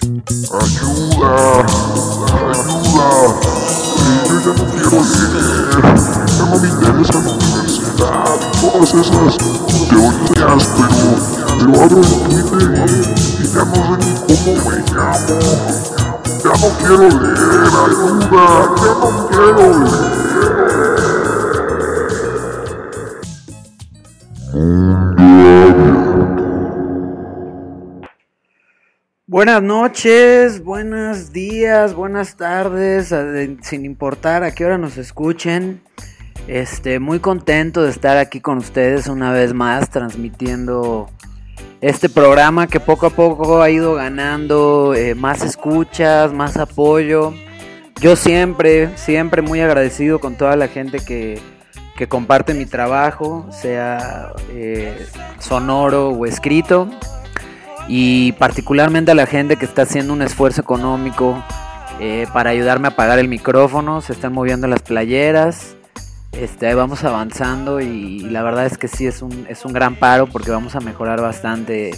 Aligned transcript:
Ayuda, 0.00 0.54
ayuda. 1.58 3.08
Eh, 3.98 4.22
yo 4.28 4.36
ya 4.38 4.52
no 4.54 4.64
quiero 4.70 4.98
leer. 5.02 5.82
Ya 6.38 6.44
no 6.44 6.54
me 6.56 6.68
interesa 6.68 7.18
la 7.18 7.30
universidad. 7.32 8.30
Todas 8.60 8.94
esas 8.94 9.36
teorías, 9.88 10.62
pero, 10.70 10.92
pero 11.58 11.72
abro 11.82 11.98
el 11.98 12.06
Twitter 12.28 12.62
y, 12.62 13.42
y 13.42 13.46
ya 13.48 13.62
no 13.64 13.74
sé 13.74 13.94
ni 13.98 14.12
cómo 14.22 14.52
me 14.70 14.76
llamo. 14.86 15.34
Ya 16.44 16.52
no 16.54 16.68
quiero 16.78 17.06
leer, 17.08 17.66
ayuda. 17.66 18.46
Ya 18.78 18.92
no 18.94 19.08
quiero 19.28 19.62
leer. 19.82 20.87
Buenas 29.38 29.62
noches, 29.62 30.64
buenos 30.64 31.32
días, 31.32 31.94
buenas 31.94 32.36
tardes, 32.36 33.14
sin 33.62 33.84
importar 33.84 34.42
a 34.42 34.52
qué 34.52 34.64
hora 34.64 34.78
nos 34.78 34.96
escuchen. 34.96 35.80
Este, 36.48 36.98
muy 36.98 37.20
contento 37.20 37.84
de 37.84 37.90
estar 37.90 38.16
aquí 38.16 38.40
con 38.40 38.58
ustedes 38.58 39.06
una 39.06 39.30
vez 39.30 39.54
más 39.54 39.90
transmitiendo 39.90 41.08
este 41.80 42.08
programa 42.08 42.66
que 42.66 42.80
poco 42.80 43.06
a 43.06 43.10
poco 43.10 43.62
ha 43.62 43.70
ido 43.70 43.94
ganando 43.94 44.92
eh, 44.96 45.14
más 45.14 45.44
escuchas, 45.44 46.32
más 46.32 46.56
apoyo. 46.56 47.32
Yo 48.00 48.16
siempre, 48.16 48.90
siempre 48.96 49.40
muy 49.40 49.60
agradecido 49.60 50.18
con 50.18 50.34
toda 50.34 50.56
la 50.56 50.66
gente 50.66 50.98
que, 50.98 51.40
que 51.96 52.08
comparte 52.08 52.54
mi 52.54 52.66
trabajo, 52.66 53.46
sea 53.52 54.32
eh, 54.50 55.06
sonoro 55.38 56.08
o 56.08 56.26
escrito 56.26 56.90
y 57.88 58.32
particularmente 58.32 59.12
a 59.12 59.14
la 59.14 59.26
gente 59.26 59.56
que 59.56 59.64
está 59.64 59.82
haciendo 59.82 60.12
un 60.12 60.22
esfuerzo 60.22 60.60
económico 60.60 61.42
eh, 62.00 62.26
para 62.32 62.50
ayudarme 62.50 62.88
a 62.88 62.96
pagar 62.96 63.18
el 63.18 63.28
micrófono, 63.28 64.00
se 64.02 64.12
están 64.12 64.32
moviendo 64.32 64.66
las 64.68 64.82
playeras, 64.82 65.74
este, 66.32 66.72
vamos 66.74 67.02
avanzando 67.04 67.80
y, 67.80 68.20
la 68.20 68.42
verdad 68.42 68.66
es 68.66 68.76
que 68.78 68.86
sí 68.88 69.06
es 69.06 69.22
un, 69.22 69.46
es 69.48 69.64
un 69.64 69.72
gran 69.72 69.96
paro 69.96 70.26
porque 70.26 70.50
vamos 70.50 70.76
a 70.76 70.80
mejorar 70.80 71.20
bastante 71.20 71.90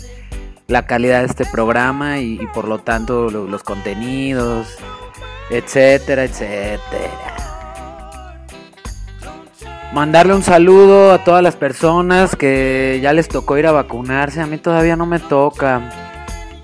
la 0.69 0.87
calidad 0.87 1.21
de 1.21 1.27
este 1.27 1.45
programa 1.45 2.21
y, 2.21 2.39
por 2.55 2.69
lo 2.69 2.79
tanto 2.79 3.29
lo- 3.29 3.47
los 3.49 3.63
contenidos, 3.65 4.69
etcétera, 5.51 6.23
etcétera. 6.25 7.40
Mandarle 9.93 10.35
un 10.35 10.45
saludo 10.45 11.13
a 11.13 11.25
todas 11.25 11.43
las 11.43 11.57
personas 11.57 12.37
que 12.37 13.01
ya 13.03 13.13
les 13.13 13.27
tocó 13.27 13.59
ir 13.59 13.67
a 13.67 13.73
vacunarse. 13.73 14.41
A 14.41 14.47
mí 14.47 14.57
todavía 14.57 14.95
no 14.95 15.05
me 15.05 15.19
toca. 15.19 15.91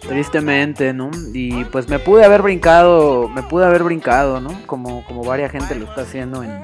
Tristemente, 0.06 0.92
¿no? 0.92 1.10
Y 1.34 1.64
pues 1.64 1.88
me 1.88 1.98
pude 1.98 2.24
haber 2.24 2.42
brincado, 2.42 3.28
me 3.28 3.42
pude 3.42 3.66
haber 3.66 3.82
brincado, 3.82 4.41
¿no? 4.41 4.56
Como, 4.66 5.04
como 5.04 5.24
varias 5.24 5.50
gente 5.50 5.74
lo 5.74 5.86
está 5.86 6.02
haciendo 6.02 6.44
en, 6.44 6.60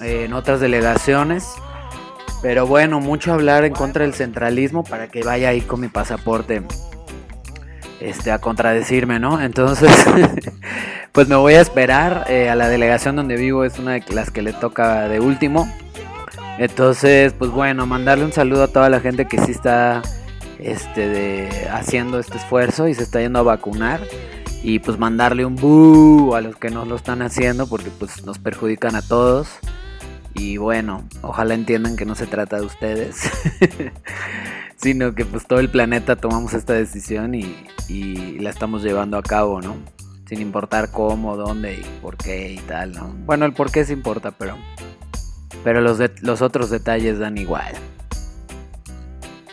en 0.00 0.32
otras 0.32 0.60
delegaciones. 0.60 1.48
Pero 2.40 2.68
bueno, 2.68 3.00
mucho 3.00 3.32
hablar 3.32 3.64
en 3.64 3.72
contra 3.72 4.04
del 4.04 4.14
centralismo 4.14 4.84
para 4.84 5.08
que 5.08 5.24
vaya 5.24 5.48
ahí 5.48 5.62
con 5.62 5.80
mi 5.80 5.88
pasaporte 5.88 6.62
este, 8.00 8.32
a 8.32 8.38
contradecirme, 8.38 9.18
¿no? 9.18 9.40
Entonces, 9.40 9.90
pues 11.12 11.28
me 11.28 11.36
voy 11.36 11.54
a 11.54 11.60
esperar 11.60 12.26
eh, 12.28 12.48
a 12.48 12.54
la 12.54 12.68
delegación 12.68 13.16
donde 13.16 13.36
vivo, 13.36 13.64
es 13.64 13.78
una 13.78 13.92
de 13.92 14.04
las 14.14 14.30
que 14.30 14.42
le 14.42 14.52
toca 14.52 15.08
de 15.08 15.20
último. 15.20 15.72
Entonces, 16.58 17.32
pues 17.32 17.50
bueno, 17.50 17.86
mandarle 17.86 18.24
un 18.24 18.32
saludo 18.32 18.64
a 18.64 18.68
toda 18.68 18.90
la 18.90 19.00
gente 19.00 19.26
que 19.26 19.38
sí 19.38 19.52
está 19.52 20.02
este, 20.58 21.08
de, 21.08 21.68
haciendo 21.72 22.18
este 22.18 22.36
esfuerzo 22.36 22.86
y 22.88 22.94
se 22.94 23.02
está 23.02 23.20
yendo 23.20 23.38
a 23.38 23.42
vacunar. 23.42 24.00
Y 24.62 24.78
pues 24.78 24.98
mandarle 24.98 25.46
un 25.46 25.56
boo 25.56 26.34
a 26.34 26.42
los 26.42 26.56
que 26.56 26.68
no 26.68 26.84
lo 26.84 26.96
están 26.96 27.22
haciendo 27.22 27.66
porque 27.66 27.88
pues 27.98 28.26
nos 28.26 28.38
perjudican 28.38 28.94
a 28.94 29.00
todos. 29.00 29.48
Y 30.34 30.58
bueno, 30.58 31.04
ojalá 31.22 31.54
entiendan 31.54 31.96
que 31.96 32.04
no 32.04 32.14
se 32.14 32.26
trata 32.26 32.56
de 32.56 32.66
ustedes, 32.66 33.30
sino 34.82 35.14
que 35.14 35.24
pues 35.24 35.46
todo 35.46 35.60
el 35.60 35.68
planeta 35.70 36.16
tomamos 36.16 36.54
esta 36.54 36.72
decisión 36.72 37.34
y, 37.34 37.56
y 37.88 38.38
la 38.38 38.50
estamos 38.50 38.82
llevando 38.82 39.18
a 39.18 39.22
cabo, 39.22 39.60
¿no? 39.60 39.76
Sin 40.26 40.40
importar 40.40 40.90
cómo, 40.90 41.36
dónde 41.36 41.74
y 41.74 41.84
por 42.00 42.16
qué 42.16 42.52
y 42.52 42.58
tal, 42.58 42.92
¿no? 42.92 43.12
Bueno, 43.26 43.44
el 43.46 43.52
por 43.52 43.70
qué 43.70 43.84
sí 43.84 43.92
importa, 43.92 44.30
pero, 44.30 44.56
pero 45.64 45.80
los, 45.80 45.98
de- 45.98 46.12
los 46.22 46.40
otros 46.40 46.70
detalles 46.70 47.18
dan 47.18 47.36
igual. 47.36 47.72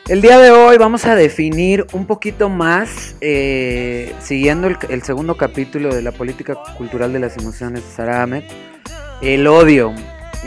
El 0.07 0.21
día 0.21 0.37
de 0.37 0.51
hoy 0.51 0.77
vamos 0.77 1.03
a 1.05 1.15
definir 1.15 1.85
un 1.91 2.05
poquito 2.05 2.47
más, 2.47 3.15
eh, 3.19 4.15
siguiendo 4.21 4.67
el, 4.67 4.77
el 4.87 5.01
segundo 5.01 5.35
capítulo 5.35 5.93
de 5.93 6.01
la 6.01 6.13
política 6.13 6.55
cultural 6.77 7.11
de 7.11 7.19
las 7.19 7.35
emociones 7.37 7.83
de 7.83 7.91
Sara 7.91 8.23
Ahmed, 8.23 8.43
el 9.21 9.47
odio. 9.47 9.93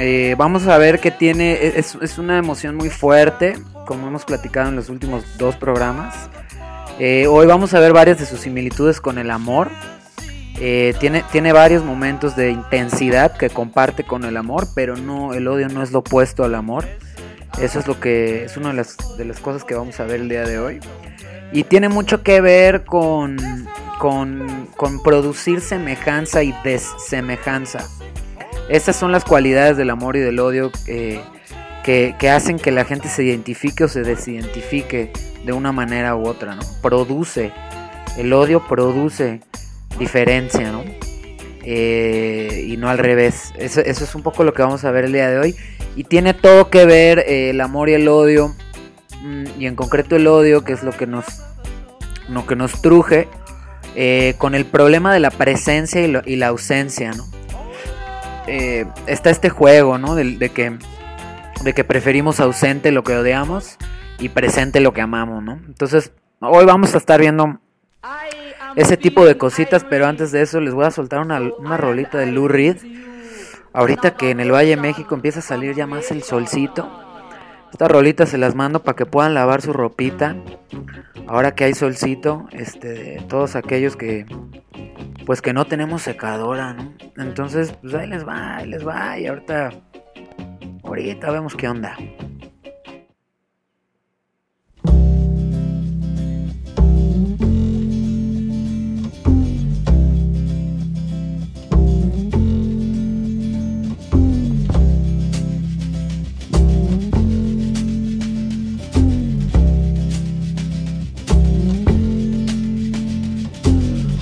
Eh, 0.03 0.35
vamos 0.39 0.67
a 0.67 0.79
ver 0.79 0.99
que 0.99 1.11
tiene, 1.11 1.77
es, 1.79 1.95
es 2.01 2.17
una 2.17 2.39
emoción 2.39 2.75
muy 2.75 2.89
fuerte, 2.89 3.59
como 3.85 4.07
hemos 4.07 4.25
platicado 4.25 4.71
en 4.71 4.77
los 4.77 4.89
últimos 4.89 5.23
dos 5.37 5.57
programas. 5.57 6.31
Eh, 6.99 7.27
hoy 7.27 7.47
vamos 7.47 7.75
a 7.75 7.81
ver 7.81 7.93
varias 7.93 8.19
de 8.19 8.25
sus 8.25 8.41
similitudes 8.41 8.99
con 8.99 9.19
el 9.19 9.31
amor. 9.31 9.69
Eh, 10.59 10.95
tiene, 11.01 11.23
tiene 11.31 11.53
varios 11.53 11.85
momentos 11.85 12.35
de 12.35 12.51
intensidad 12.51 13.37
que 13.37 13.51
comparte 13.51 14.03
con 14.05 14.25
el 14.25 14.39
amor, 14.39 14.69
pero 14.75 14.97
no, 14.97 15.35
el 15.35 15.47
odio 15.47 15.69
no 15.69 15.83
es 15.83 15.93
lo 15.93 15.99
opuesto 15.99 16.45
al 16.45 16.55
amor. 16.55 16.87
Eso 17.61 17.79
es 17.79 17.87
lo 17.87 18.01
que 18.01 18.45
es 18.45 18.57
una 18.57 18.71
de 18.71 18.77
las, 18.77 18.97
de 19.19 19.27
las 19.27 19.39
cosas 19.39 19.65
que 19.65 19.75
vamos 19.75 20.01
a 20.01 20.05
ver 20.05 20.21
el 20.21 20.31
día 20.31 20.45
de 20.45 20.59
hoy. 20.59 20.81
Y 21.53 21.65
tiene 21.65 21.91
mucho 21.91 22.23
que 22.23 22.41
ver 22.41 22.85
con, 22.85 23.37
con, 23.99 24.67
con 24.79 25.03
producir 25.03 25.61
semejanza 25.61 26.43
y 26.43 26.55
desemejanza. 26.65 27.87
Estas 28.71 28.97
son 28.97 29.13
las 29.13 29.25
cualidades 29.25 29.77
del 29.77 29.91
amor 29.91 30.17
y 30.17 30.21
del 30.21 30.39
odio 30.39 30.71
eh, 30.87 31.21
que, 31.85 32.15
que 32.19 32.31
hacen 32.31 32.59
que 32.59 32.71
la 32.71 32.85
gente 32.85 33.09
se 33.09 33.25
identifique 33.25 33.85
o 33.85 33.89
se 33.89 34.03
desidentifique 34.03 35.13
de 35.45 35.53
una 35.53 35.73
manera 35.73 36.17
u 36.17 36.27
otra, 36.27 36.55
¿no? 36.55 36.63
Produce, 36.81 37.53
el 38.17 38.33
odio 38.33 38.67
produce 38.67 39.41
diferencia, 39.99 40.71
¿no? 40.71 40.85
Eh, 41.63 42.67
y 42.69 42.77
no 42.77 42.89
al 42.89 42.99
revés. 42.99 43.53
Eso, 43.59 43.81
es 43.81 44.15
un 44.15 44.23
poco 44.23 44.45
lo 44.45 44.53
que 44.53 44.63
vamos 44.63 44.85
a 44.85 44.91
ver 44.91 45.05
el 45.05 45.13
día 45.13 45.29
de 45.29 45.39
hoy. 45.39 45.57
Y 45.97 46.05
tiene 46.05 46.35
todo 46.35 46.71
que 46.71 46.87
ver 46.87 47.21
eh, 47.21 47.51
el 47.51 47.61
amor 47.61 47.89
y 47.89 47.95
el 47.95 48.09
odio, 48.09 48.55
mm, 49.23 49.45
y 49.59 49.67
en 49.67 49.75
concreto 49.75 50.17
el 50.17 50.27
odio, 50.27 50.65
que 50.65 50.73
es 50.73 50.83
lo 50.83 50.93
que 50.93 51.07
nos, 51.07 51.25
lo 52.29 52.47
que 52.47 52.57
nos 52.57 52.81
truje, 52.81 53.29
eh, 53.97 54.35
con 54.39 54.55
el 54.55 54.65
problema 54.65 55.13
de 55.13 55.21
la 55.21 55.31
presencia 55.31 56.01
y, 56.07 56.17
y 56.25 56.37
la 56.37 56.49
ausencia, 56.49 57.13
¿no? 57.13 57.27
Eh, 58.53 58.85
está 59.07 59.31
este 59.31 59.49
juego, 59.49 59.97
¿no? 59.97 60.17
De, 60.17 60.37
de 60.37 60.49
que, 60.49 60.77
de 61.63 61.73
que 61.73 61.85
preferimos 61.85 62.41
ausente 62.41 62.91
lo 62.91 63.05
que 63.05 63.17
odiamos 63.17 63.77
y 64.19 64.31
presente 64.31 64.81
lo 64.81 64.93
que 64.93 65.01
amamos, 65.01 65.41
¿no? 65.41 65.61
Entonces, 65.69 66.11
hoy 66.41 66.65
vamos 66.65 66.93
a 66.97 66.99
estar 66.99 67.21
viendo 67.21 67.61
ese 68.75 68.97
tipo 68.97 69.25
de 69.25 69.39
cositas, 69.39 69.85
pero 69.89 70.09
antes 70.09 70.33
de 70.33 70.43
eso 70.43 70.59
les 70.59 70.75
voy 70.75 70.85
a 70.85 70.91
soltar 70.91 71.21
una, 71.21 71.41
una 71.41 71.77
rolita 71.77 72.19
de 72.19 72.27
Lou 72.27 72.49
Reed. 72.49 72.79
Ahorita 73.73 74.17
que 74.17 74.31
en 74.31 74.41
el 74.41 74.51
Valle 74.51 74.71
de 74.71 74.83
México 74.83 75.15
empieza 75.15 75.39
a 75.39 75.43
salir 75.43 75.77
ya 75.77 75.87
más 75.87 76.11
el 76.11 76.25
solcito. 76.25 77.00
Estas 77.73 77.91
rolitas 77.91 78.29
se 78.29 78.39
las 78.39 78.55
mando 78.55 78.83
para 78.83 78.97
que 78.97 79.07
puedan 79.07 79.35
lavar 79.35 79.63
su 79.63 79.73
ropita. 79.73 80.37
Ahora 81.27 81.55
que 81.55 81.65
hay 81.65 81.75
solcito, 81.75 82.49
este, 82.53 83.23
todos 83.29 83.57
aquellos 83.57 83.97
que 83.97 84.27
pues 85.27 85.43
que 85.43 85.53
no 85.53 85.65
tenemos 85.67 86.03
secadora, 86.03 86.73
¿no? 86.73 86.93
Entonces, 87.17 87.73
pues 87.81 87.95
ahí 87.95 88.09
les 88.09 88.27
va, 88.27 88.57
ahí 88.57 88.69
les 88.69 88.87
va 88.87 89.19
y 89.19 89.27
ahorita 89.27 89.71
ahorita 90.83 91.31
vemos 91.31 91.55
qué 91.55 91.69
onda. 91.69 91.97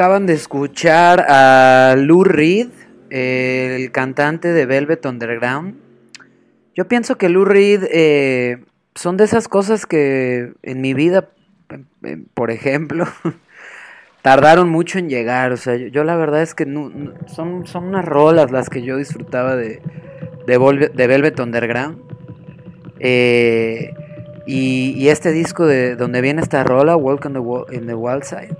acaban 0.00 0.24
de 0.24 0.32
escuchar 0.32 1.26
a 1.28 1.94
Lou 1.94 2.24
Reed, 2.24 2.68
el 3.10 3.92
cantante 3.92 4.48
de 4.48 4.64
Velvet 4.64 5.04
Underground. 5.04 5.74
Yo 6.74 6.88
pienso 6.88 7.18
que 7.18 7.28
Lou 7.28 7.44
Reed 7.44 7.84
eh, 7.92 8.64
son 8.94 9.18
de 9.18 9.24
esas 9.24 9.46
cosas 9.46 9.84
que 9.84 10.54
en 10.62 10.80
mi 10.80 10.94
vida, 10.94 11.28
eh, 12.02 12.16
por 12.32 12.50
ejemplo, 12.50 13.04
tardaron 14.22 14.70
mucho 14.70 14.98
en 14.98 15.10
llegar. 15.10 15.52
O 15.52 15.58
sea, 15.58 15.76
yo, 15.76 16.02
la 16.02 16.16
verdad 16.16 16.40
es 16.40 16.54
que 16.54 16.64
son, 16.64 17.66
son 17.66 17.84
unas 17.84 18.06
rolas 18.06 18.50
las 18.50 18.70
que 18.70 18.80
yo 18.80 18.96
disfrutaba 18.96 19.54
de, 19.54 19.82
de, 20.46 21.06
Velvet 21.06 21.38
Underground. 21.40 21.98
Eh, 23.00 23.92
y, 24.46 25.08
este 25.08 25.30
disco 25.30 25.66
de 25.66 25.94
donde 25.94 26.22
viene 26.22 26.40
esta 26.40 26.64
rola, 26.64 26.96
Walk 26.96 27.26
on 27.26 27.34
the, 27.34 27.76
in 27.76 27.86
the 27.86 27.94
Wild 27.94 28.22
Side, 28.22 28.56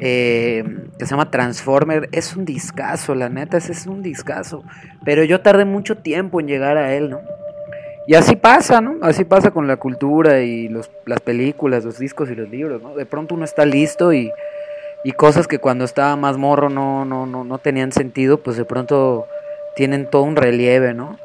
eh, 0.00 0.64
que 0.98 1.06
se 1.06 1.10
llama 1.10 1.30
Transformer, 1.30 2.08
es 2.12 2.36
un 2.36 2.44
discazo, 2.44 3.14
la 3.14 3.28
neta, 3.28 3.56
ese 3.56 3.72
es 3.72 3.86
un 3.86 4.02
discazo. 4.02 4.64
Pero 5.04 5.24
yo 5.24 5.40
tardé 5.40 5.64
mucho 5.64 5.96
tiempo 5.96 6.40
en 6.40 6.48
llegar 6.48 6.76
a 6.76 6.94
él, 6.94 7.10
¿no? 7.10 7.20
Y 8.06 8.14
así 8.14 8.36
pasa, 8.36 8.80
¿no? 8.80 8.98
Así 9.02 9.24
pasa 9.24 9.50
con 9.50 9.66
la 9.66 9.76
cultura 9.76 10.40
y 10.40 10.68
los, 10.68 10.90
las 11.06 11.20
películas, 11.20 11.84
los 11.84 11.98
discos 11.98 12.30
y 12.30 12.34
los 12.34 12.50
libros, 12.50 12.82
¿no? 12.82 12.94
De 12.94 13.06
pronto 13.06 13.34
uno 13.34 13.44
está 13.44 13.64
listo 13.64 14.12
y, 14.12 14.30
y 15.04 15.12
cosas 15.12 15.46
que 15.46 15.58
cuando 15.58 15.84
estaba 15.84 16.14
más 16.16 16.36
morro 16.36 16.68
no, 16.68 17.04
no, 17.04 17.26
no, 17.26 17.44
no 17.44 17.58
tenían 17.58 17.92
sentido, 17.92 18.38
pues 18.38 18.56
de 18.56 18.64
pronto 18.66 19.26
tienen 19.74 20.08
todo 20.10 20.22
un 20.22 20.36
relieve, 20.36 20.92
¿no? 20.92 21.18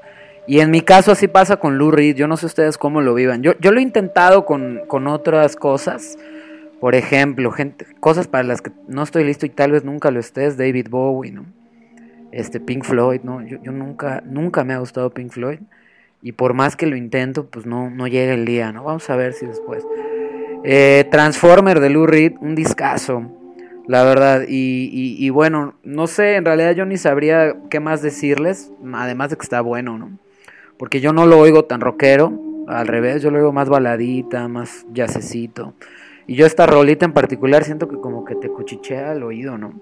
Y 0.47 0.61
en 0.61 0.71
mi 0.71 0.81
caso 0.81 1.11
así 1.11 1.27
pasa 1.27 1.57
con 1.57 1.77
Lou 1.77 1.91
Reed, 1.91 2.15
yo 2.15 2.27
no 2.27 2.35
sé 2.35 2.47
ustedes 2.47 2.77
cómo 2.77 3.01
lo 3.01 3.13
vivan. 3.13 3.43
Yo, 3.43 3.53
yo 3.59 3.71
lo 3.71 3.79
he 3.79 3.83
intentado 3.83 4.45
con, 4.45 4.81
con 4.87 5.07
otras 5.07 5.55
cosas, 5.55 6.17
por 6.79 6.95
ejemplo, 6.95 7.51
gente, 7.51 7.85
cosas 7.99 8.27
para 8.27 8.43
las 8.43 8.61
que 8.61 8.71
no 8.87 9.03
estoy 9.03 9.23
listo 9.23 9.45
y 9.45 9.49
tal 9.49 9.71
vez 9.71 9.83
nunca 9.83 10.11
lo 10.11 10.19
estés, 10.19 10.57
David 10.57 10.87
Bowie, 10.89 11.31
¿no? 11.31 11.45
Este 12.31 12.59
Pink 12.59 12.83
Floyd, 12.83 13.21
¿no? 13.23 13.41
Yo, 13.45 13.57
nunca, 13.71 14.21
nunca 14.25 14.63
me 14.63 14.73
ha 14.73 14.79
gustado 14.79 15.09
Pink 15.09 15.31
Floyd. 15.31 15.59
Y 16.21 16.33
por 16.33 16.53
más 16.53 16.75
que 16.75 16.85
lo 16.85 16.95
intento, 16.95 17.47
pues 17.47 17.65
no, 17.65 17.89
no 17.89 18.07
llega 18.07 18.33
el 18.33 18.45
día, 18.45 18.71
¿no? 18.71 18.83
Vamos 18.83 19.09
a 19.09 19.15
ver 19.15 19.33
si 19.33 19.45
después. 19.45 19.83
Eh, 20.63 21.07
Transformer 21.11 21.79
de 21.79 21.89
Lou 21.89 22.05
Reed, 22.05 22.33
un 22.41 22.55
discazo, 22.55 23.31
la 23.87 24.03
verdad. 24.03 24.43
Y, 24.47 24.89
y- 25.17 25.29
bueno, 25.29 25.75
no 25.83 26.07
sé, 26.07 26.35
en 26.35 26.45
realidad 26.45 26.73
yo 26.73 26.85
ni 26.85 26.97
sabría 26.97 27.55
qué 27.69 27.79
más 27.79 28.01
decirles, 28.01 28.71
además 28.93 29.29
de 29.29 29.37
que 29.37 29.43
está 29.43 29.61
bueno, 29.61 29.97
¿no? 29.97 30.11
Porque 30.77 30.99
yo 31.01 31.13
no 31.13 31.25
lo 31.25 31.39
oigo 31.39 31.65
tan 31.65 31.81
rockero, 31.81 32.33
al 32.67 32.87
revés, 32.87 33.21
yo 33.21 33.31
lo 33.31 33.37
oigo 33.39 33.51
más 33.53 33.69
baladita, 33.69 34.47
más 34.47 34.85
jazzecito. 34.93 35.73
Y 36.29 36.35
yo 36.35 36.45
esta 36.45 36.67
rolita 36.67 37.05
en 37.05 37.13
particular 37.13 37.63
siento 37.63 37.87
que 37.87 37.97
como 37.97 38.23
que 38.23 38.35
te 38.35 38.49
cuchichea 38.49 39.13
el 39.13 39.23
oído, 39.23 39.57
¿no? 39.57 39.73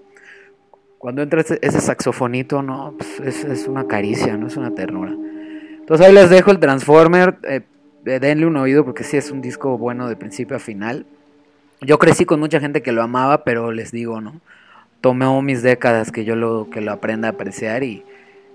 Cuando 0.97 1.21
entra 1.21 1.41
ese, 1.41 1.81
saxofonito, 1.81 2.63
no, 2.63 2.93
pues 2.97 3.19
es, 3.19 3.43
es 3.43 3.67
una 3.67 3.85
caricia, 3.85 4.37
no 4.37 4.47
es 4.47 4.55
una 4.55 4.73
ternura. 4.73 5.11
Entonces 5.11 6.07
ahí 6.07 6.13
les 6.13 6.29
dejo 6.29 6.51
el 6.51 6.59
Transformer, 6.59 7.35
eh, 7.43 7.63
eh, 8.05 8.19
denle 8.21 8.45
un 8.45 8.55
oído 8.55 8.85
porque 8.85 9.03
sí 9.03 9.17
es 9.17 9.29
un 9.29 9.41
disco 9.41 9.77
bueno 9.77 10.07
de 10.07 10.15
principio 10.15 10.55
a 10.55 10.59
final. 10.59 11.05
Yo 11.81 11.99
crecí 11.99 12.23
con 12.23 12.39
mucha 12.39 12.61
gente 12.61 12.81
que 12.81 12.93
lo 12.93 13.03
amaba, 13.03 13.43
pero 13.43 13.73
les 13.73 13.91
digo, 13.91 14.21
¿no? 14.21 14.39
tomó 15.01 15.41
mis 15.41 15.61
décadas 15.61 16.13
que 16.13 16.23
yo 16.23 16.37
lo, 16.37 16.69
que 16.69 16.79
lo 16.79 16.93
aprenda 16.93 17.27
a 17.27 17.31
apreciar 17.31 17.83
y, 17.83 18.05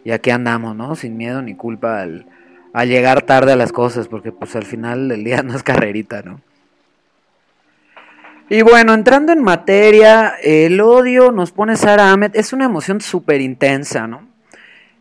y 0.03 0.13
aquí 0.13 0.31
andamos, 0.31 0.75
¿no? 0.75 0.97
Sin 0.97 1.19
miedo 1.19 1.43
ni 1.43 1.55
culpa 1.55 2.01
al, 2.01 2.25
al 2.73 2.89
llegar 2.89 3.21
tarde 3.21 3.53
a 3.53 3.57
las 3.57 3.71
cosas, 3.71 4.09
porque 4.09 4.33
pues 4.33 4.57
al 4.57 4.65
final 4.65 5.09
del 5.09 5.25
día 5.25 5.43
no 5.45 5.55
es 5.55 5.63
carrerita, 5.63 6.23
¿no? 6.23 6.41
Y 8.53 8.61
bueno, 8.61 8.93
entrando 8.93 9.33
en 9.33 9.43
materia, 9.43 10.35
el 10.43 10.79
odio 10.83 11.33
nos 11.33 11.53
pone 11.53 11.75
Sara 11.75 12.13
Ahmed, 12.13 12.33
es 12.35 12.53
una 12.53 12.67
emoción 12.67 13.01
súper 13.01 13.41
intensa, 13.41 14.07
¿no? 14.07 14.29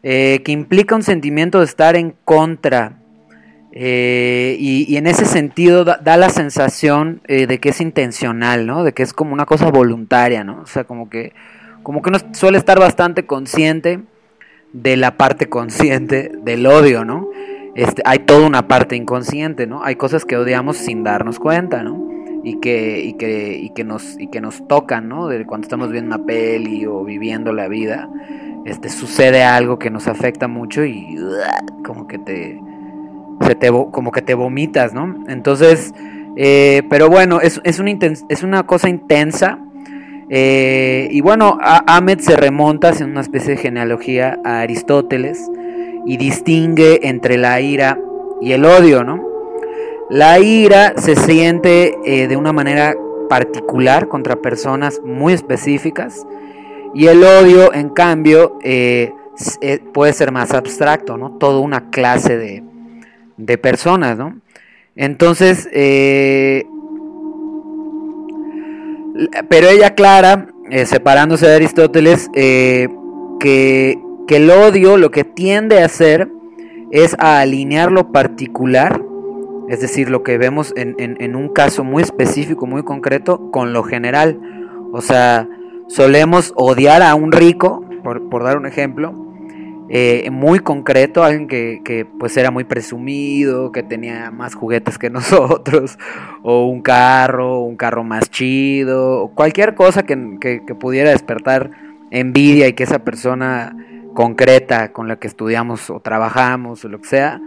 Eh, 0.04 0.40
que 0.46 0.54
implica 0.54 0.96
un 0.96 1.04
sentimiento 1.04 1.60
de 1.60 1.66
estar 1.66 1.98
en 1.98 2.16
contra. 2.24 2.94
Eh, 3.74 4.56
y, 4.58 4.96
en 4.96 5.06
ese 5.06 5.26
sentido 5.26 5.84
da, 5.84 6.16
la 6.16 6.30
sensación 6.30 7.20
eh, 7.28 7.46
de 7.46 7.60
que 7.60 7.72
es 7.72 7.82
intencional, 7.82 8.66
¿no? 8.66 8.86
De 8.86 8.94
que 8.94 9.04
es 9.04 9.12
como 9.12 9.34
una 9.34 9.46
cosa 9.46 9.70
voluntaria, 9.70 10.46
¿no? 10.46 10.62
O 10.62 10.66
sea, 10.66 10.86
como 10.86 11.10
que, 11.10 11.34
como 11.84 12.02
que 12.02 12.08
uno 12.08 12.20
suele 12.32 12.58
estar 12.58 12.80
bastante 12.80 13.26
consciente 13.26 14.00
de 14.72 14.96
la 14.96 15.18
parte 15.18 15.50
consciente 15.50 16.32
del 16.42 16.66
odio, 16.68 17.04
¿no? 17.04 17.28
Este, 17.76 18.02
hay 18.06 18.20
toda 18.20 18.48
una 18.48 18.70
parte 18.70 18.96
inconsciente, 18.96 19.68
¿no? 19.68 19.84
Hay 19.84 19.98
cosas 19.98 20.24
que 20.24 20.38
odiamos 20.38 20.78
sin 20.78 21.04
darnos 21.04 21.38
cuenta, 21.38 21.84
¿no? 21.84 22.21
Y 22.44 22.60
que, 22.60 23.04
y 23.04 23.14
que, 23.14 23.56
y 23.56 23.70
que, 23.70 23.84
nos, 23.84 24.20
y 24.20 24.28
que 24.28 24.42
nos 24.42 24.68
tocan, 24.68 25.08
¿no? 25.08 25.28
De 25.28 25.46
cuando 25.46 25.66
estamos 25.66 25.92
viendo 25.92 26.16
una 26.16 26.26
peli 26.26 26.86
o 26.88 27.04
viviendo 27.04 27.54
la 27.54 27.68
vida, 27.68 28.10
este, 28.66 28.90
sucede 28.90 29.44
algo 29.44 29.78
que 29.78 29.90
nos 29.90 30.08
afecta 30.08 30.48
mucho 30.48 30.84
y 30.84 31.18
como 31.84 32.08
que 32.08 32.18
te, 32.18 32.60
se 33.42 33.56
te, 33.56 33.70
como 33.70 34.12
que 34.12 34.22
te 34.22 34.34
vomitas, 34.34 34.94
¿no? 34.94 35.24
Entonces, 35.28 35.94
eh, 36.36 36.84
pero 36.90 37.10
bueno, 37.10 37.42
es, 37.42 37.62
es, 37.64 37.80
una 37.80 37.92
es 38.30 38.44
una 38.44 38.64
cosa 38.64 38.90
intensa. 38.90 39.60
Eh, 40.30 41.10
y 41.12 41.20
bueno, 41.22 41.58
Ahmed 41.62 42.20
se 42.20 42.38
remonta, 42.38 42.90
hace 42.90 43.04
una 43.04 43.22
especie 43.22 43.56
de 43.56 43.58
genealogía 43.58 44.40
a 44.46 44.62
Aristóteles 44.62 45.50
y 46.06 46.18
distingue 46.18 47.08
entre 47.08 47.38
la 47.38 47.60
ira 47.60 48.00
y 48.40 48.54
el 48.54 48.66
odio, 48.66 49.04
¿no? 49.04 49.31
La 50.12 50.40
ira 50.40 50.94
se 50.98 51.16
siente 51.16 51.98
eh, 52.06 52.28
de 52.28 52.38
una 52.38 52.54
manera 52.54 52.94
particular 53.30 54.08
contra 54.08 54.36
personas 54.36 55.02
muy 55.04 55.34
específicas 55.34 56.28
y 56.94 57.08
el 57.08 57.24
odio, 57.24 57.74
en 57.74 57.90
cambio, 57.90 58.60
eh, 58.62 59.14
eh, 59.62 59.80
puede 59.94 60.12
ser 60.12 60.34
más 60.34 60.54
abstracto, 60.54 61.18
¿no? 61.18 61.38
Toda 61.38 61.60
una 61.60 61.90
clase 61.90 62.38
de, 62.38 62.64
de 63.38 63.58
personas, 63.58 64.18
¿no? 64.18 64.36
Entonces, 64.98 65.70
pero 69.50 69.70
ella 69.70 69.88
aclara, 69.88 70.48
separándose 70.86 71.48
de 71.48 71.56
Aristóteles, 71.56 72.30
que 72.34 73.98
que 74.32 74.38
el 74.38 74.50
odio 74.50 74.96
lo 74.96 75.12
que 75.12 75.26
tiende 75.26 75.82
a 75.82 75.86
hacer 75.86 76.30
es 76.92 77.16
a 77.20 77.42
alinear 77.42 77.92
lo 77.92 78.14
particular, 78.14 79.02
es 79.72 79.80
decir, 79.80 80.10
lo 80.10 80.22
que 80.22 80.38
vemos 80.38 80.74
en, 80.76 81.36
un 81.38 81.48
caso 81.48 81.86
muy 81.86 82.04
específico, 82.04 82.68
muy 82.68 82.84
concreto, 82.84 83.50
con 83.52 83.72
lo 83.72 83.84
general. 83.84 84.38
O 84.92 85.00
sea, 85.00 85.48
solemos 85.88 86.52
odiar 86.58 87.02
a 87.02 87.16
un 87.16 87.32
rico, 87.32 87.82
por, 88.04 88.44
dar 88.44 88.58
un 88.58 88.66
ejemplo, 88.66 89.14
eh, 89.88 90.28
muy 90.30 90.60
concreto, 90.60 91.24
alguien 91.24 91.48
que, 91.48 92.06
pues 92.20 92.36
era 92.36 92.52
muy 92.52 92.66
presumido, 92.66 93.72
que 93.72 93.82
tenía 93.82 94.30
más 94.30 94.56
juguetes 94.56 94.98
que 94.98 95.10
nosotros, 95.10 95.98
o 96.44 96.66
un 96.66 96.82
carro, 96.82 97.62
un 97.62 97.78
carro 97.78 98.04
más 98.04 98.30
chido, 98.30 99.22
o 99.22 99.32
cualquier 99.34 99.74
cosa 99.74 100.04
que, 100.04 100.38
que 100.42 100.76
pudiera 100.76 101.12
despertar 101.12 101.72
envidia 102.10 102.68
y 102.68 102.74
que 102.74 102.84
esa 102.84 103.00
persona 103.00 103.74
concreta 104.14 104.92
con 104.92 105.08
la 105.08 105.16
que 105.16 105.28
estudiamos 105.28 105.90
o 105.90 106.02
trabajamos 106.02 106.84
o 106.84 106.90
lo 106.90 107.00
que 107.00 107.08
sea, 107.08 107.40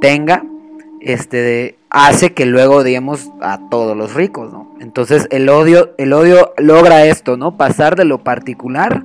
tenga, 0.00 0.44
este, 1.00 1.78
hace 1.90 2.32
que 2.34 2.46
luego 2.46 2.76
odiemos 2.76 3.30
a 3.40 3.68
todos 3.70 3.96
los 3.96 4.14
ricos, 4.14 4.52
¿no? 4.52 4.74
Entonces 4.80 5.26
el 5.30 5.48
odio, 5.48 5.94
el 5.98 6.12
odio 6.12 6.52
logra 6.58 7.04
esto, 7.04 7.36
¿no? 7.36 7.56
Pasar 7.56 7.96
de 7.96 8.04
lo 8.04 8.18
particular 8.18 9.04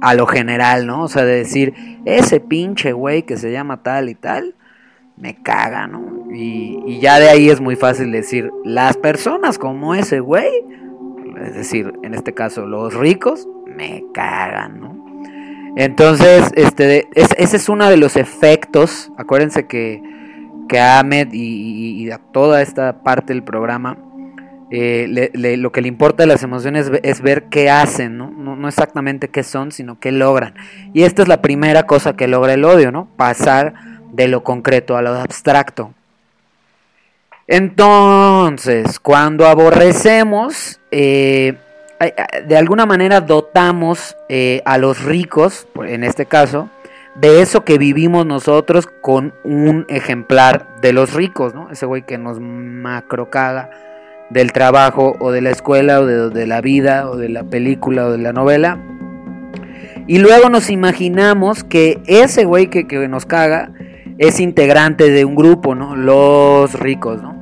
a 0.00 0.14
lo 0.14 0.26
general, 0.26 0.86
¿no? 0.86 1.04
O 1.04 1.08
sea, 1.08 1.24
de 1.24 1.36
decir, 1.36 1.74
ese 2.04 2.40
pinche 2.40 2.92
güey 2.92 3.22
que 3.22 3.36
se 3.36 3.52
llama 3.52 3.82
tal 3.82 4.08
y 4.08 4.14
tal, 4.14 4.54
me 5.16 5.42
caga, 5.42 5.86
¿no? 5.86 6.28
Y, 6.32 6.98
ya 7.00 7.18
de 7.18 7.28
ahí 7.28 7.50
es 7.50 7.60
muy 7.60 7.76
fácil 7.76 8.10
decir, 8.10 8.50
las 8.64 8.96
personas 8.96 9.58
como 9.58 9.94
ese 9.94 10.20
güey, 10.20 10.50
es 11.42 11.54
decir, 11.54 11.92
en 12.02 12.14
este 12.14 12.32
caso 12.32 12.66
los 12.66 12.94
ricos, 12.94 13.46
me 13.66 14.04
cagan, 14.14 14.80
¿no? 14.80 15.00
Entonces, 15.76 16.50
este, 16.56 17.08
ese 17.14 17.56
es 17.56 17.68
uno 17.68 17.88
de 17.88 17.96
los 17.96 18.16
efectos. 18.16 19.12
Acuérdense 19.16 19.66
que, 19.66 20.02
que 20.70 20.78
a 20.78 21.00
Ahmed 21.00 21.30
y, 21.32 22.08
a 22.12 22.18
toda 22.18 22.62
esta 22.62 23.02
parte 23.02 23.32
del 23.32 23.42
programa, 23.42 23.98
eh, 24.70 25.30
lo 25.34 25.72
que 25.72 25.80
le 25.80 25.88
importa 25.88 26.22
de 26.22 26.28
las 26.28 26.44
emociones 26.44 26.88
es, 27.02 27.20
ver 27.20 27.46
qué 27.50 27.70
hacen, 27.70 28.16
¿no? 28.16 28.30
¿no? 28.30 28.68
exactamente 28.68 29.26
qué 29.26 29.42
son, 29.42 29.72
sino 29.72 29.98
qué 29.98 30.12
logran. 30.12 30.54
Y 30.94 31.02
esta 31.02 31.22
es 31.22 31.28
la 31.28 31.42
primera 31.42 31.88
cosa 31.88 32.12
que 32.12 32.28
logra 32.28 32.54
el 32.54 32.64
odio, 32.64 32.92
¿no? 32.92 33.08
Pasar 33.16 33.74
de 34.12 34.28
lo 34.28 34.44
concreto 34.44 34.96
a 34.96 35.02
lo 35.02 35.10
abstracto. 35.10 35.92
Entonces, 37.48 39.00
cuando 39.00 39.48
aborrecemos, 39.48 40.78
eh, 40.92 41.56
de 42.46 42.56
alguna 42.56 42.86
manera 42.86 43.20
dotamos 43.20 44.16
eh, 44.28 44.62
a 44.64 44.78
los 44.78 45.02
ricos, 45.02 45.66
en 45.84 46.04
este 46.04 46.26
caso, 46.26 46.70
de 47.20 47.42
eso 47.42 47.64
que 47.64 47.78
vivimos 47.78 48.26
nosotros 48.26 48.88
con 49.00 49.34
un 49.44 49.84
ejemplar 49.88 50.80
de 50.80 50.92
los 50.92 51.14
ricos, 51.14 51.54
¿no? 51.54 51.70
Ese 51.70 51.86
güey 51.86 52.02
que 52.02 52.18
nos 52.18 52.40
macrocaga 52.40 53.70
del 54.30 54.52
trabajo 54.52 55.16
o 55.18 55.30
de 55.32 55.40
la 55.40 55.50
escuela 55.50 56.00
o 56.00 56.06
de, 56.06 56.46
la 56.46 56.60
vida 56.60 57.10
o 57.10 57.16
de 57.16 57.28
la 57.28 57.44
película 57.44 58.06
o 58.06 58.12
de 58.12 58.18
la 58.18 58.32
novela. 58.32 58.78
Y 60.06 60.18
luego 60.18 60.48
nos 60.48 60.70
imaginamos 60.70 61.62
que 61.64 62.00
ese 62.06 62.44
güey 62.44 62.68
que, 62.68 62.86
que 62.86 63.06
nos 63.08 63.26
caga 63.26 63.72
es 64.18 64.40
integrante 64.40 65.10
de 65.10 65.24
un 65.24 65.34
grupo, 65.34 65.74
¿no? 65.74 65.96
Los 65.96 66.78
ricos, 66.78 67.22
¿no? 67.22 67.40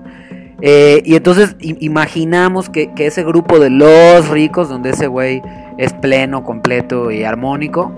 Eh, 0.60 1.02
y 1.04 1.14
entonces 1.14 1.56
imaginamos 1.60 2.68
que, 2.68 2.90
ese 2.96 3.22
grupo 3.22 3.60
de 3.60 3.70
los 3.70 4.28
ricos, 4.28 4.68
donde 4.68 4.90
ese 4.90 5.06
güey 5.06 5.40
es 5.76 5.92
pleno, 5.92 6.42
completo 6.42 7.10
y 7.12 7.22
armónico, 7.22 7.92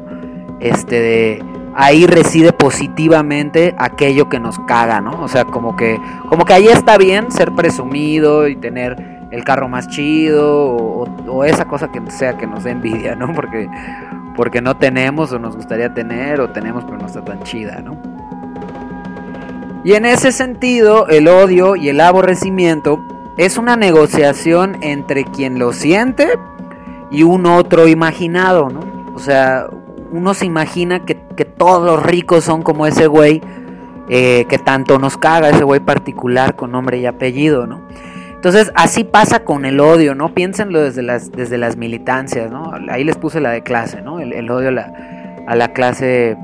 este, 0.60 1.42
ahí 1.74 2.06
reside 2.06 2.52
positivamente 2.52 3.74
aquello 3.78 4.28
que 4.28 4.40
nos 4.40 4.58
caga, 4.60 5.00
¿no? 5.00 5.22
O 5.22 5.28
sea, 5.28 5.44
como 5.44 5.76
que, 5.76 6.00
como 6.28 6.44
que 6.44 6.52
ahí 6.52 6.68
está 6.68 6.98
bien 6.98 7.30
ser 7.30 7.52
presumido 7.52 8.48
y 8.48 8.56
tener 8.56 9.20
el 9.30 9.44
carro 9.44 9.68
más 9.68 9.88
chido 9.88 10.76
o, 11.26 11.44
esa 11.44 11.66
cosa 11.66 11.90
que 11.90 12.02
sea 12.10 12.36
que 12.36 12.46
nos 12.46 12.64
dé 12.64 12.72
envidia, 12.72 13.14
¿no? 13.14 13.32
Porque, 13.32 13.68
porque 14.36 14.60
no 14.60 14.76
tenemos 14.76 15.32
o 15.32 15.38
nos 15.38 15.56
gustaría 15.56 15.94
tener 15.94 16.40
o 16.40 16.50
tenemos 16.50 16.84
pero 16.84 16.98
no 16.98 17.06
está 17.06 17.22
tan 17.24 17.42
chida, 17.42 17.80
¿no? 17.82 17.96
Y 19.82 19.94
en 19.94 20.04
ese 20.04 20.32
sentido, 20.32 21.08
el 21.08 21.26
odio 21.28 21.74
y 21.74 21.88
el 21.88 22.00
aborrecimiento 22.00 23.02
es 23.38 23.56
una 23.56 23.76
negociación 23.76 24.76
entre 24.82 25.24
quien 25.24 25.58
lo 25.58 25.72
siente 25.72 26.28
y 27.10 27.22
un 27.22 27.46
otro 27.46 27.88
imaginado, 27.88 28.68
¿no? 28.68 28.80
O 29.14 29.18
sea, 29.18 29.66
uno 30.10 30.34
se 30.34 30.46
imagina 30.46 31.04
que, 31.04 31.14
todos 31.44 31.84
los 31.84 32.02
ricos 32.02 32.44
son 32.44 32.62
como 32.62 32.86
ese 32.86 33.06
güey 33.06 33.40
eh, 34.08 34.46
que 34.48 34.58
tanto 34.58 34.98
nos 34.98 35.16
caga, 35.16 35.50
ese 35.50 35.64
güey 35.64 35.80
particular 35.80 36.56
con 36.56 36.72
nombre 36.72 36.98
y 36.98 37.06
apellido, 37.06 37.66
¿no? 37.66 37.80
Entonces, 38.34 38.72
así 38.74 39.04
pasa 39.04 39.40
con 39.40 39.66
el 39.66 39.80
odio, 39.80 40.14
¿no? 40.14 40.32
Piénsenlo 40.32 40.80
desde 40.80 41.02
las, 41.02 41.30
desde 41.32 41.58
las 41.58 41.76
militancias, 41.76 42.50
¿no? 42.50 42.72
Ahí 42.88 43.04
les 43.04 43.16
puse 43.18 43.40
la 43.40 43.50
de 43.50 43.62
clase, 43.62 44.00
¿no? 44.00 44.20
El, 44.20 44.50
odio 44.50 44.68
a 44.68 44.72
la, 44.72 44.92
a 45.46 45.54
la 45.54 45.74
clase 45.74 46.38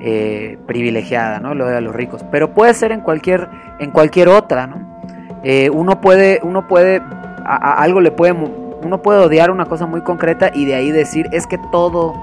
eh, 0.00 0.58
privilegiada, 0.66 1.40
¿no? 1.40 1.54
Lo 1.54 1.66
de 1.66 1.80
los 1.80 1.94
ricos. 1.94 2.24
Pero 2.30 2.54
puede 2.54 2.74
ser 2.74 2.92
en 2.92 3.00
cualquier, 3.00 3.48
en 3.80 3.90
cualquier 3.90 4.28
otra, 4.28 4.66
¿no? 4.68 4.76
Eh, 5.42 5.70
uno 5.70 6.00
puede, 6.00 6.40
uno 6.42 6.68
puede, 6.68 7.02
a, 7.44 7.74
algo 7.82 8.00
le 8.00 8.12
puede, 8.12 8.32
uno 8.32 9.02
puede 9.02 9.18
odiar 9.20 9.50
una 9.50 9.66
cosa 9.66 9.86
muy 9.86 10.02
concreta 10.02 10.50
y 10.54 10.64
de 10.64 10.76
ahí 10.76 10.90
decir 10.92 11.28
es 11.32 11.46
que 11.46 11.58
todo, 11.70 12.14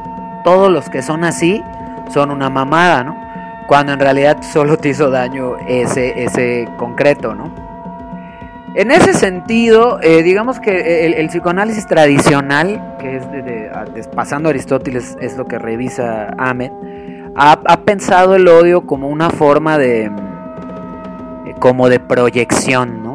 todos 0.43 0.71
los 0.71 0.89
que 0.89 1.01
son 1.01 1.23
así 1.23 1.63
son 2.11 2.31
una 2.31 2.49
mamada, 2.49 3.03
¿no? 3.03 3.17
Cuando 3.67 3.93
en 3.93 3.99
realidad 3.99 4.41
solo 4.41 4.77
te 4.77 4.89
hizo 4.89 5.11
daño 5.11 5.57
ese, 5.67 6.23
ese 6.23 6.67
concreto, 6.77 7.35
¿no? 7.35 7.51
En 8.75 8.91
ese 8.91 9.13
sentido, 9.13 9.99
eh, 10.01 10.21
digamos 10.21 10.59
que 10.59 11.05
el, 11.05 11.27
psicoanálisis 11.27 11.87
tradicional, 11.87 12.97
que 12.99 13.17
es 13.95 14.07
pasando 14.07 14.49
a 14.49 14.51
Aristóteles, 14.51 15.17
es 15.19 15.35
lo 15.37 15.45
que 15.45 15.57
revisa 15.57 16.29
Ahmed, 16.37 16.71
ha, 17.35 17.77
pensado 17.81 18.35
el 18.35 18.47
odio 18.47 18.81
como 18.85 19.07
una 19.07 19.29
forma 19.29 19.77
de 19.77 20.11
como 21.59 21.89
de 21.89 21.99
proyección, 21.99 23.03
¿no? 23.03 23.08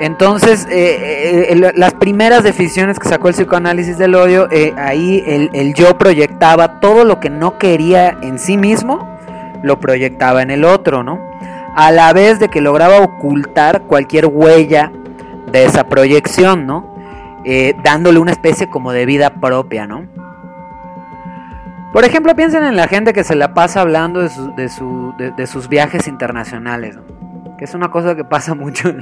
Entonces, 0.00 0.66
eh, 0.70 1.48
eh, 1.50 1.72
las 1.76 1.94
primeras 1.94 2.42
definiciones 2.42 2.98
que 2.98 3.08
sacó 3.08 3.28
el 3.28 3.34
psicoanálisis 3.34 3.96
del 3.96 4.14
odio, 4.14 4.48
eh, 4.50 4.74
ahí 4.76 5.22
el, 5.26 5.74
yo 5.74 5.96
proyectaba 5.96 6.80
todo 6.80 7.04
lo 7.04 7.20
que 7.20 7.30
no 7.30 7.58
quería 7.58 8.16
en 8.22 8.38
sí 8.38 8.56
mismo, 8.56 9.08
lo 9.62 9.78
proyectaba 9.78 10.42
en 10.42 10.50
el 10.50 10.64
otro, 10.64 11.02
¿no? 11.04 11.20
A 11.76 11.90
la 11.90 12.12
vez 12.12 12.40
de 12.40 12.48
que 12.48 12.60
lograba 12.60 13.00
ocultar 13.00 13.82
cualquier 13.82 14.26
huella 14.26 14.92
de 15.50 15.64
esa 15.64 15.84
proyección, 15.88 16.66
¿no? 16.66 16.92
dándole 17.84 18.18
una 18.20 18.32
especie 18.32 18.70
como 18.70 18.92
de 18.92 19.04
vida 19.04 19.34
propia, 19.34 19.86
¿no? 19.86 20.06
Por 21.92 22.06
ejemplo, 22.06 22.34
piensen 22.34 22.64
en 22.64 22.74
la 22.74 22.88
gente 22.88 23.12
que 23.12 23.22
se 23.22 23.34
la 23.34 23.52
pasa 23.52 23.82
hablando 23.82 24.22
de, 24.22 24.30
de, 24.56 25.30
de 25.30 25.46
sus 25.46 25.68
viajes 25.68 26.08
internacionales, 26.08 26.96
¿no? 26.96 27.23
Que 27.58 27.64
es 27.64 27.74
una 27.74 27.90
cosa 27.90 28.14
que 28.14 28.24
pasa 28.24 28.54
mucho 28.54 28.94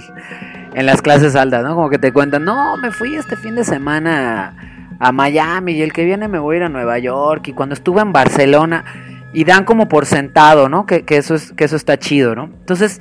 en, 0.74 0.86
las 0.86 1.02
clases 1.02 1.36
altas, 1.36 1.64
¿no? 1.64 1.74
Como 1.74 1.90
que 1.90 1.98
te 1.98 2.12
cuentan, 2.12 2.44
no, 2.44 2.76
me 2.76 2.90
fui 2.90 3.14
este 3.14 3.36
fin 3.36 3.54
de 3.54 3.64
semana 3.64 4.56
a, 4.98 5.12
Miami 5.12 5.72
y 5.72 5.82
el 5.82 5.92
que 5.92 6.04
viene 6.04 6.28
me 6.28 6.38
voy 6.38 6.54
a 6.54 6.56
ir 6.58 6.62
a 6.64 6.68
Nueva 6.68 6.98
York 6.98 7.48
y 7.48 7.52
cuando 7.52 7.74
estuve 7.74 8.00
en 8.00 8.12
Barcelona 8.12 8.84
y 9.32 9.44
dan 9.44 9.64
como 9.64 9.88
por 9.88 10.06
sentado, 10.06 10.68
¿no? 10.68 10.86
Que, 10.86 11.04
eso, 11.08 11.34
es, 11.34 11.52
que 11.52 11.64
eso 11.64 11.76
está 11.76 11.98
chido, 11.98 12.34
¿no? 12.34 12.44
Entonces, 12.44 13.00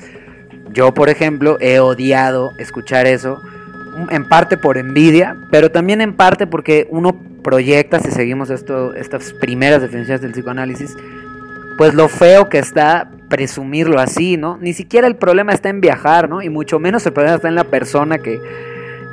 yo, 0.74 0.94
por 0.94 1.10
ejemplo, 1.10 1.58
he 1.60 1.80
odiado 1.80 2.52
escuchar 2.58 3.06
eso, 3.06 3.42
en 4.10 4.28
parte 4.28 4.58
por 4.58 4.78
envidia, 4.78 5.36
pero 5.52 5.70
también 5.70 6.02
en 6.02 6.14
parte 6.14 6.48
porque 6.48 6.88
uno 6.90 7.16
proyecta, 7.44 8.00
si 8.00 8.12
seguimos 8.12 8.50
esto, 8.50 8.94
estas 8.94 9.34
primeras 9.34 9.82
definiciones 9.82 10.22
del 10.22 10.32
psicoanálisis, 10.32 10.96
pues 11.78 11.94
lo 11.94 12.08
feo 12.08 12.50
que 12.50 12.60
está 12.60 13.10
presumirlo 13.32 14.00
así, 14.00 14.36
¿no? 14.36 14.58
Ni 14.58 14.74
siquiera 14.74 15.08
el 15.08 15.16
problema 15.16 15.54
está 15.54 15.70
en 15.70 15.80
viajar, 15.80 16.30
¿no? 16.30 16.42
Y 16.42 16.50
mucho 16.50 16.80
menos 16.80 17.06
el 17.06 17.14
problema 17.14 17.38
está 17.38 17.48
en 17.48 17.56
la 17.56 17.64
persona 17.64 18.20
que, 18.20 18.40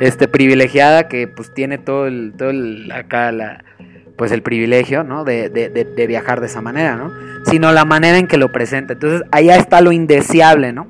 este, 0.00 0.26
privilegiada, 0.26 1.08
que 1.08 1.28
pues 1.28 1.54
tiene 1.54 1.78
todo 1.78 2.08
el, 2.08 2.34
todo 2.36 2.50
el, 2.50 2.90
acá 2.90 3.30
la, 3.30 3.64
pues 4.16 4.32
el 4.32 4.42
privilegio, 4.42 5.04
¿no? 5.04 5.22
De, 5.22 5.48
de, 5.48 5.68
de, 5.70 6.06
viajar 6.08 6.40
de 6.40 6.46
esa 6.46 6.60
manera, 6.60 6.96
¿no? 6.96 7.12
Sino 7.44 7.70
la 7.72 7.84
manera 7.84 8.18
en 8.18 8.26
que 8.26 8.38
lo 8.38 8.50
presenta. 8.50 8.94
Entonces, 8.94 9.22
allá 9.30 9.56
está 9.56 9.80
lo 9.80 9.92
indeseable, 9.92 10.72
¿no? 10.72 10.88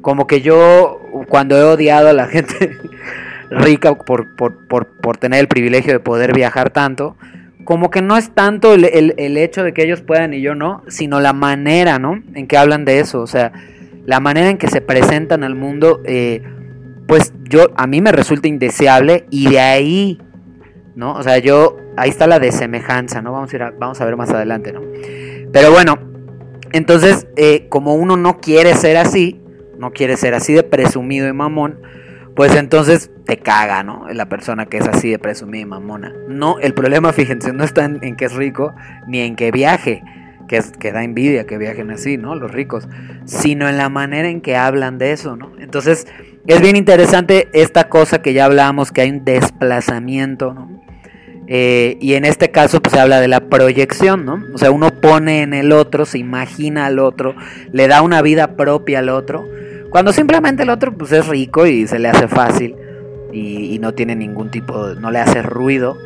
Como 0.00 0.26
que 0.26 0.40
yo, 0.40 1.26
cuando 1.28 1.58
he 1.58 1.62
odiado 1.62 2.08
a 2.08 2.14
la 2.14 2.26
gente 2.28 2.78
rica 3.50 3.94
por, 3.94 4.34
por, 4.36 4.66
por, 4.66 4.86
por 4.86 5.18
tener 5.18 5.40
el 5.40 5.48
privilegio 5.48 5.92
de 5.92 6.00
poder 6.00 6.32
viajar 6.32 6.70
tanto, 6.70 7.16
como 7.64 7.90
que 7.90 8.02
no 8.02 8.16
es 8.16 8.30
tanto 8.34 8.74
el, 8.74 9.36
hecho 9.36 9.62
de 9.62 9.72
que 9.72 9.82
ellos 9.82 10.00
puedan 10.00 10.34
y 10.34 10.40
yo 10.40 10.54
no, 10.54 10.82
sino 10.88 11.20
la 11.20 11.32
manera, 11.32 11.98
¿no? 11.98 12.22
En 12.34 12.46
que 12.46 12.56
hablan 12.56 12.84
de 12.84 13.00
eso, 13.00 13.20
o 13.20 13.26
sea, 13.26 13.52
la 14.06 14.20
manera 14.20 14.50
en 14.50 14.58
que 14.58 14.68
se 14.68 14.80
presentan 14.80 15.44
al 15.44 15.54
mundo, 15.54 16.00
eh, 16.04 16.42
pues 17.06 17.32
yo, 17.48 17.70
a 17.76 17.86
mí 17.86 18.00
me 18.00 18.12
resulta 18.12 18.48
indeseable 18.48 19.26
y 19.30 19.50
de 19.50 19.60
ahí, 19.60 20.18
¿no? 20.94 21.14
O 21.14 21.22
sea, 21.22 21.38
yo, 21.38 21.76
ahí 21.96 22.10
está 22.10 22.26
la 22.26 22.38
desemejanza, 22.38 23.22
¿no? 23.22 23.32
Vamos 23.32 23.52
a, 23.52 23.56
ir 23.56 23.62
vamos 23.78 24.00
a 24.00 24.04
ver 24.04 24.16
más 24.16 24.30
adelante, 24.30 24.72
¿no? 24.72 24.80
Pero 25.52 25.70
bueno, 25.70 25.98
entonces, 26.72 27.26
eh, 27.36 27.66
como 27.68 27.94
uno 27.94 28.16
no 28.16 28.40
quiere 28.40 28.74
ser 28.74 28.96
así, 28.96 29.40
no 29.78 29.92
quiere 29.92 30.16
ser 30.16 30.34
así 30.34 30.52
de 30.52 30.62
presumido 30.62 31.28
y 31.28 31.32
mamón, 31.32 31.80
pues 32.34 32.54
entonces 32.56 33.10
te 33.26 33.38
caga, 33.38 33.82
¿no? 33.82 34.06
La 34.12 34.28
persona 34.28 34.66
que 34.66 34.78
es 34.78 34.88
así 34.88 35.10
de 35.10 35.18
presumida 35.18 35.62
y 35.62 35.66
mamona. 35.66 36.12
No, 36.28 36.58
el 36.60 36.74
problema, 36.74 37.12
fíjense, 37.14 37.52
no 37.52 37.64
está 37.64 37.84
en, 37.84 38.16
que 38.16 38.24
es 38.24 38.32
rico, 38.32 38.74
ni 39.06 39.20
en 39.20 39.36
que 39.36 39.50
viaje, 39.50 40.02
que, 40.48 40.56
es, 40.56 40.72
que 40.72 40.92
da 40.92 41.04
envidia 41.04 41.46
que 41.46 41.58
viajen 41.58 41.90
así, 41.90 42.16
¿no? 42.16 42.34
Los 42.34 42.50
ricos, 42.50 42.88
sino 43.24 43.68
en 43.68 43.76
la 43.76 43.88
manera 43.88 44.28
en 44.28 44.40
que 44.40 44.56
hablan 44.56 44.98
de 44.98 45.12
eso, 45.12 45.36
¿no? 45.36 45.52
Entonces, 45.58 46.06
es 46.46 46.60
bien 46.60 46.76
interesante 46.76 47.48
esta 47.52 47.88
cosa 47.88 48.22
que 48.22 48.32
ya 48.32 48.46
hablábamos, 48.46 48.92
que 48.92 49.02
hay 49.02 49.10
un 49.10 49.24
desplazamiento, 49.24 50.54
¿no? 50.54 50.80
Eh, 51.52 51.98
y 52.00 52.14
en 52.14 52.24
este 52.24 52.52
caso, 52.52 52.80
pues 52.80 52.92
se 52.94 53.00
habla 53.00 53.20
de 53.20 53.26
la 53.26 53.40
proyección, 53.40 54.24
¿no? 54.24 54.44
O 54.54 54.58
sea, 54.58 54.70
uno 54.70 54.90
pone 55.00 55.42
en 55.42 55.52
el 55.52 55.72
otro, 55.72 56.06
se 56.06 56.18
imagina 56.18 56.86
al 56.86 57.00
otro, 57.00 57.34
le 57.72 57.88
da 57.88 58.02
una 58.02 58.22
vida 58.22 58.56
propia 58.56 59.00
al 59.00 59.08
otro 59.08 59.48
cuando 59.90 60.12
simplemente 60.12 60.62
el 60.62 60.70
otro 60.70 60.92
pues 60.96 61.12
es 61.12 61.26
rico 61.26 61.66
y 61.66 61.86
se 61.86 61.98
le 61.98 62.08
hace 62.08 62.28
fácil 62.28 62.76
y, 63.32 63.78
no 63.80 63.94
tiene 63.94 64.14
ningún 64.14 64.50
tipo, 64.50 64.88
de, 64.88 65.00
no 65.00 65.10
le 65.10 65.18
hace 65.18 65.42
ruido 65.42 65.96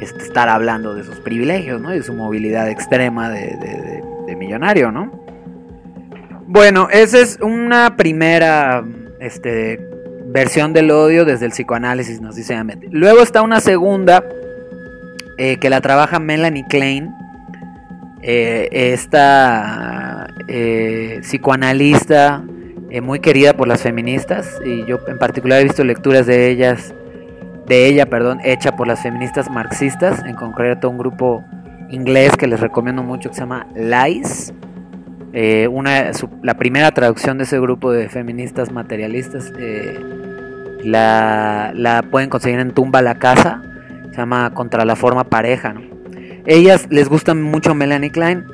este, 0.00 0.24
estar 0.24 0.48
hablando 0.48 0.94
de 0.94 1.04
sus 1.04 1.20
privilegios, 1.20 1.80
¿no? 1.80 1.94
Y 1.94 2.02
su 2.02 2.14
movilidad 2.14 2.68
extrema 2.68 3.30
de, 3.30 4.02
millonario, 4.36 4.90
¿no? 4.90 5.12
Bueno, 6.46 6.88
esa 6.90 7.20
es 7.20 7.38
una 7.42 7.96
primera 7.96 8.82
este, 9.20 9.78
versión 10.26 10.72
del 10.72 10.90
odio 10.90 11.26
desde 11.26 11.44
el 11.46 11.52
psicoanálisis, 11.52 12.20
nos 12.20 12.34
dice 12.34 12.54
Ahmed. 12.54 12.78
Luego 12.90 13.22
está 13.22 13.42
una 13.42 13.60
segunda 13.60 14.24
eh, 15.36 15.58
que 15.58 15.68
la 15.68 15.82
trabaja 15.82 16.18
Melanie 16.18 16.64
Klein, 16.68 17.14
eh, 18.22 18.68
esta 18.72 20.28
eh, 20.48 21.18
psicoanalista 21.20 22.42
eh, 22.92 23.00
muy 23.00 23.20
querida 23.20 23.54
por 23.54 23.68
las 23.68 23.80
feministas 23.80 24.60
y 24.62 24.84
yo 24.84 24.98
en 25.08 25.16
particular 25.16 25.62
he 25.62 25.64
visto 25.64 25.82
lecturas 25.82 26.26
de 26.26 26.50
ellas, 26.50 26.92
de 27.66 27.86
ella, 27.86 28.04
perdón, 28.04 28.40
hecha 28.44 28.76
por 28.76 28.86
las 28.86 29.02
feministas 29.02 29.50
marxistas, 29.50 30.22
en 30.26 30.36
concreto 30.36 30.90
un 30.90 30.98
grupo 30.98 31.42
inglés 31.88 32.36
que 32.36 32.46
les 32.46 32.60
recomiendo 32.60 33.02
mucho 33.02 33.30
que 33.30 33.34
se 33.34 33.40
llama 33.40 33.66
Lies. 33.74 34.52
Eh, 35.32 35.68
una, 35.68 36.10
la 36.42 36.58
primera 36.58 36.90
traducción 36.90 37.38
de 37.38 37.44
ese 37.44 37.58
grupo 37.58 37.90
de 37.90 38.10
feministas 38.10 38.70
materialistas 38.70 39.50
eh, 39.58 39.98
la, 40.84 41.72
la, 41.74 42.02
pueden 42.02 42.28
conseguir 42.28 42.58
en 42.58 42.72
Tumba 42.72 43.00
la 43.00 43.14
Casa, 43.14 43.62
se 44.10 44.18
llama 44.18 44.52
Contra 44.52 44.84
la 44.84 44.96
Forma 44.96 45.24
Pareja. 45.24 45.72
¿no? 45.72 45.80
Ellas 46.44 46.88
les 46.90 47.08
gusta 47.08 47.32
mucho 47.32 47.74
Melanie 47.74 48.10
Klein, 48.10 48.44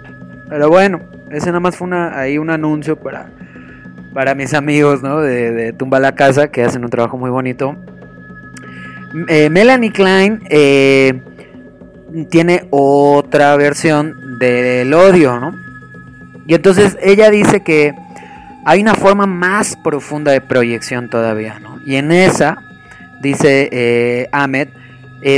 pero 0.49 0.69
bueno, 0.69 1.01
ese 1.33 1.47
nada 1.47 1.59
más 1.59 1.75
fue 1.75 1.89
una, 1.89 2.17
ahí 2.17 2.39
un 2.39 2.51
anuncio 2.51 2.95
para 2.95 3.33
para 4.19 4.35
mis 4.35 4.53
amigos 4.53 5.01
¿no? 5.01 5.21
de, 5.21 5.73
Tumba 5.75 6.01
la 6.01 6.17
Casa, 6.17 6.51
que 6.51 6.65
hacen 6.65 6.83
un 6.83 6.91
trabajo 6.91 7.17
muy 7.17 7.31
bonito. 7.31 7.77
Eh, 9.29 9.49
Melanie 9.49 9.93
Klein 9.93 10.43
eh, 10.51 11.23
tiene 12.29 12.67
otra 12.71 13.55
versión 13.55 14.41
del 14.41 14.93
odio, 14.93 15.39
¿no? 15.39 15.55
Y 16.49 16.55
entonces 16.55 16.99
ella 17.01 17.31
dice 17.31 17.63
que 17.63 17.95
hay 18.65 18.81
una 18.81 18.97
forma 18.97 19.27
más 19.27 19.77
profunda 19.85 20.33
de 20.33 20.41
proyección 20.41 21.09
todavía, 21.11 21.61
¿no? 21.61 21.79
Y 21.87 21.95
en 21.95 22.11
esa, 22.11 22.59
dice 23.23 23.69
eh, 23.71 24.29
Ahmed, 24.33 24.67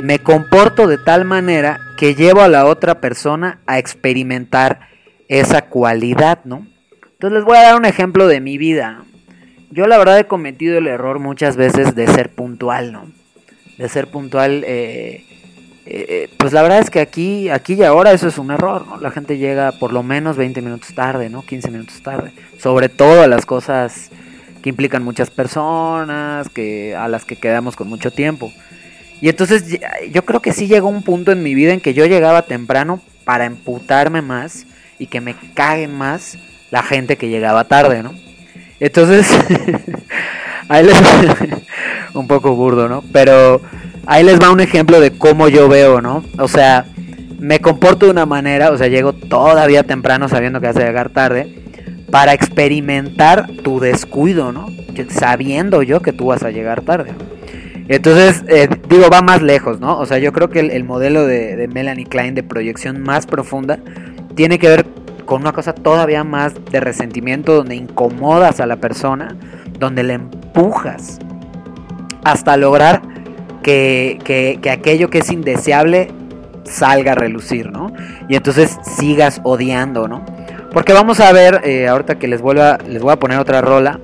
me 0.03 0.21
comporto 0.21 0.87
de 0.87 0.97
tal 0.97 1.27
manera 1.27 1.81
que 1.99 2.15
llevo 2.15 2.41
a 2.41 2.49
la 2.49 2.65
otra 2.65 2.99
persona 2.99 3.59
a 3.67 3.79
experimentar 3.79 4.89
esa 5.29 5.67
cualidad, 5.67 6.39
¿no? 6.47 6.67
Entonces 7.21 7.41
les 7.41 7.45
voy 7.45 7.59
a 7.59 7.65
dar 7.65 7.77
un 7.77 7.85
ejemplo 7.85 8.29
de 8.29 8.41
mi 8.41 8.57
vida. 8.57 9.05
Yo 9.71 9.87
la 9.87 9.99
verdad 9.99 10.19
he 10.19 10.25
cometido 10.25 10.79
el 10.79 10.87
error 10.87 11.19
muchas 11.19 11.55
veces 11.55 11.95
de 11.95 12.07
ser 12.07 12.31
puntual, 12.31 12.93
¿no? 12.93 13.13
De 13.77 13.91
ser 13.91 14.07
puntual, 14.07 14.65
eh, 14.67 15.27
eh, 15.85 16.31
pues 16.39 16.55
la 16.55 16.63
verdad 16.63 16.79
es 16.79 16.89
que 16.89 17.01
aquí, 17.01 17.51
aquí 17.51 17.75
y 17.75 17.83
ahora 17.83 18.13
eso 18.13 18.27
es 18.27 18.39
un 18.39 18.51
error, 18.51 18.87
¿no? 18.87 18.97
La 18.97 19.11
gente 19.11 19.37
llega 19.37 19.73
por 19.73 19.93
lo 19.93 20.03
menos 20.03 20.39
20 20.39 20.63
minutos 20.63 20.95
tarde, 20.95 21.29
¿no? 21.29 21.43
15 21.43 21.71
minutos 21.71 22.01
tarde. 22.03 22.33
Sobre 22.59 22.89
todo 22.89 23.21
a 23.21 23.27
las 23.27 23.45
cosas 23.45 24.11
que 24.63 24.71
implican 24.71 25.03
muchas 25.03 25.29
personas, 25.29 26.49
que, 26.49 26.97
a 26.97 27.07
las 27.07 27.27
que 27.27 27.37
quedamos 27.37 27.77
con 27.77 27.87
mucho 27.87 28.11
tiempo. 28.11 28.51
Y 29.21 29.29
entonces 29.29 29.79
yo 30.11 30.25
creo 30.25 30.41
que 30.41 30.55
sí 30.55 30.69
llegó 30.69 30.89
un 30.89 31.03
punto 31.03 31.33
en 31.33 31.43
mi 31.43 31.55
vida 31.55 31.75
en 31.75 31.83
que 31.83 31.93
yo 31.93 32.07
llegaba 32.07 32.47
temprano 32.47 33.03
para 33.27 33.45
emputarme 33.45 34.23
más 34.23 34.65
y 34.99 35.09
que 35.09 35.21
me 35.21 35.35
caguen 35.53 35.93
más 35.93 36.39
la 36.71 36.83
gente 36.83 37.17
que 37.17 37.29
llegaba 37.29 37.65
tarde, 37.65 38.03
¿no? 38.03 38.13
Entonces, 38.79 39.29
ahí 40.69 40.85
les 40.85 40.97
un 42.15 42.27
poco 42.27 42.55
burdo, 42.55 42.89
¿no? 42.89 43.05
Pero 43.13 43.61
ahí 44.07 44.25
les 44.25 44.41
va 44.41 44.51
un 44.51 44.61
ejemplo 44.61 45.01
de 45.01 45.13
cómo 45.13 45.49
yo 45.49 45.69
veo, 45.69 46.01
¿no? 46.01 46.25
O 46.39 46.49
sea, 46.49 46.87
me 47.39 47.61
comporto 47.61 48.07
de 48.07 48.13
una 48.13 48.27
manera, 48.27 48.71
o 48.71 48.79
sea, 48.79 48.89
llego 48.89 49.13
todavía 49.13 49.83
temprano 49.83 50.29
sabiendo 50.29 50.61
que 50.61 50.67
vas 50.69 50.77
a 50.77 50.85
llegar 50.85 51.11
tarde, 51.11 51.55
para 52.11 52.33
experimentar 52.33 53.47
tu 53.63 53.81
descuido, 53.81 54.53
¿no? 54.53 54.69
Sabiendo 55.09 55.83
yo 55.83 56.01
que 56.01 56.13
tú 56.13 56.27
vas 56.27 56.43
a 56.43 56.51
llegar 56.51 56.83
tarde. 56.83 57.13
Entonces, 57.89 58.45
eh, 58.49 58.69
digo, 58.89 59.09
va 59.11 59.23
más 59.23 59.43
lejos, 59.43 59.81
¿no? 59.81 59.99
O 59.99 60.07
sea, 60.07 60.19
yo 60.19 60.33
creo 60.33 60.51
que 60.51 60.61
el, 60.61 60.85
modelo 60.85 61.27
de, 61.27 61.57
de 61.57 61.69
Melanie 61.69 62.07
Klein 62.07 62.35
de 62.35 62.43
proyección 62.43 63.01
más 63.01 63.27
profunda 63.27 63.79
tiene 64.35 64.59
que 64.59 64.69
ver 64.69 64.87
con 65.31 65.43
una 65.43 65.53
cosa 65.53 65.73
todavía 65.73 66.25
más 66.25 66.55
de 66.73 66.81
resentimiento, 66.81 67.55
donde 67.55 67.77
incomodas 67.77 68.59
a 68.59 68.67
la 68.67 68.79
persona, 68.79 69.37
donde 69.79 70.03
le 70.03 70.15
empujas 70.15 71.21
hasta 72.25 72.57
lograr 72.57 73.01
que, 73.63 74.59
aquello 74.69 75.09
que 75.09 75.19
es 75.19 75.31
indeseable 75.31 76.11
salga 76.65 77.13
a 77.13 77.15
relucir, 77.15 77.71
¿no? 77.71 77.93
Y 78.29 78.35
entonces 78.35 78.77
sigas 78.83 79.41
odiando, 79.45 80.09
¿no? 80.09 80.27
Porque 80.73 80.93
vamos 80.93 81.21
a 81.21 81.31
ver, 81.31 81.61
eh, 81.63 81.87
ahorita 81.87 82.19
que 82.19 82.27
les 82.27 82.41
vuelva, 82.43 82.79
les 82.89 83.01
voy 83.01 83.13
a 83.13 83.17
poner 83.21 83.39
otra 83.39 83.61
rola, 83.61 84.01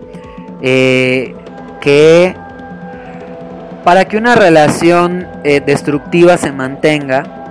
eh, 0.63 1.35
que 1.81 2.37
para 3.83 4.05
que 4.05 4.17
una 4.17 4.37
relación 4.37 5.27
eh, 5.43 5.61
destructiva 5.61 6.37
se 6.37 6.53
mantenga, 6.53 7.46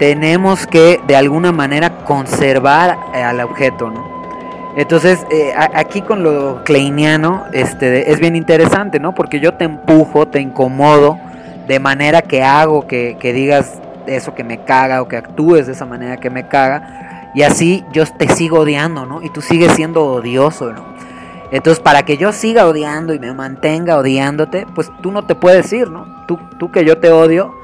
tenemos 0.00 0.66
que 0.66 0.98
de 1.06 1.14
alguna 1.14 1.52
manera 1.52 1.98
conservar 2.06 2.96
eh, 3.14 3.22
al 3.22 3.38
objeto, 3.42 3.90
¿no? 3.90 4.02
Entonces, 4.74 5.26
eh, 5.30 5.52
aquí 5.54 6.00
con 6.00 6.22
lo 6.22 6.64
kleiniano 6.64 7.44
este, 7.52 8.10
es 8.10 8.18
bien 8.18 8.34
interesante, 8.34 8.98
¿no? 8.98 9.14
Porque 9.14 9.40
yo 9.40 9.52
te 9.52 9.64
empujo, 9.64 10.26
te 10.26 10.40
incomodo, 10.40 11.18
de 11.68 11.78
manera 11.80 12.22
que 12.22 12.42
hago 12.42 12.86
que, 12.86 13.18
que 13.20 13.34
digas 13.34 13.78
eso 14.06 14.34
que 14.34 14.42
me 14.42 14.64
caga 14.64 15.02
o 15.02 15.08
que 15.08 15.18
actúes 15.18 15.66
de 15.66 15.72
esa 15.72 15.84
manera 15.84 16.16
que 16.16 16.30
me 16.30 16.48
caga. 16.48 17.30
Y 17.34 17.42
así 17.42 17.84
yo 17.92 18.06
te 18.06 18.26
sigo 18.28 18.60
odiando, 18.60 19.04
¿no? 19.04 19.20
Y 19.20 19.28
tú 19.28 19.42
sigues 19.42 19.72
siendo 19.72 20.06
odioso, 20.06 20.72
¿no? 20.72 20.82
Entonces, 21.50 21.82
para 21.82 22.04
que 22.04 22.16
yo 22.16 22.32
siga 22.32 22.66
odiando 22.66 23.12
y 23.12 23.18
me 23.18 23.34
mantenga 23.34 23.98
odiándote, 23.98 24.66
pues 24.74 24.90
tú 25.02 25.10
no 25.10 25.26
te 25.26 25.34
puedes 25.34 25.70
ir, 25.74 25.90
¿no? 25.90 26.24
Tú, 26.26 26.38
tú 26.58 26.70
que 26.70 26.86
yo 26.86 26.96
te 26.96 27.10
odio, 27.10 27.59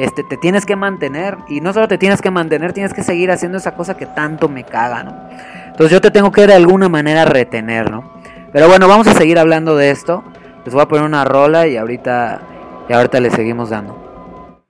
este, 0.00 0.24
te 0.24 0.38
tienes 0.38 0.64
que 0.64 0.76
mantener. 0.76 1.36
Y 1.48 1.60
no 1.60 1.74
solo 1.74 1.86
te 1.86 1.98
tienes 1.98 2.22
que 2.22 2.30
mantener, 2.30 2.72
tienes 2.72 2.94
que 2.94 3.02
seguir 3.02 3.30
haciendo 3.30 3.58
esa 3.58 3.74
cosa 3.74 3.96
que 3.96 4.06
tanto 4.06 4.48
me 4.48 4.64
caga, 4.64 5.02
¿no? 5.02 5.28
Entonces 5.66 5.90
yo 5.90 6.00
te 6.00 6.10
tengo 6.10 6.32
que 6.32 6.46
de 6.46 6.54
alguna 6.54 6.88
manera 6.88 7.26
retener, 7.26 7.90
¿no? 7.90 8.14
Pero 8.50 8.66
bueno, 8.66 8.88
vamos 8.88 9.06
a 9.06 9.12
seguir 9.12 9.38
hablando 9.38 9.76
de 9.76 9.90
esto. 9.90 10.24
Les 10.64 10.72
voy 10.72 10.82
a 10.82 10.88
poner 10.88 11.04
una 11.04 11.24
rola 11.24 11.66
y 11.66 11.76
ahorita, 11.76 12.40
y 12.88 12.92
ahorita 12.94 13.20
le 13.20 13.30
seguimos 13.30 13.68
dando. 13.68 14.62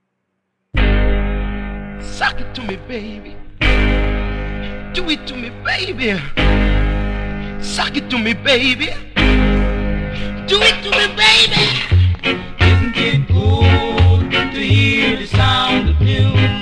Suck 2.00 2.40
it 2.40 2.52
to 2.52 2.62
me, 2.62 2.76
baby. 2.88 3.36
Do 4.92 5.08
it 5.10 5.24
to 5.26 5.36
me, 5.36 5.50
baby. 5.64 6.18
Suck 7.60 7.96
it 7.96 8.08
to 8.08 8.18
me, 8.18 8.34
baby. 8.34 8.90
Do 10.48 10.56
it 10.56 10.82
to 10.82 10.90
me, 10.90 11.06
baby. 11.16 11.99
Sound 15.30 15.90
of 15.90 16.00
music? 16.00 16.59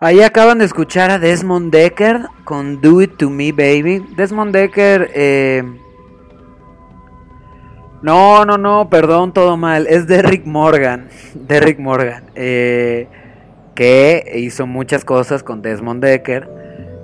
Ahí 0.00 0.20
acaban 0.20 0.58
de 0.58 0.64
escuchar 0.64 1.10
a 1.10 1.18
Desmond 1.18 1.72
Decker 1.72 2.26
con 2.44 2.80
Do 2.80 3.02
It 3.02 3.16
To 3.16 3.30
Me 3.30 3.50
Baby. 3.50 4.04
Desmond 4.16 4.54
Decker, 4.54 5.10
eh... 5.12 5.64
no, 8.02 8.44
no, 8.44 8.58
no, 8.58 8.88
perdón, 8.90 9.32
todo 9.32 9.56
mal. 9.56 9.88
Es 9.88 10.06
Derrick 10.06 10.46
Morgan. 10.46 11.08
Derrick 11.34 11.80
Morgan. 11.80 12.30
eh, 12.36 13.08
que 13.74 14.34
hizo 14.36 14.68
muchas 14.68 15.04
cosas 15.04 15.42
con 15.42 15.62
Desmond 15.62 16.00
Decker. 16.02 16.48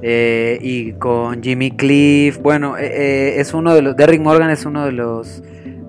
eh, 0.03 0.59
y 0.63 0.93
con 0.93 1.43
Jimmy 1.43 1.73
Cliff. 1.73 2.39
Bueno, 2.39 2.77
es 2.77 3.55
uno 3.55 3.75
de 3.75 3.83
los. 3.83 3.97
Derrick 3.97 4.21
Morgan 4.21 4.51
es 4.51 4.67
uno 4.67 4.85
de 4.87 4.93
los 4.93 5.43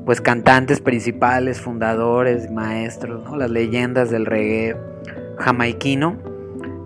pues 0.08 0.22
cantantes 0.22 0.82
principales, 0.82 1.62
fundadores, 1.62 2.50
maestros, 2.50 3.24
¿no? 3.26 3.38
las 3.38 3.52
leyendas 3.52 4.10
del 4.10 4.26
reggae 4.26 4.76
jamaiquino. 5.38 6.35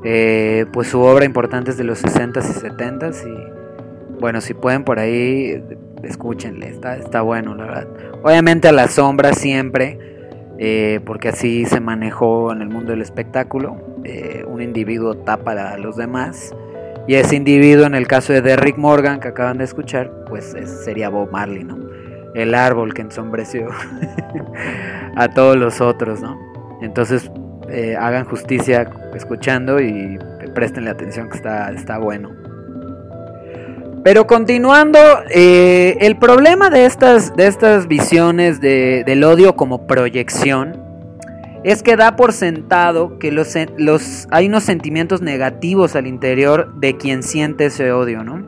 Eh, 0.04 0.66
pues 0.72 0.88
su 0.88 1.02
obra 1.02 1.26
importante 1.26 1.72
es 1.72 1.78
de 1.78 1.84
los 1.84 2.04
60s 2.04 2.44
y 2.50 2.68
70s 2.70 3.28
y 3.28 4.20
bueno, 4.20 4.42
si 4.42 4.54
pueden 4.54 4.84
por 4.84 5.00
ahí, 5.00 5.62
escúchenle, 6.04 6.68
está, 6.70 6.98
está 6.98 7.22
bueno, 7.22 7.56
la 7.56 7.66
verdad. 7.66 7.88
Obviamente 8.24 8.68
a 8.68 8.72
la 8.72 8.88
sombra 8.88 9.34
siempre, 9.34 9.98
eh, 10.58 11.00
porque 11.06 11.30
así 11.30 11.66
se 11.66 11.80
manejó 11.80 12.52
en 12.52 12.62
el 12.62 12.70
mundo 12.70 12.92
del 12.92 13.02
espectáculo. 13.02 13.78
eh, 14.06 14.46
un 14.48 14.62
individuo 14.62 15.16
tapa 15.18 15.52
a 15.52 15.78
los 15.78 15.98
demás. 15.98 16.56
Y 17.08 17.16
ese 17.16 17.36
individuo, 17.36 17.86
en 17.86 17.96
el 17.96 18.08
caso 18.08 18.32
de 18.34 18.42
Derrick 18.42 18.78
Morgan, 18.78 19.20
que 19.20 19.28
acaban 19.30 19.58
de 19.58 19.66
escuchar, 19.66 20.10
pues 20.30 20.54
es- 20.54 20.84
sería 20.86 21.10
Bob 21.10 21.30
Marley, 21.32 21.64
¿no? 21.66 21.78
El 22.34 22.54
árbol 22.56 22.94
que 22.94 23.02
ensombreció 23.02 23.68
a 25.16 25.28
todos 25.30 25.58
los 25.58 25.82
otros, 25.82 26.22
¿no? 26.22 26.40
Entonces, 26.82 27.30
eh, 27.72 27.96
hagan 27.98 28.26
justicia 28.26 28.90
escuchando 29.16 29.80
y 29.80 30.18
prestenle 30.54 30.90
atención 30.90 31.30
que 31.30 31.38
está, 31.38 31.72
está 31.72 31.98
bueno. 31.98 32.32
Pero 34.04 34.28
continuando, 34.28 34.98
eh, 35.30 35.98
el 36.00 36.18
problema 36.18 36.70
de 36.70 36.86
estas, 36.86 37.36
de 37.36 37.48
estas 37.48 37.88
visiones 37.88 38.62
de- 38.62 39.04
del 39.06 39.24
odio 39.24 39.56
como 39.56 39.88
proyección 39.88 40.82
es 41.66 41.84
que 41.84 41.98
da 41.98 42.16
por 42.16 42.32
sentado 42.32 43.20
que 43.20 43.32
los, 43.34 43.54
los, 43.78 44.28
hay 44.32 44.48
unos 44.48 44.64
sentimientos 44.64 45.22
negativos 45.22 45.98
al 45.98 46.08
interior 46.08 46.74
de 46.76 46.96
quien 46.96 47.22
siente 47.24 47.66
ese 47.66 47.92
odio, 47.92 48.24
¿no? 48.24 48.42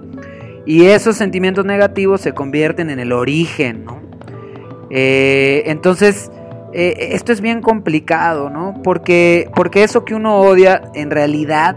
Y 0.65 0.85
esos 0.85 1.17
sentimientos 1.17 1.65
negativos 1.65 2.21
se 2.21 2.31
convierten 2.31 2.89
en 2.89 2.99
el 2.99 3.11
origen, 3.11 3.83
¿no? 3.83 3.99
Eh, 4.89 5.63
entonces, 5.65 6.31
eh, 6.73 7.09
esto 7.11 7.31
es 7.31 7.41
bien 7.41 7.61
complicado, 7.61 8.49
¿no? 8.49 8.81
Porque, 8.83 9.49
porque 9.55 9.83
eso 9.83 10.05
que 10.05 10.15
uno 10.15 10.39
odia 10.39 10.81
en 10.93 11.11
realidad 11.11 11.75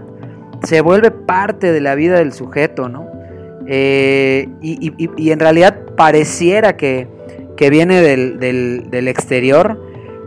se 0.62 0.80
vuelve 0.80 1.10
parte 1.10 1.72
de 1.72 1.80
la 1.80 1.94
vida 1.94 2.18
del 2.18 2.32
sujeto, 2.32 2.88
¿no? 2.88 3.06
Eh, 3.66 4.48
y, 4.60 5.30
en 5.30 5.40
realidad 5.40 5.80
pareciera 5.96 6.76
que, 6.76 7.08
que 7.56 7.70
viene 7.70 8.00
del, 8.02 8.38
del- 8.38 9.08
exterior, 9.08 9.80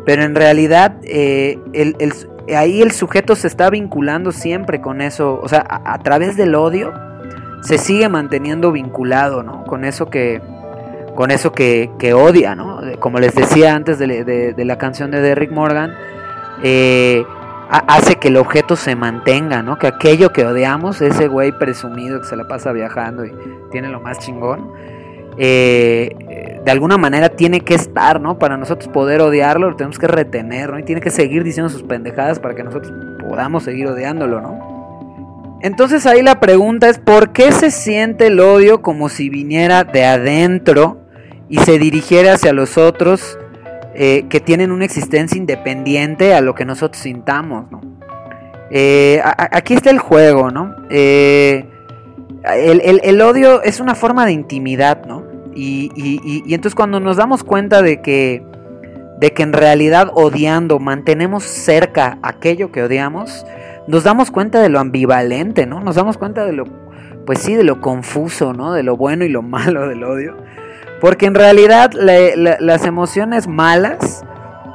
pero 0.06 0.24
en 0.24 0.34
realidad 0.36 0.98
eh, 1.04 1.60
ahí 2.56 2.82
el 2.82 2.92
sujeto 2.92 3.36
se 3.36 3.48
está 3.48 3.70
vinculando 3.70 4.32
siempre 4.32 4.82
con 4.82 5.02
eso, 5.02 5.40
o 5.42 5.48
sea, 5.48 5.66
a 5.70 6.00
través 6.00 6.36
del 6.36 6.56
odio 6.56 6.94
se 7.62 7.78
sigue 7.78 8.10
manteniendo 8.10 8.72
vinculado, 8.72 9.44
¿no? 9.44 9.64
Con 9.66 9.84
eso 9.86 10.08
que, 10.08 10.42
con 11.18 11.32
eso 11.32 11.52
que, 11.52 11.90
odia, 12.14 12.54
¿no? 12.54 12.80
Como 13.00 13.18
les 13.18 13.34
decía 13.34 13.74
antes 13.74 13.98
de, 13.98 14.54
la 14.56 14.78
canción 14.78 15.10
de 15.10 15.20
Derrick 15.20 15.52
Morgan, 15.52 15.96
eh, 16.62 17.26
hace 17.70 18.18
que 18.18 18.28
el 18.28 18.38
objeto 18.38 18.76
se 18.76 18.96
mantenga, 18.96 19.64
¿no? 19.64 19.80
Que 19.80 19.88
aquello 19.88 20.32
que 20.32 20.46
odiamos, 20.46 21.02
ese 21.02 21.28
güey 21.28 21.58
presumido 21.58 22.22
que 22.22 22.28
se 22.28 22.36
la 22.36 22.48
pasa 22.48 22.72
viajando 22.72 23.26
y 23.26 23.34
tiene 23.72 23.90
lo 23.90 24.00
más 24.00 24.20
chingón, 24.20 24.72
eh, 25.40 26.62
de 26.64 26.72
alguna 26.72 27.00
manera 27.00 27.30
tiene 27.30 27.62
que 27.62 27.74
estar, 27.74 28.22
¿no? 28.22 28.38
Para 28.38 28.56
nosotros 28.56 28.88
poder 28.94 29.22
odiarlo, 29.22 29.72
lo 29.72 29.76
tenemos 29.76 29.98
que 29.98 30.08
retener, 30.08 30.70
¿no? 30.70 30.78
Y 30.78 30.84
tiene 30.84 31.02
que 31.02 31.10
seguir 31.10 31.44
diciendo 31.44 31.70
sus 31.70 31.82
pendejadas 31.82 32.40
para 32.40 32.54
que 32.54 32.64
nosotros 32.64 32.94
podamos 33.28 33.64
seguir 33.64 33.88
odiándolo, 33.88 34.40
¿no? 34.40 35.58
Entonces 35.62 36.06
ahí 36.06 36.22
la 36.22 36.40
pregunta 36.40 36.88
es, 36.88 37.00
¿por 37.00 37.32
qué 37.32 37.52
se 37.52 37.72
siente 37.72 38.28
el 38.28 38.40
odio 38.40 38.84
como 38.84 39.10
si 39.10 39.32
viniera 39.32 39.84
de 39.84 40.06
adentro 40.06 41.07
y 41.50 41.58
se 41.60 41.80
dirigiera 41.80 42.34
hacia 42.34 42.54
los 42.54 42.78
otros 42.78 43.38
eh, 43.94 44.26
que 44.30 44.40
tienen 44.40 44.72
una 44.72 44.86
existencia 44.86 45.38
independiente 45.38 46.34
a 46.34 46.42
lo 46.42 46.56
que 46.56 46.66
nosotros 46.66 47.02
sintamos, 47.02 47.72
¿no? 47.72 47.82
Eh, 48.70 49.22
aquí 49.24 49.74
está 49.74 49.90
el 49.90 50.00
juego, 50.00 50.52
¿no? 50.52 50.76
Eh, 50.90 51.66
el, 52.44 53.22
odio 53.22 53.64
es 53.64 53.80
una 53.80 53.96
forma 53.96 54.26
de 54.26 54.34
intimidad, 54.34 55.06
¿no? 55.06 55.24
Y, 55.56 55.92
y, 55.96 56.54
entonces 56.54 56.76
cuando 56.76 57.00
nos 57.00 57.18
damos 57.18 57.44
cuenta 57.44 57.82
de 57.82 58.02
que, 58.02 58.44
de 59.20 59.34
que 59.34 59.42
en 59.42 59.54
realidad 59.54 60.12
odiando 60.14 60.78
mantenemos 60.78 61.44
cerca 61.44 62.20
aquello 62.22 62.72
que 62.72 62.84
odiamos, 62.84 63.46
nos 63.88 64.04
damos 64.04 64.30
cuenta 64.30 64.62
de 64.62 64.70
lo 64.70 64.80
ambivalente, 64.80 65.66
¿no? 65.66 65.80
Nos 65.80 65.96
damos 65.96 66.18
cuenta 66.18 66.46
de 66.46 66.54
lo, 66.54 66.66
pues 67.26 67.40
sí, 67.40 67.56
de 67.56 67.64
lo 67.64 67.82
confuso, 67.82 68.54
¿no? 68.54 68.74
De 68.74 68.84
lo 68.84 68.96
bueno 68.96 69.26
y 69.26 69.30
lo 69.30 69.42
malo 69.42 69.88
del 69.88 70.04
odio. 70.04 70.38
Porque 71.00 71.26
en 71.26 71.36
realidad 71.36 71.92
las 71.94 72.86
emociones 72.86 73.48
malas 73.48 74.24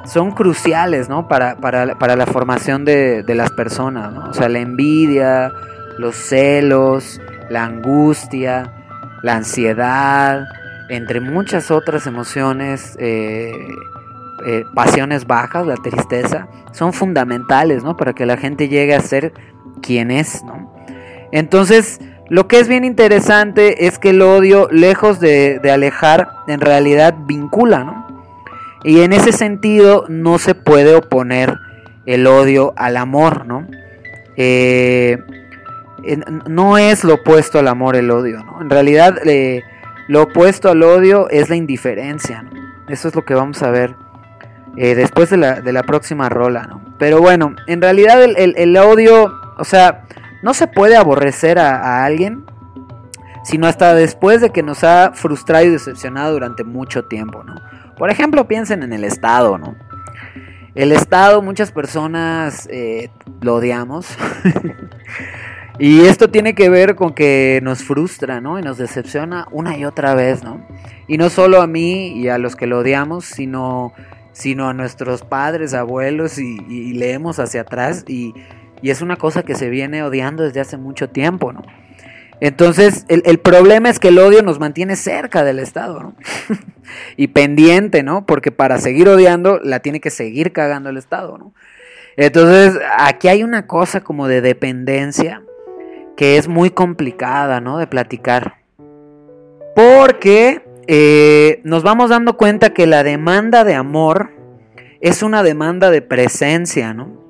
son 0.04 0.32
cruciales, 0.32 1.08
¿no? 1.08 1.28
Para, 1.28 1.56
la 1.56 2.26
formación 2.26 2.84
de, 2.84 3.22
de, 3.22 3.34
las 3.34 3.50
personas, 3.50 4.12
¿no? 4.12 4.30
O 4.30 4.34
sea, 4.34 4.48
la 4.48 4.58
envidia, 4.60 5.52
los 5.98 6.16
celos, 6.16 7.20
la 7.48 7.64
angustia, 7.64 8.72
la 9.22 9.36
ansiedad, 9.36 10.46
entre 10.88 11.20
muchas 11.20 11.70
otras 11.70 12.06
emociones, 12.06 12.96
eh, 12.98 13.52
eh, 14.44 14.64
pasiones 14.74 15.26
bajas, 15.26 15.66
la 15.66 15.76
tristeza, 15.76 16.48
son 16.72 16.92
fundamentales, 16.92 17.84
¿no? 17.84 17.96
Para 17.96 18.12
que 18.12 18.26
la 18.26 18.36
gente 18.36 18.68
llegue 18.68 18.94
a 18.94 19.00
ser 19.00 19.32
quien 19.80 20.10
es, 20.10 20.42
¿no? 20.44 20.74
Entonces, 21.30 22.00
lo 22.32 22.48
que 22.48 22.60
es 22.60 22.66
bien 22.66 22.82
interesante 22.82 23.84
es 23.84 23.98
que 23.98 24.08
el 24.08 24.22
odio, 24.22 24.66
lejos 24.70 25.20
de, 25.20 25.60
alejar, 25.70 26.30
en 26.46 26.60
realidad 26.60 27.14
vincula, 27.26 27.84
¿no? 27.84 28.24
Y 28.84 29.02
en 29.02 29.12
ese 29.12 29.32
sentido 29.32 30.06
no 30.08 30.38
se 30.38 30.54
puede 30.54 30.94
oponer 30.94 31.58
el 32.06 32.26
odio 32.26 32.72
al 32.76 32.96
amor, 32.96 33.44
¿no? 33.44 33.66
Eh, 34.38 35.18
no 36.48 36.78
es 36.78 37.04
lo 37.04 37.16
opuesto 37.16 37.58
al 37.58 37.68
amor 37.68 37.96
el 37.96 38.10
odio, 38.10 38.42
¿no? 38.42 38.62
En 38.62 38.70
realidad 38.70 39.18
eh, 39.26 39.62
lo 40.08 40.22
opuesto 40.22 40.70
al 40.70 40.82
odio 40.84 41.28
es 41.28 41.50
la 41.50 41.56
indiferencia, 41.56 42.40
¿no? 42.40 42.52
Eso 42.88 43.08
es 43.08 43.14
lo 43.14 43.26
que 43.26 43.34
vamos 43.34 43.62
a 43.62 43.70
ver 43.70 43.94
eh, 44.78 44.94
después 44.94 45.28
de 45.28 45.36
la, 45.36 45.82
próxima 45.82 46.30
rola, 46.30 46.62
¿no? 46.62 46.80
Pero 46.98 47.20
bueno, 47.20 47.56
en 47.66 47.82
realidad 47.82 48.22
el, 48.24 48.76
odio, 48.78 49.34
o 49.58 49.64
sea, 49.64 50.04
no 50.42 50.54
se 50.54 50.66
puede 50.66 50.96
aborrecer 50.96 51.58
a, 51.58 52.04
alguien, 52.04 52.44
sino 53.44 53.66
hasta 53.66 53.94
después 53.94 54.40
de 54.40 54.50
que 54.50 54.62
nos 54.62 54.84
ha 54.84 55.12
frustrado 55.14 55.64
y 55.64 55.70
decepcionado 55.70 56.32
durante 56.32 56.64
mucho 56.64 57.04
tiempo, 57.04 57.42
¿no? 57.44 57.54
Por 57.96 58.10
ejemplo, 58.10 58.48
piensen 58.48 58.82
en 58.82 58.92
el 58.92 59.04
Estado, 59.04 59.58
¿no? 59.58 59.76
El 60.74 60.92
Estado, 60.92 61.42
muchas 61.42 61.70
personas 61.70 62.68
eh, 62.70 63.10
lo 63.40 63.56
odiamos. 63.56 64.06
Y 65.78 66.02
esto 66.02 66.28
tiene 66.28 66.54
que 66.54 66.68
ver 66.68 66.94
con 66.96 67.14
que 67.14 67.60
nos 67.62 67.82
frustra, 67.82 68.40
¿no? 68.40 68.58
Y 68.58 68.62
nos 68.62 68.78
decepciona 68.78 69.48
una 69.50 69.76
y 69.76 69.84
otra 69.84 70.14
vez, 70.14 70.44
¿no? 70.44 70.64
Y 71.08 71.16
no 71.16 71.30
solo 71.30 71.62
a 71.62 71.66
mí 71.66 72.08
y 72.08 72.28
a 72.28 72.38
los 72.38 72.56
que 72.56 72.66
lo 72.66 72.78
odiamos, 72.80 73.24
sino, 73.24 73.92
sino 74.32 74.68
a 74.68 74.74
nuestros 74.74 75.22
padres, 75.22 75.74
abuelos 75.74 76.38
y, 76.38 76.92
leemos 76.92 77.38
hacia 77.38 77.62
atrás 77.62 78.04
y, 78.06 78.34
es 78.90 79.02
una 79.02 79.16
cosa 79.16 79.42
que 79.42 79.54
se 79.54 79.68
viene 79.70 80.02
odiando 80.02 80.42
desde 80.42 80.60
hace 80.60 80.76
mucho 80.76 81.08
tiempo, 81.08 81.52
¿no? 81.52 81.62
Entonces, 82.40 83.04
el, 83.08 83.22
el, 83.24 83.38
problema 83.38 83.88
es 83.88 84.00
que 84.00 84.08
el 84.08 84.18
odio 84.18 84.42
nos 84.42 84.58
mantiene 84.58 84.96
cerca 84.96 85.44
del 85.44 85.60
Estado, 85.60 86.00
¿no? 86.00 86.16
y 87.16 87.28
pendiente, 87.28 88.02
¿no? 88.02 88.26
Porque 88.26 88.50
para 88.50 88.78
seguir 88.78 89.08
odiando, 89.08 89.60
la 89.62 89.78
tiene 89.78 90.00
que 90.00 90.10
seguir 90.10 90.52
cagando 90.52 90.90
el 90.90 90.96
Estado, 90.96 91.38
¿no? 91.38 91.54
Entonces, 92.16 92.80
aquí 92.98 93.28
hay 93.28 93.44
una 93.44 93.66
cosa 93.68 94.00
como 94.00 94.26
de 94.26 94.40
dependencia 94.40 95.42
que 96.16 96.36
es 96.36 96.48
muy 96.48 96.70
complicada, 96.70 97.60
¿no? 97.60 97.78
De 97.78 97.86
platicar. 97.86 98.56
Porque 99.74 100.62
eh, 100.86 101.60
nos 101.64 101.82
vamos 101.82 102.10
dando 102.10 102.36
cuenta 102.36 102.74
que 102.74 102.86
la 102.86 103.02
demanda 103.02 103.64
de 103.64 103.74
amor 103.74 104.30
es 105.00 105.22
una 105.22 105.42
demanda 105.42 105.90
de 105.90 106.02
presencia, 106.02 106.92
¿no? 106.92 107.21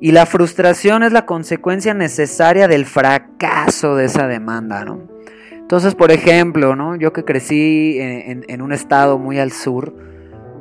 Y 0.00 0.12
la 0.12 0.26
frustración 0.26 1.02
es 1.02 1.12
la 1.12 1.24
consecuencia 1.24 1.94
necesaria 1.94 2.68
del 2.68 2.84
fracaso 2.84 3.96
de 3.96 4.06
esa 4.06 4.26
demanda, 4.28 4.84
¿no? 4.84 5.16
Entonces, 5.52 5.94
por 5.94 6.12
ejemplo, 6.12 6.76
¿no? 6.76 6.96
Yo 6.96 7.12
que 7.12 7.24
crecí 7.24 7.96
en, 7.98 8.62
un 8.62 8.72
estado 8.72 9.18
muy 9.18 9.38
al 9.38 9.50
sur, 9.50 9.94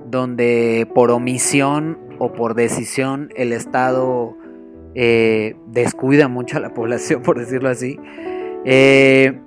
donde 0.08 0.88
por 0.96 1.12
omisión 1.12 2.00
o 2.18 2.34
por 2.34 2.56
decisión 2.56 3.30
el 3.36 3.54
Estado 3.54 4.36
eh, 4.96 5.58
descuida 5.68 6.28
mucho 6.28 6.58
a 6.58 6.60
la 6.60 6.74
población, 6.74 7.22
por 7.24 7.38
decirlo 7.38 7.70
así. 7.70 8.00
Eh, 8.64 9.40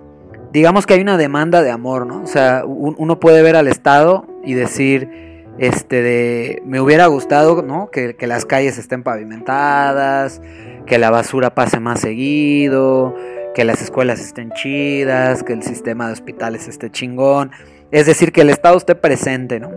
digamos 0.53 0.87
que 0.87 0.95
hay 0.95 1.01
una 1.01 1.17
demanda 1.17 1.63
de 1.63 1.71
amor, 1.71 2.07
¿no? 2.07 2.23
O 2.23 2.27
sea, 2.27 2.63
uno 2.65 3.19
puede 3.19 3.43
ver 3.43 3.57
al 3.57 3.67
Estado 3.67 4.27
y 4.45 4.55
decir, 4.55 5.28
este, 5.59 6.03
de, 6.03 6.63
me 6.65 6.81
hubiera 6.81 7.07
gustado, 7.07 7.63
¿no? 7.63 7.91
Que, 7.91 8.15
las 8.21 8.45
calles 8.45 8.79
estén 8.79 9.03
pavimentadas, 9.03 10.41
que 10.87 10.99
la 10.99 11.11
basura 11.11 11.55
pase 11.55 11.81
más 11.81 12.01
seguido, 12.01 13.15
que 13.55 13.65
las 13.65 13.83
escuelas 13.83 14.21
estén 14.21 14.51
chidas, 14.53 15.43
que 15.43 15.53
el 15.53 15.63
sistema 15.63 16.07
de 16.07 16.13
hospitales 16.13 16.69
esté 16.69 16.91
chingón. 16.91 17.51
Es 17.91 18.07
decir, 18.07 18.33
que 18.33 18.43
el 18.43 18.51
Estado 18.51 18.77
esté 18.77 18.95
presente, 18.95 19.61
¿no? 19.61 19.71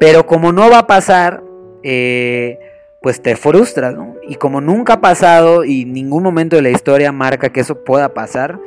Pero 0.00 0.26
como 0.26 0.52
no 0.52 0.70
va 0.70 0.78
a 0.80 0.86
pasar, 0.86 1.42
eh, 1.82 2.58
pues 3.00 3.22
te 3.22 3.36
frustras, 3.36 3.94
¿no? 3.94 4.16
Y 4.28 4.34
como 4.34 4.60
nunca 4.60 4.94
ha 4.94 5.00
pasado 5.00 5.64
y 5.64 5.84
ningún 5.84 6.22
momento 6.22 6.56
de 6.56 6.62
la 6.62 6.70
historia 6.70 7.12
marca 7.12 7.50
que 7.50 7.60
eso 7.60 7.84
pueda 7.84 8.14
pasar, 8.14 8.58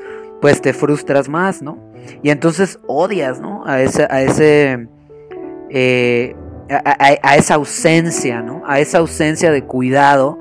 pues 0.41 0.61
te 0.61 0.73
frustras 0.73 1.27
más, 1.29 1.61
¿no? 1.61 1.77
Y 2.23 2.29
entonces 2.29 2.79
odias, 2.87 3.39
¿no? 3.39 3.63
A 3.65 3.81
ese, 3.81 4.07
a 4.09 4.21
ese, 4.21 4.87
eh, 5.73 6.35
a, 6.69 7.35
esa 7.35 7.55
ausencia, 7.55 8.41
¿no? 8.41 8.63
A 8.65 8.79
esa 8.79 8.99
ausencia 8.99 9.51
de 9.51 9.63
cuidado 9.63 10.39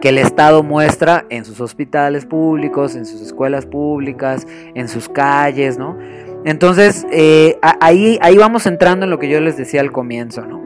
que 0.00 0.08
el 0.08 0.18
Estado 0.18 0.62
muestra 0.62 1.26
en 1.28 1.44
sus 1.44 1.60
hospitales 1.60 2.24
públicos, 2.24 2.96
en 2.96 3.04
sus 3.04 3.20
escuelas 3.20 3.66
públicas, 3.66 4.46
en 4.74 4.88
sus 4.88 5.08
calles, 5.08 5.78
¿no? 5.78 5.98
Entonces, 6.44 7.06
eh, 7.12 7.58
ahí, 7.80 8.18
ahí 8.22 8.36
vamos 8.36 8.66
entrando 8.66 9.04
en 9.04 9.10
lo 9.10 9.18
que 9.18 9.28
yo 9.28 9.40
les 9.40 9.58
decía 9.58 9.82
al 9.82 9.92
comienzo, 9.92 10.46
¿no? 10.46 10.62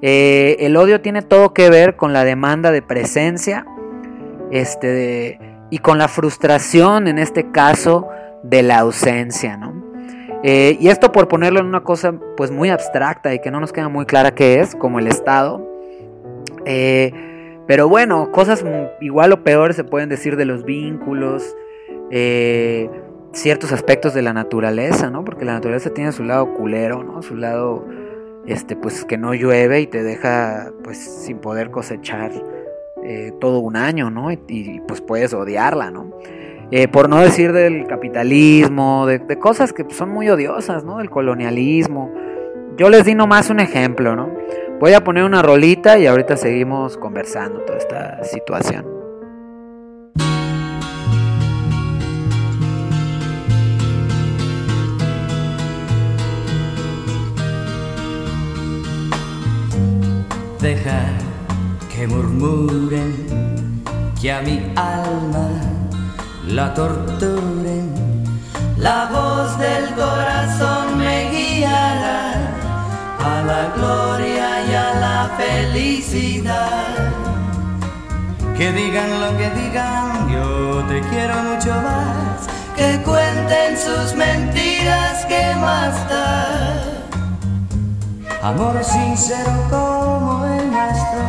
Eh, 0.00 0.56
el 0.60 0.76
odio 0.76 1.00
tiene 1.00 1.22
todo 1.22 1.52
que 1.52 1.68
ver 1.70 1.96
con 1.96 2.12
la 2.12 2.24
demanda 2.24 2.70
de 2.70 2.82
presencia 2.82 3.66
este, 4.50 5.38
y 5.70 5.78
con 5.78 5.98
la 5.98 6.08
frustración, 6.08 7.08
en 7.08 7.18
este 7.18 7.50
caso, 7.50 8.08
de 8.42 8.62
la 8.62 8.78
ausencia, 8.78 9.56
¿no? 9.56 9.87
Eh, 10.42 10.76
y 10.80 10.88
esto 10.88 11.10
por 11.12 11.28
ponerlo 11.28 11.60
en 11.60 11.66
una 11.66 11.82
cosa 11.82 12.14
pues 12.36 12.50
muy 12.50 12.70
abstracta 12.70 13.34
y 13.34 13.40
que 13.40 13.50
no 13.50 13.60
nos 13.60 13.72
queda 13.72 13.88
muy 13.88 14.06
clara 14.06 14.34
qué 14.34 14.60
es, 14.60 14.74
como 14.74 14.98
el 14.98 15.06
Estado. 15.06 15.66
Eh, 16.64 17.12
pero 17.66 17.88
bueno, 17.88 18.30
cosas 18.32 18.64
igual 19.00 19.32
o 19.32 19.42
peores 19.42 19.76
se 19.76 19.84
pueden 19.84 20.08
decir 20.08 20.36
de 20.36 20.44
los 20.44 20.64
vínculos, 20.64 21.54
ciertos 23.32 23.72
aspectos 23.72 24.14
de 24.14 24.22
la 24.22 24.32
naturaleza, 24.32 25.10
¿no? 25.10 25.24
Porque 25.24 25.44
la 25.44 25.52
naturaleza 25.52 25.90
tiene 25.90 26.12
su 26.12 26.24
lado 26.24 26.54
culero, 26.54 27.04
¿no? 27.04 27.22
Su 27.22 27.36
lado 27.36 27.84
este, 28.48 28.76
pues 28.76 29.04
que 29.04 29.18
no 29.18 29.34
llueve 29.34 29.80
y 29.80 29.86
te 29.86 30.02
deja 30.02 30.72
pues 30.82 30.98
sin 30.98 31.38
poder 31.38 31.70
cosechar 31.70 32.32
eh, 33.04 33.32
todo 33.40 33.58
un 33.60 33.76
año, 33.76 34.10
¿no? 34.10 34.32
Y, 34.32 34.80
pues 34.88 35.00
puedes 35.00 35.34
odiarla, 35.34 35.90
¿no? 35.90 36.10
Eh, 36.70 36.86
por 36.86 37.08
no 37.08 37.20
decir 37.20 37.52
del 37.52 37.86
capitalismo, 37.86 39.06
de, 39.06 39.18
de, 39.20 39.38
cosas 39.38 39.72
que 39.72 39.86
son 39.88 40.10
muy 40.10 40.28
odiosas, 40.28 40.84
¿no? 40.84 40.98
Del 40.98 41.08
colonialismo. 41.08 42.12
Yo 42.76 42.90
les 42.90 43.06
di 43.06 43.14
nomás 43.14 43.48
un 43.48 43.58
ejemplo, 43.58 44.14
¿no? 44.14 44.30
Voy 44.78 44.92
a 44.92 45.02
poner 45.02 45.24
una 45.24 45.42
rolita 45.42 45.98
y 45.98 46.06
ahorita 46.06 46.36
seguimos 46.36 46.98
conversando 46.98 47.60
toda 47.62 47.78
esta 47.78 48.22
situación. 48.22 48.86
Deja 60.60 61.06
que 61.94 62.06
murmuren 62.06 63.14
que 64.20 64.30
a 64.30 64.42
mi 64.42 64.72
alma 64.76 65.77
la 66.50 66.72
torturen. 66.74 67.92
La 68.78 69.08
voz 69.10 69.58
del 69.58 69.94
corazón 69.94 70.98
me 70.98 71.30
guiará 71.30 72.32
a 73.18 73.42
la 73.42 73.72
gloria 73.76 74.64
y 74.64 74.74
a 74.74 74.94
la 74.94 75.30
felicidad. 75.36 76.94
Que 78.56 78.72
digan 78.72 79.20
lo 79.20 79.36
que 79.36 79.50
digan, 79.50 80.28
yo 80.28 80.82
te 80.88 81.00
quiero 81.08 81.34
mucho 81.42 81.70
más. 81.70 82.48
Que 82.76 83.00
cuenten 83.02 83.76
sus 83.76 84.14
mentiras, 84.14 85.24
que 85.26 85.54
más 85.56 86.08
da? 86.08 86.46
Amor 88.42 88.82
sincero 88.84 89.52
como 89.68 90.44
el 90.46 90.70
nuestro, 90.70 91.24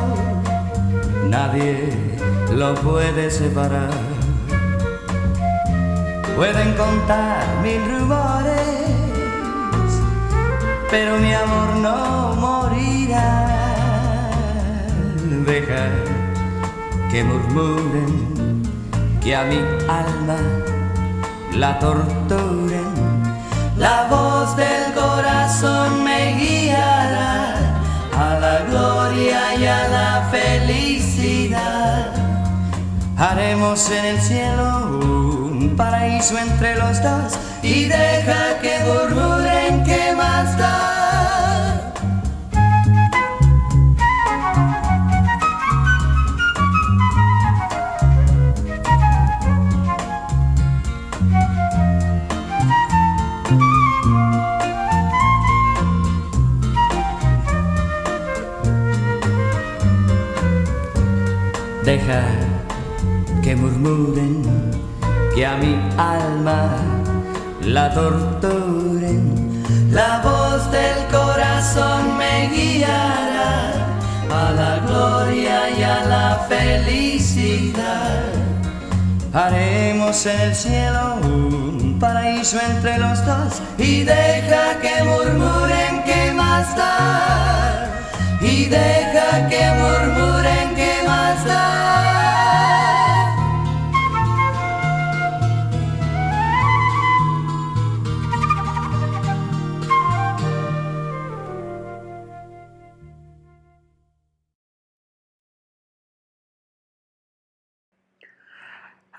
nadie 1.27 1.91
lo 2.53 2.75
puede 2.75 3.31
separar. 3.31 4.18
Pueden 6.39 6.73
contar 6.75 7.43
mil 7.61 7.81
rumores, 7.83 8.61
pero 10.89 11.17
mi 11.17 11.33
amor 11.33 11.75
no 11.81 12.33
morirá. 12.35 13.45
Deja 15.45 15.89
que 17.11 17.25
murmuren 17.25 18.63
que 19.21 19.35
a 19.35 19.43
mi 19.43 19.57
alma 19.89 20.37
la 21.57 21.77
torturen. 21.77 22.87
La 23.77 24.07
voz 24.09 24.55
del 24.55 24.93
corazón 24.93 26.05
me 26.05 26.37
guiará 26.37 27.53
a 28.17 28.39
la 28.39 28.59
gloria 28.69 29.55
y 29.55 29.65
a 29.65 29.89
la 29.89 30.29
felicidad. 30.31 32.13
Haremos 33.17 33.91
en 33.91 34.05
el 34.05 34.21
cielo 34.21 35.18
paraíso 35.75 36.37
entre 36.37 36.75
los 36.75 37.01
dos 37.01 37.33
y 37.63 37.85
deja 37.85 38.59
que 38.61 38.79
murmuren 38.85 39.83
que 39.83 40.13
más 40.15 40.57
da. 40.57 40.85
Deja 61.83 62.21
que 63.41 63.55
murmuren, 63.55 64.28
que 65.39 65.45
a 65.45 65.55
mi 65.55 65.75
alma 65.97 66.61
la 67.61 67.93
torturen. 67.93 69.63
La 69.89 70.19
voz 70.21 70.69
del 70.69 70.99
corazón 71.17 72.17
me 72.17 72.49
guiará 72.53 73.53
a 74.41 74.51
la 74.61 74.73
gloria 74.85 75.57
y 75.77 75.81
a 75.81 75.99
la 76.13 76.45
felicidad. 76.49 78.25
Haremos 79.33 80.25
en 80.25 80.41
el 80.41 80.53
cielo 80.53 81.03
un 81.23 81.97
paraíso 82.01 82.57
entre 82.71 82.97
los 82.97 83.25
dos 83.25 83.61
y 83.77 84.03
deja 84.03 84.65
que 84.81 84.95
murmuren 85.05 86.03
que 86.03 86.33
más 86.33 86.75
da. 86.75 87.87
Y 88.41 88.65
deja 88.65 89.47
que 89.47 89.63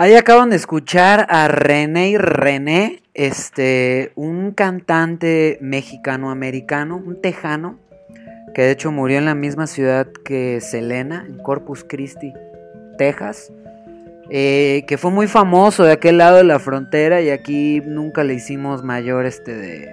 Ahí 0.00 0.14
acaban 0.14 0.48
de 0.48 0.56
escuchar 0.56 1.26
a 1.28 1.46
René 1.48 2.08
y 2.08 2.16
René, 2.16 3.02
este, 3.12 4.12
un 4.14 4.52
cantante 4.52 5.58
mexicano-americano, 5.60 6.96
un 6.96 7.20
tejano, 7.20 7.78
que 8.54 8.62
de 8.62 8.70
hecho 8.70 8.92
murió 8.92 9.18
en 9.18 9.26
la 9.26 9.34
misma 9.34 9.66
ciudad 9.66 10.06
que 10.24 10.62
Selena, 10.62 11.26
en 11.28 11.36
Corpus 11.36 11.84
Christi, 11.86 12.32
Texas, 12.96 13.52
eh, 14.30 14.84
que 14.88 14.96
fue 14.96 15.10
muy 15.10 15.26
famoso 15.26 15.84
de 15.84 15.92
aquel 15.92 16.16
lado 16.16 16.38
de 16.38 16.44
la 16.44 16.58
frontera 16.60 17.20
y 17.20 17.28
aquí 17.28 17.82
nunca 17.84 18.24
le 18.24 18.32
hicimos 18.32 18.82
mayor 18.82 19.26
este 19.26 19.54
de 19.54 19.86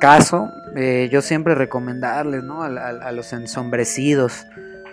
caso. 0.00 0.50
Eh, 0.74 1.08
yo 1.12 1.22
siempre 1.22 1.54
recomendarles, 1.54 2.42
¿no? 2.42 2.64
A, 2.64 2.66
a- 2.66 3.12
los 3.12 3.32
ensombrecidos, 3.32 4.46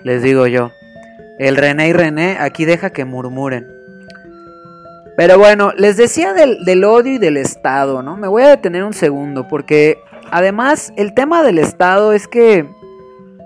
les 0.03 0.21
digo 0.21 0.45
yo. 0.45 0.71
El 1.39 1.57
René 1.57 1.87
y 1.89 1.93
René, 1.93 2.37
aquí 2.39 2.63
deja 2.65 2.91
que 2.91 3.05
murmuren. 3.05 3.81
Pero 5.15 5.37
bueno, 5.37 5.71
les 5.77 5.95
decía 5.97 6.33
del, 6.33 6.65
del 6.65 6.83
odio 6.83 7.13
y 7.13 7.17
del 7.19 7.37
Estado, 7.37 8.01
¿no? 8.01 8.17
Me 8.17 8.27
voy 8.27 8.43
a 8.43 8.49
detener 8.49 8.83
un 8.83 8.93
segundo, 8.93 9.47
porque 9.47 9.99
además 10.31 10.91
el 10.95 11.13
tema 11.13 11.43
del 11.43 11.59
Estado 11.59 12.13
es 12.13 12.27
que 12.27 12.65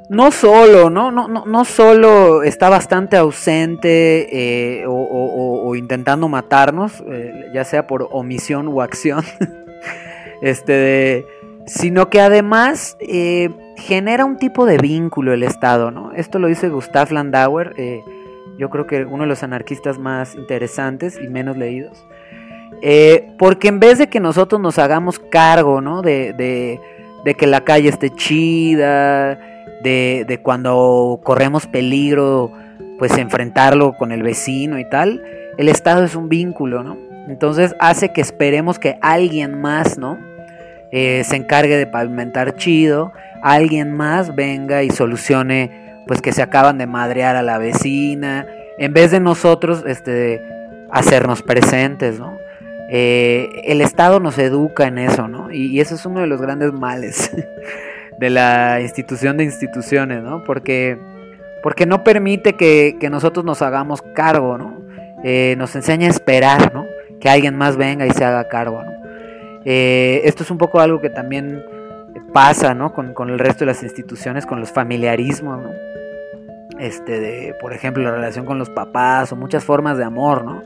no 0.09 0.31
solo, 0.31 0.89
¿no? 0.89 1.11
No, 1.11 1.27
no, 1.27 1.45
no 1.45 1.65
solo 1.65 2.43
está 2.43 2.69
bastante 2.69 3.17
ausente 3.17 4.79
eh, 4.79 4.85
o, 4.87 4.93
o- 4.93 5.25
o- 5.65 5.67
o 5.69 5.75
intentando 5.75 6.29
matarnos, 6.29 7.03
eh, 7.05 7.47
ya 7.53 7.65
sea 7.65 7.85
por 7.87 8.07
omisión 8.11 8.69
u 8.69 8.81
acción, 8.81 9.25
este, 10.41 10.71
de- 10.71 11.25
sino 11.65 12.09
que 12.09 12.21
además 12.21 12.95
eh, 13.01 13.49
genera 13.75 14.23
un 14.23 14.37
tipo 14.37 14.65
de 14.65 14.77
vínculo 14.77 15.33
el 15.33 15.43
Estado, 15.43 15.91
¿no? 15.91 16.13
Esto 16.13 16.39
lo 16.39 16.47
dice 16.47 16.69
Gustav 16.69 17.11
Landauer, 17.11 17.73
yo 18.57 18.69
creo 18.69 18.87
que 18.87 19.05
uno 19.05 19.23
de 19.23 19.27
los 19.29 19.43
anarquistas 19.43 19.97
más 19.99 20.35
interesantes 20.35 21.19
y 21.21 21.27
menos 21.27 21.57
leídos. 21.57 22.05
Eh, 22.81 23.31
porque 23.39 23.67
en 23.69 23.79
vez 23.79 23.97
de 23.97 24.07
que 24.07 24.19
nosotros 24.19 24.61
nos 24.61 24.77
hagamos 24.79 25.19
cargo, 25.19 25.81
¿no? 25.81 26.01
De, 26.01 26.33
de- 26.33 26.79
de 27.25 27.33
que 27.35 27.47
la 27.47 27.61
calle 27.61 27.89
esté 27.89 28.09
chida, 28.11 29.35
de, 29.83 30.23
de 30.27 30.39
cuando 30.41 31.19
corremos 31.23 31.65
peligro, 31.67 32.51
pues 32.99 33.17
enfrentarlo 33.17 33.93
con 33.93 34.11
el 34.11 34.23
vecino 34.23 34.79
y 34.79 34.87
tal, 34.89 35.23
el 35.57 35.67
Estado 35.67 36.03
es 36.05 36.15
un 36.15 36.29
vínculo, 36.29 36.83
¿no? 36.83 36.97
Entonces 37.27 37.75
hace 37.79 38.13
que 38.13 38.21
esperemos 38.21 38.79
que 38.79 38.97
alguien 39.01 39.59
más, 39.59 39.97
¿no? 39.97 40.17
Eh, 40.91 41.23
se 41.25 41.35
encargue 41.35 41.75
de 41.75 41.87
pavimentar 41.87 42.55
chido, 42.55 43.11
alguien 43.41 43.91
más 43.93 44.33
venga 44.35 44.83
y 44.83 44.89
solucione, 44.89 45.86
pues 46.07 46.21
que 46.21 46.31
se 46.31 46.41
acaban 46.41 46.77
de 46.77 46.87
madrear 46.87 47.35
a 47.35 47.43
la 47.43 47.57
vecina, 47.57 48.47
en 48.77 48.93
vez 48.93 49.11
de 49.11 49.19
nosotros, 49.19 49.83
este, 49.85 50.41
hacernos 50.91 51.41
presentes, 51.43 52.19
¿no? 52.19 52.37
Eh, 52.89 53.63
el 53.65 53.81
Estado 53.81 54.19
nos 54.19 54.37
educa 54.37 54.87
en 54.87 54.97
eso, 54.97 55.27
¿no? 55.27 55.51
Y, 55.51 55.79
eso 55.81 55.95
es 55.95 56.05
uno 56.05 56.21
de 56.21 56.27
los 56.27 56.41
grandes 56.41 56.71
males 56.71 57.31
de 58.19 58.29
la 58.29 58.79
institución 58.81 59.37
de 59.37 59.43
instituciones, 59.43 60.23
¿no? 60.23 60.43
Porque, 60.43 60.97
porque 61.61 61.85
no 61.85 62.03
permite 62.03 62.53
que, 62.53 62.95
que 62.99 63.09
nosotros 63.09 63.45
nos 63.45 63.61
hagamos 63.61 64.01
cargo, 64.01 64.57
¿no? 64.57 64.81
Eh, 65.23 65.55
nos 65.57 65.75
enseña 65.75 66.07
a 66.07 66.11
esperar, 66.11 66.73
¿no? 66.73 66.85
Que 67.19 67.29
alguien 67.29 67.57
más 67.57 67.75
venga 67.75 68.05
y 68.05 68.11
se 68.11 68.23
haga 68.23 68.47
cargo, 68.47 68.83
¿no? 68.83 68.91
Eh, 69.65 70.21
esto 70.23 70.43
es 70.43 70.51
un 70.51 70.57
poco 70.57 70.79
algo 70.79 71.01
que 71.01 71.09
también 71.09 71.65
pasa, 72.31 72.73
¿no? 72.73 72.93
Con, 72.93 73.13
con 73.13 73.29
el 73.29 73.39
resto 73.39 73.59
de 73.61 73.65
las 73.67 73.83
instituciones, 73.83 74.45
con 74.45 74.61
los 74.61 74.71
familiarismos, 74.71 75.61
¿no? 75.61 75.96
Este, 76.79 77.19
de, 77.19 77.55
por 77.59 77.73
ejemplo, 77.73 78.03
la 78.03 78.11
relación 78.11 78.45
con 78.45 78.59
los 78.59 78.69
papás 78.69 79.31
o 79.31 79.35
muchas 79.35 79.63
formas 79.63 79.97
de 79.97 80.03
amor, 80.03 80.43
¿no? 80.45 80.63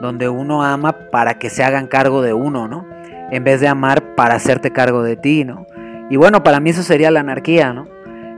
Donde 0.00 0.28
uno 0.28 0.62
ama 0.62 1.10
para 1.10 1.38
que 1.38 1.50
se 1.50 1.64
hagan 1.64 1.86
cargo 1.88 2.22
de 2.22 2.32
uno, 2.32 2.68
¿no? 2.68 2.86
En 3.30 3.44
vez 3.44 3.60
de 3.60 3.68
amar 3.68 4.14
para 4.14 4.34
hacerte 4.34 4.70
cargo 4.72 5.02
de 5.02 5.16
ti, 5.16 5.44
¿no? 5.44 5.66
Y 6.10 6.16
bueno, 6.16 6.42
para 6.42 6.60
mí 6.60 6.70
eso 6.70 6.82
sería 6.82 7.10
la 7.10 7.20
anarquía, 7.20 7.72
¿no? 7.72 7.88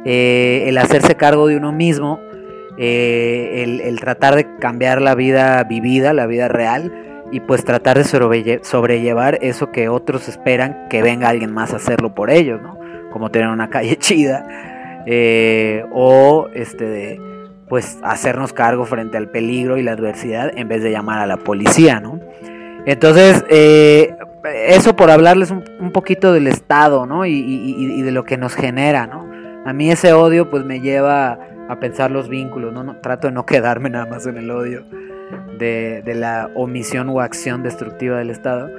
Eh, 0.04 0.64
el 0.66 0.78
hacerse 0.78 1.14
cargo 1.16 1.46
de 1.46 1.56
uno 1.56 1.72
mismo, 1.72 2.18
eh, 2.78 3.82
el, 3.84 4.00
tratar 4.00 4.34
de 4.34 4.56
cambiar 4.58 5.02
la 5.02 5.14
vida 5.14 5.62
vivida, 5.64 6.14
la 6.14 6.26
vida 6.26 6.48
real, 6.48 6.92
y 7.30 7.40
pues 7.40 7.64
tratar 7.64 7.98
de 7.98 8.04
sobrelle- 8.04 8.64
sobrellevar 8.64 9.38
eso 9.42 9.70
que 9.70 9.88
otros 9.88 10.28
esperan 10.28 10.88
que 10.88 11.02
venga 11.02 11.28
alguien 11.28 11.52
más 11.52 11.72
a 11.74 11.76
hacerlo 11.76 12.14
por 12.14 12.30
ellos, 12.30 12.60
¿no? 12.62 12.78
Como 13.12 13.30
tener 13.30 13.48
una 13.48 13.68
calle 13.68 13.96
chida, 13.98 14.46
eh, 15.06 15.84
o 15.92 16.48
este 16.54 16.84
de, 16.84 17.20
pues 17.68 17.98
hacernos 18.02 18.52
cargo 18.52 18.84
frente 18.84 19.16
al 19.16 19.28
peligro 19.28 19.78
y 19.78 19.82
la 19.82 19.92
adversidad 19.92 20.52
en 20.56 20.68
vez 20.68 20.82
de 20.82 20.90
llamar 20.90 21.20
a 21.20 21.26
la 21.26 21.36
policía, 21.36 22.00
¿no? 22.00 22.20
Entonces, 22.86 23.44
eh, 23.48 24.16
eso 24.68 24.96
por 24.96 25.10
hablarles 25.10 25.50
un, 25.50 25.90
poquito 25.92 26.32
del 26.32 26.46
Estado, 26.46 27.06
¿no? 27.06 27.26
Y, 27.26 27.32
y- 27.32 27.94
y- 27.98 28.02
de 28.02 28.10
lo 28.10 28.24
que 28.24 28.38
nos 28.38 28.54
genera, 28.54 29.06
¿no? 29.06 29.28
A 29.64 29.72
mí 29.72 29.90
ese 29.90 30.12
odio 30.12 30.48
pues 30.48 30.64
me 30.64 30.80
lleva 30.80 31.38
a 31.68 31.78
pensar 31.78 32.10
los 32.10 32.28
vínculos, 32.28 32.72
¿no? 32.72 32.96
trato 32.96 33.28
de 33.28 33.32
no 33.32 33.46
quedarme 33.46 33.90
nada 33.90 34.06
más 34.06 34.26
en 34.26 34.38
el 34.38 34.50
odio 34.50 34.82
de, 35.58 36.02
la 36.14 36.50
omisión 36.54 37.08
o 37.10 37.20
acción 37.20 37.62
destructiva 37.62 38.18
del 38.18 38.30
Estado. 38.30 38.70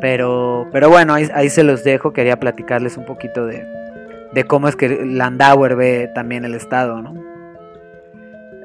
Pero, 0.00 0.68
pero 0.72 0.90
bueno, 0.90 1.14
ahí, 1.14 1.48
se 1.48 1.64
los 1.64 1.82
dejo, 1.82 2.12
quería 2.12 2.38
platicarles 2.38 2.96
un 2.96 3.06
poquito 3.06 3.46
de, 3.46 3.66
de 4.32 4.44
cómo 4.44 4.68
es 4.68 4.76
que 4.76 4.88
Landauer 5.04 5.76
ve 5.76 6.10
también 6.14 6.44
el 6.44 6.54
Estado, 6.54 7.00
¿no? 7.02 7.14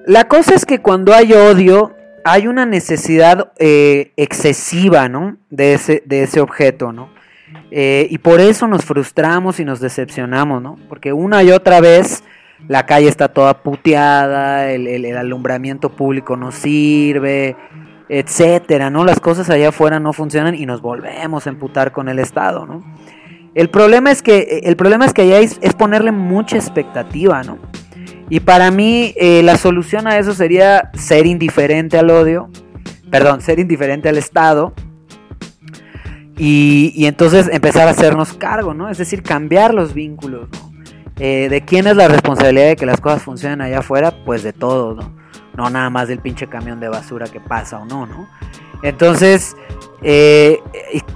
La 0.05 0.27
cosa 0.27 0.55
es 0.55 0.65
que 0.65 0.79
cuando 0.79 1.13
hay 1.13 1.33
odio, 1.33 1.95
hay 2.23 2.47
una 2.47 2.65
necesidad 2.65 3.51
eh, 3.59 4.13
excesiva, 4.17 5.09
¿no? 5.09 5.37
De 5.49 5.73
ese, 5.73 6.03
de 6.05 6.23
ese 6.23 6.41
objeto, 6.41 6.91
¿no? 6.91 7.09
Eh, 7.69 8.07
y 8.09 8.17
por 8.17 8.41
eso 8.41 8.67
nos 8.67 8.83
frustramos 8.83 9.59
y 9.59 9.65
nos 9.65 9.79
decepcionamos, 9.79 10.61
¿no? 10.61 10.77
Porque 10.89 11.13
una 11.13 11.43
y 11.43 11.51
otra 11.51 11.79
vez 11.81 12.23
la 12.67 12.85
calle 12.85 13.07
está 13.07 13.29
toda 13.29 13.63
puteada, 13.63 14.71
el, 14.71 15.17
alumbramiento 15.17 15.89
público 15.89 16.35
no 16.37 16.51
sirve, 16.51 17.55
etcétera, 18.09 18.89
¿no? 18.89 19.05
Las 19.05 19.19
cosas 19.19 19.49
allá 19.49 19.69
afuera 19.69 19.99
no 19.99 20.13
funcionan 20.13 20.55
y 20.55 20.65
nos 20.65 20.81
volvemos 20.81 21.47
a 21.47 21.49
emputar 21.49 21.91
con 21.91 22.09
el 22.09 22.19
Estado, 22.19 22.65
¿no? 22.65 22.83
El 23.53 23.69
problema 23.69 24.11
es 24.11 24.21
que, 24.21 24.61
el 24.63 24.75
problema 24.75 25.05
es 25.05 25.13
que 25.13 25.23
allá 25.23 25.39
es, 25.39 25.59
ponerle 25.77 26.11
mucha 26.11 26.55
expectativa, 26.55 27.43
¿no? 27.43 27.59
Y 28.29 28.39
para 28.39 28.71
mí 28.71 29.13
eh, 29.17 29.43
la 29.43 29.57
solución 29.57 30.07
a 30.07 30.17
eso 30.17 30.33
sería 30.33 30.89
ser 30.93 31.25
indiferente 31.25 31.97
al 31.97 32.09
odio, 32.09 32.49
perdón, 33.09 33.41
ser 33.41 33.59
indiferente 33.59 34.07
al 34.07 34.17
Estado 34.17 34.73
y, 36.37 36.93
y 36.95 37.07
entonces 37.07 37.49
empezar 37.51 37.89
a 37.89 37.91
hacernos 37.91 38.33
cargo, 38.33 38.73
¿no? 38.73 38.89
Es 38.89 38.97
decir, 38.97 39.21
cambiar 39.21 39.73
los 39.73 39.93
vínculos, 39.93 40.47
¿no? 40.49 40.71
Eh, 41.23 41.49
¿De 41.49 41.61
quién 41.61 41.85
es 41.85 41.95
la 41.95 42.07
responsabilidad 42.07 42.69
de 42.69 42.75
que 42.75 42.87
las 42.87 42.99
cosas 42.99 43.21
funcionen 43.21 43.61
allá 43.61 43.79
afuera? 43.79 44.11
Pues 44.25 44.41
de 44.41 44.53
todos, 44.53 44.97
¿no? 44.97 45.13
No 45.55 45.69
nada 45.69 45.91
más 45.91 46.07
del 46.07 46.17
pinche 46.17 46.47
camión 46.47 46.79
de 46.79 46.89
basura 46.89 47.27
que 47.27 47.39
pasa 47.39 47.77
o 47.77 47.85
no, 47.85 48.07
¿no? 48.07 48.27
Entonces, 48.83 49.55
eh, 50.01 50.59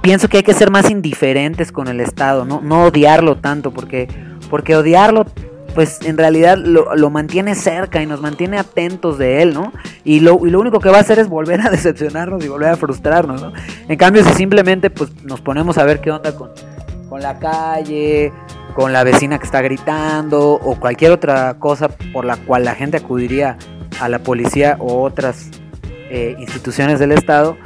pienso 0.00 0.28
que 0.28 0.38
hay 0.38 0.42
que 0.42 0.54
ser 0.54 0.70
más 0.70 0.90
indiferentes 0.90 1.72
con 1.72 1.88
el 1.88 2.00
Estado, 2.00 2.44
¿no? 2.44 2.60
No 2.62 2.84
odiarlo 2.84 3.36
tanto, 3.36 3.72
porque, 3.72 4.08
porque 4.48 4.76
odiarlo, 4.76 5.26
pues 5.74 6.00
en 6.04 6.16
realidad 6.16 6.56
lo, 6.56 7.10
mantiene 7.10 7.54
cerca 7.54 8.00
y 8.00 8.06
nos 8.06 8.20
mantiene 8.20 8.58
atentos 8.58 9.18
de 9.18 9.42
él, 9.42 9.52
¿no? 9.52 9.72
Y 10.04 10.20
lo, 10.20 10.46
y 10.46 10.50
lo 10.50 10.60
único 10.60 10.80
que 10.80 10.88
va 10.88 10.98
a 10.98 11.00
hacer 11.00 11.18
es 11.18 11.28
volver 11.28 11.60
a 11.60 11.70
decepcionarnos 11.70 12.44
y 12.44 12.48
volver 12.48 12.70
a 12.70 12.76
frustrarnos, 12.76 13.42
¿no? 13.42 13.52
En 13.88 13.96
cambio, 13.96 14.24
si 14.24 14.32
simplemente 14.34 14.90
pues, 14.90 15.10
nos 15.24 15.40
ponemos 15.40 15.78
a 15.78 15.84
ver 15.84 16.00
qué 16.00 16.10
onda 16.10 16.34
con, 16.34 16.50
con 17.08 17.20
la 17.20 17.38
calle, 17.38 18.32
con 18.74 18.92
la 18.92 19.04
vecina 19.04 19.38
que 19.38 19.44
está 19.44 19.62
gritando 19.62 20.52
o 20.52 20.78
cualquier 20.78 21.10
otra 21.10 21.58
cosa 21.58 21.88
por 21.88 22.24
la 22.24 22.36
cual 22.36 22.64
la 22.64 22.74
gente 22.74 22.98
acudiría 22.98 23.58
a 24.00 24.08
la 24.08 24.18
policía 24.20 24.76
o 24.78 25.02
otras 25.02 25.50
eh, 26.10 26.36
instituciones 26.38 26.98
del 26.98 27.12
Estado, 27.12 27.56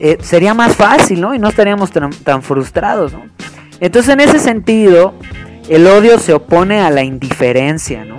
eh, 0.00 0.18
sería 0.20 0.54
más 0.54 0.76
fácil, 0.76 1.20
¿no? 1.20 1.34
Y 1.34 1.38
no 1.38 1.48
estaríamos 1.48 1.90
tan, 1.90 2.42
frustrados, 2.42 3.12
¿no? 3.12 3.24
Entonces, 3.80 4.12
en 4.12 4.20
ese 4.20 4.38
sentido, 4.38 5.14
el 5.68 5.86
odio 5.86 6.18
se 6.18 6.32
opone 6.32 6.80
a 6.80 6.90
la 6.90 7.02
indiferencia, 7.02 8.04
¿no? 8.04 8.16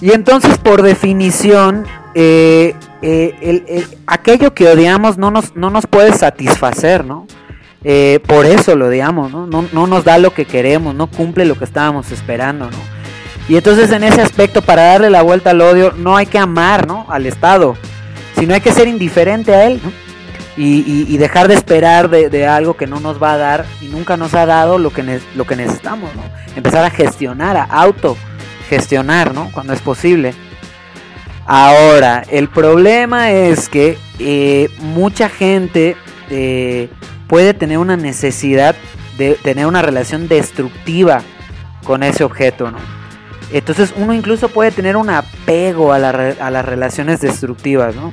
Y 0.00 0.12
entonces, 0.12 0.56
por 0.58 0.82
definición, 0.82 1.84
eh, 2.14 2.74
aquello 4.06 4.54
que 4.54 4.68
odiamos 4.68 5.18
no 5.18 5.30
nos, 5.30 5.54
no 5.56 5.70
nos 5.70 5.86
puede 5.86 6.12
satisfacer, 6.12 7.04
¿no? 7.04 7.26
Por 8.26 8.46
eso 8.46 8.76
lo 8.76 8.90
digamos, 8.90 9.32
¿no? 9.32 9.46
¿no? 9.46 9.86
nos 9.86 10.04
da 10.04 10.18
lo 10.18 10.34
que 10.34 10.44
queremos, 10.44 10.94
no 10.94 11.06
cumple 11.06 11.44
lo 11.44 11.56
que 11.56 11.64
estábamos 11.64 12.12
esperando, 12.12 12.66
¿no? 12.66 12.99
Y 13.50 13.56
entonces 13.56 13.90
en 13.90 14.04
ese 14.04 14.22
aspecto, 14.22 14.62
para 14.62 14.84
darle 14.84 15.10
la 15.10 15.22
vuelta 15.22 15.50
al 15.50 15.60
odio, 15.60 15.92
no 15.96 16.16
hay 16.16 16.24
que 16.24 16.38
amar, 16.38 16.86
¿no? 16.86 17.06
Al 17.08 17.26
Estado, 17.26 17.76
sino 18.38 18.54
hay 18.54 18.60
que 18.60 18.70
ser 18.70 18.86
indiferente 18.86 19.52
a 19.52 19.66
él, 19.66 19.80
¿no? 19.82 19.90
Y, 20.56 21.16
dejar 21.16 21.48
de 21.48 21.54
esperar 21.54 22.08
de, 22.10 22.46
algo 22.46 22.76
que 22.76 22.86
no 22.86 23.00
nos 23.00 23.20
va 23.20 23.32
a 23.32 23.38
dar 23.38 23.66
y 23.80 23.86
nunca 23.86 24.16
nos 24.16 24.34
ha 24.34 24.46
dado 24.46 24.78
lo 24.78 24.92
que, 24.92 25.18
lo 25.34 25.46
que 25.46 25.56
necesitamos, 25.56 26.14
¿no? 26.14 26.22
Empezar 26.54 26.84
a 26.84 26.90
gestionar, 26.90 27.56
a 27.56 27.64
autogestionar, 27.64 29.34
¿no? 29.34 29.50
Cuando 29.52 29.72
es 29.72 29.80
posible. 29.80 30.32
Ahora, 31.44 32.22
el 32.30 32.48
problema 32.48 33.32
es 33.32 33.68
que 33.68 33.98
eh, 34.20 34.70
mucha 34.78 35.28
gente 35.28 35.96
eh, 36.30 36.88
puede 37.26 37.52
tener 37.52 37.78
una 37.78 37.96
necesidad 37.96 38.76
de 39.18 39.34
tener 39.34 39.66
una 39.66 39.82
relación 39.82 40.28
destructiva 40.28 41.22
con 41.82 42.04
ese 42.04 42.22
objeto, 42.22 42.70
¿no? 42.70 42.99
Entonces 43.52 43.92
uno 43.96 44.14
incluso 44.14 44.48
puede 44.48 44.70
tener 44.70 44.96
un 44.96 45.10
apego 45.10 45.92
a, 45.92 45.96
a, 45.96 46.50
las 46.50 46.64
relaciones 46.64 47.20
destructivas, 47.20 47.96
¿no? 47.96 48.12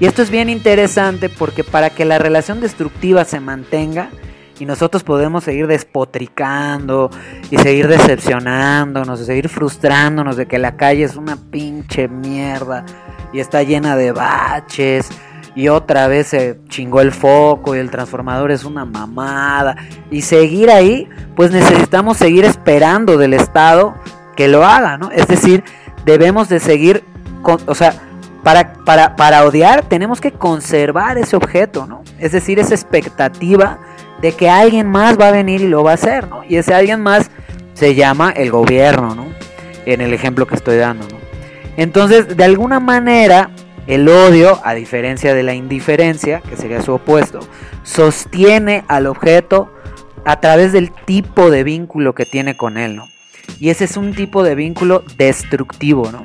Y 0.00 0.06
esto 0.06 0.22
es 0.22 0.30
bien 0.30 0.48
interesante 0.48 1.28
porque 1.28 1.62
para 1.62 1.90
que 1.90 2.04
la 2.04 2.18
relación 2.18 2.60
destructiva 2.60 3.24
se 3.24 3.38
mantenga 3.38 4.10
y 4.58 4.64
nosotros 4.64 5.04
podemos 5.04 5.44
seguir 5.44 5.66
despotricando 5.66 7.10
y 7.50 7.58
seguir 7.58 7.88
decepcionándonos 7.88 9.20
y 9.20 9.24
seguir 9.24 9.48
frustrándonos 9.48 10.36
de 10.36 10.46
que 10.46 10.58
la 10.58 10.76
calle 10.76 11.04
es 11.04 11.16
una 11.16 11.36
pinche 11.36 12.08
mierda 12.08 12.84
y 13.32 13.40
está 13.40 13.62
llena 13.62 13.96
de 13.96 14.12
baches 14.12 15.08
y 15.54 15.68
otra 15.68 16.08
vez 16.08 16.28
se 16.28 16.58
chingó 16.68 17.00
el 17.00 17.12
foco 17.12 17.76
y 17.76 17.78
el 17.78 17.90
transformador 17.90 18.50
es 18.50 18.64
una 18.64 18.84
mamada. 18.84 19.76
Y 20.10 20.22
seguir 20.22 20.70
ahí, 20.70 21.08
pues 21.36 21.50
necesitamos 21.50 22.16
seguir 22.16 22.44
esperando 22.44 23.18
del 23.18 23.34
Estado 23.34 23.94
que 24.42 24.48
lo 24.48 24.64
haga, 24.64 24.98
¿no? 24.98 25.12
Es 25.12 25.28
decir, 25.28 25.62
debemos 26.04 26.48
de 26.48 26.58
seguir, 26.58 27.04
con, 27.42 27.60
o 27.66 27.76
sea, 27.76 27.94
para, 28.42 28.72
para, 28.84 29.14
para 29.14 29.44
odiar 29.44 29.84
tenemos 29.84 30.20
que 30.20 30.32
conservar 30.32 31.16
ese 31.16 31.36
objeto, 31.36 31.86
¿no? 31.86 32.02
Es 32.18 32.32
decir, 32.32 32.58
esa 32.58 32.74
expectativa 32.74 33.78
de 34.20 34.32
que 34.32 34.50
alguien 34.50 34.90
más 34.90 35.16
va 35.16 35.28
a 35.28 35.30
venir 35.30 35.60
y 35.60 35.68
lo 35.68 35.84
va 35.84 35.92
a 35.92 35.94
hacer, 35.94 36.26
¿no? 36.28 36.42
Y 36.42 36.56
ese 36.56 36.74
alguien 36.74 37.00
más 37.00 37.30
se 37.74 37.94
llama 37.94 38.32
el 38.32 38.50
gobierno, 38.50 39.14
¿no? 39.14 39.26
En 39.86 40.00
el 40.00 40.12
ejemplo 40.12 40.48
que 40.48 40.56
estoy 40.56 40.76
dando, 40.76 41.06
¿no? 41.06 41.18
Entonces, 41.76 42.36
de 42.36 42.42
alguna 42.42 42.80
manera, 42.80 43.50
el 43.86 44.08
odio, 44.08 44.60
a 44.64 44.74
diferencia 44.74 45.34
de 45.34 45.44
la 45.44 45.54
indiferencia, 45.54 46.40
que 46.40 46.56
sería 46.56 46.82
su 46.82 46.94
opuesto, 46.94 47.38
sostiene 47.84 48.82
al 48.88 49.06
objeto 49.06 49.72
a 50.24 50.40
través 50.40 50.72
del 50.72 50.90
tipo 50.90 51.48
de 51.48 51.62
vínculo 51.62 52.16
que 52.16 52.26
tiene 52.26 52.56
con 52.56 52.76
él, 52.76 52.96
¿no? 52.96 53.11
Y 53.58 53.70
ese 53.70 53.84
es 53.84 53.96
un 53.96 54.14
tipo 54.14 54.42
de 54.42 54.54
vínculo 54.54 55.04
destructivo, 55.16 56.10
¿no? 56.10 56.24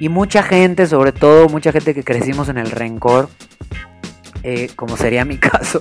Y 0.00 0.08
mucha 0.08 0.42
gente, 0.42 0.86
sobre 0.86 1.12
todo 1.12 1.48
mucha 1.48 1.70
gente 1.70 1.94
que 1.94 2.02
crecimos 2.02 2.48
en 2.48 2.58
el 2.58 2.72
rencor, 2.72 3.28
eh, 4.42 4.68
como 4.74 4.96
sería 4.96 5.24
mi 5.24 5.38
caso, 5.38 5.80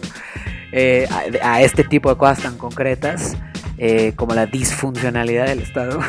eh, 0.71 1.07
a, 1.41 1.61
este 1.61 1.83
tipo 1.83 2.09
de 2.09 2.17
cosas 2.17 2.43
tan 2.43 2.57
concretas, 2.57 3.35
eh, 3.79 4.13
como 4.15 4.35
la 4.35 4.45
disfuncionalidad 4.45 5.47
del 5.47 5.61
Estado, 5.61 5.99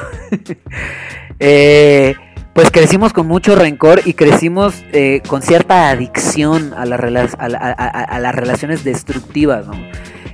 pues 2.53 2.71
crecimos 2.71 3.15
con 3.15 3.27
mucho 3.27 3.57
rencor 3.57 4.03
y 4.05 4.13
crecimos 4.13 4.85
con 5.27 5.41
cierta 5.41 5.89
adicción 5.89 6.75
a, 6.75 6.83
a, 6.83 8.19
las 8.21 8.35
relaciones 8.35 8.85
destructivas, 8.85 9.67
¿no? 9.67 9.73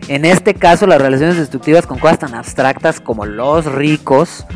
En 0.09 0.25
este 0.25 0.55
caso, 0.55 0.87
las 0.87 1.01
relaciones 1.01 1.37
destructivas 1.37 1.87
con 1.87 1.99
cosas 1.99 2.19
tan 2.19 2.35
abstractas 2.35 3.01
como 3.01 3.27
los 3.27 3.67
ricos, 3.67 4.47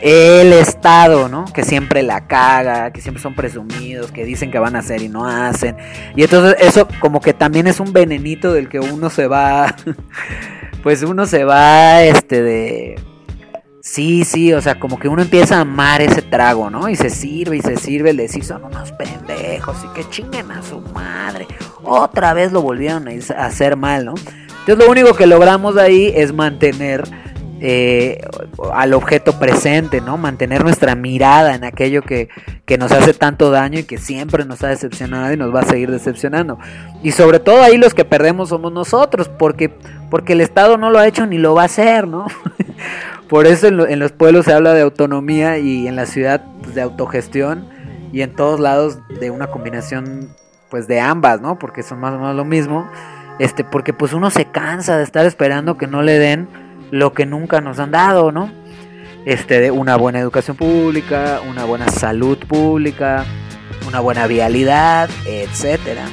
el 0.00 0.52
Estado, 0.52 1.28
¿no? 1.28 1.44
Que 1.46 1.64
siempre 1.64 2.02
la 2.02 2.26
caga, 2.26 2.90
que 2.90 3.00
siempre 3.00 3.22
son 3.22 3.34
presumidos, 3.34 4.10
que 4.10 4.24
dicen 4.24 4.50
que 4.50 4.58
van 4.58 4.76
a 4.76 4.80
hacer 4.80 5.02
y 5.02 5.08
no 5.08 5.26
hacen. 5.26 5.76
Y 6.16 6.22
entonces 6.22 6.56
eso 6.60 6.88
como 7.00 7.20
que 7.20 7.34
también 7.34 7.66
es 7.66 7.78
un 7.78 7.92
venenito 7.92 8.52
del 8.52 8.68
que 8.68 8.80
uno 8.80 9.10
se 9.10 9.26
va, 9.26 9.76
pues 10.82 11.02
uno 11.02 11.26
se 11.26 11.44
va, 11.44 12.02
este, 12.02 12.42
de 12.42 12.96
Sí, 13.82 14.24
sí, 14.24 14.52
o 14.52 14.60
sea, 14.60 14.78
como 14.78 14.98
que 14.98 15.08
uno 15.08 15.22
empieza 15.22 15.56
a 15.56 15.60
amar 15.62 16.02
ese 16.02 16.20
trago, 16.20 16.68
¿no? 16.68 16.90
Y 16.90 16.96
se 16.96 17.08
sirve 17.08 17.56
y 17.56 17.62
se 17.62 17.76
sirve, 17.76 18.12
le 18.12 18.26
decís, 18.26 18.46
son 18.46 18.64
unos 18.64 18.92
pendejos 18.92 19.78
y 19.84 19.88
que 19.94 20.08
chinguen 20.10 20.50
a 20.50 20.62
su 20.62 20.80
madre. 20.80 21.46
Otra 21.82 22.34
vez 22.34 22.52
lo 22.52 22.60
volvieron 22.60 23.08
a 23.08 23.46
hacer 23.46 23.76
mal, 23.76 24.04
¿no? 24.04 24.14
Entonces 24.70 24.86
lo 24.86 24.92
único 24.92 25.16
que 25.16 25.26
logramos 25.26 25.76
ahí 25.76 26.12
es 26.14 26.32
mantener 26.32 27.02
eh, 27.60 28.20
al 28.72 28.94
objeto 28.94 29.36
presente, 29.36 30.00
¿no? 30.00 30.16
Mantener 30.16 30.62
nuestra 30.62 30.94
mirada 30.94 31.56
en 31.56 31.64
aquello 31.64 32.02
que, 32.02 32.28
que, 32.66 32.78
nos 32.78 32.92
hace 32.92 33.12
tanto 33.12 33.50
daño 33.50 33.80
y 33.80 33.82
que 33.82 33.98
siempre 33.98 34.44
nos 34.44 34.62
ha 34.62 34.68
decepcionado 34.68 35.32
y 35.32 35.36
nos 35.36 35.52
va 35.52 35.62
a 35.62 35.64
seguir 35.64 35.90
decepcionando. 35.90 36.60
Y 37.02 37.10
sobre 37.10 37.40
todo 37.40 37.62
ahí 37.62 37.78
los 37.78 37.94
que 37.94 38.04
perdemos 38.04 38.50
somos 38.50 38.70
nosotros, 38.70 39.28
porque, 39.28 39.70
porque 40.08 40.34
el 40.34 40.40
Estado 40.40 40.78
no 40.78 40.90
lo 40.90 41.00
ha 41.00 41.08
hecho 41.08 41.26
ni 41.26 41.38
lo 41.38 41.56
va 41.56 41.62
a 41.62 41.64
hacer, 41.64 42.06
¿no? 42.06 42.26
Por 43.28 43.48
eso 43.48 43.66
en, 43.66 43.98
los 43.98 44.12
pueblos 44.12 44.44
se 44.44 44.52
habla 44.52 44.72
de 44.72 44.82
autonomía 44.82 45.58
y 45.58 45.88
en 45.88 45.96
la 45.96 46.06
ciudad 46.06 46.44
pues, 46.62 46.76
de 46.76 46.82
autogestión 46.82 47.66
y 48.12 48.22
en 48.22 48.36
todos 48.36 48.60
lados 48.60 48.98
de 49.18 49.32
una 49.32 49.48
combinación 49.48 50.28
pues 50.68 50.86
de 50.86 51.00
ambas, 51.00 51.40
¿no? 51.40 51.58
Porque 51.58 51.82
son 51.82 51.98
más 51.98 52.14
o 52.14 52.18
menos 52.18 52.36
lo 52.36 52.44
mismo. 52.44 52.88
Este, 53.40 53.64
porque 53.64 53.92
pues 53.92 54.12
uno 54.12 54.30
se 54.30 54.44
cansa 54.44 54.96
de 54.96 55.02
estar 55.02 55.26
esperando 55.26 55.76
que 55.76 55.88
no 55.88 56.02
le 56.02 56.20
den 56.20 56.48
lo 56.92 57.12
que 57.12 57.26
nunca 57.26 57.60
nos 57.60 57.80
han 57.80 57.90
dado, 57.90 58.30
¿no? 58.30 58.52
este, 59.24 59.60
de 59.60 59.70
una 59.70 59.96
buena 59.96 60.18
educación 60.18 60.56
pública, 60.56 61.40
una 61.48 61.64
buena 61.64 61.88
salud 61.88 62.38
pública, 62.38 63.24
una 63.86 64.00
buena 64.00 64.26
vialidad, 64.26 65.10
etcétera. 65.26 66.04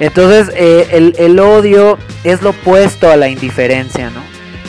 Entonces, 0.00 0.52
eh, 0.54 0.88
el, 0.92 1.14
el, 1.18 1.38
odio 1.38 1.98
es 2.24 2.42
lo 2.42 2.50
opuesto 2.50 3.10
a 3.10 3.16
la 3.16 3.28
indiferencia, 3.28 4.10
¿no? 4.10 4.20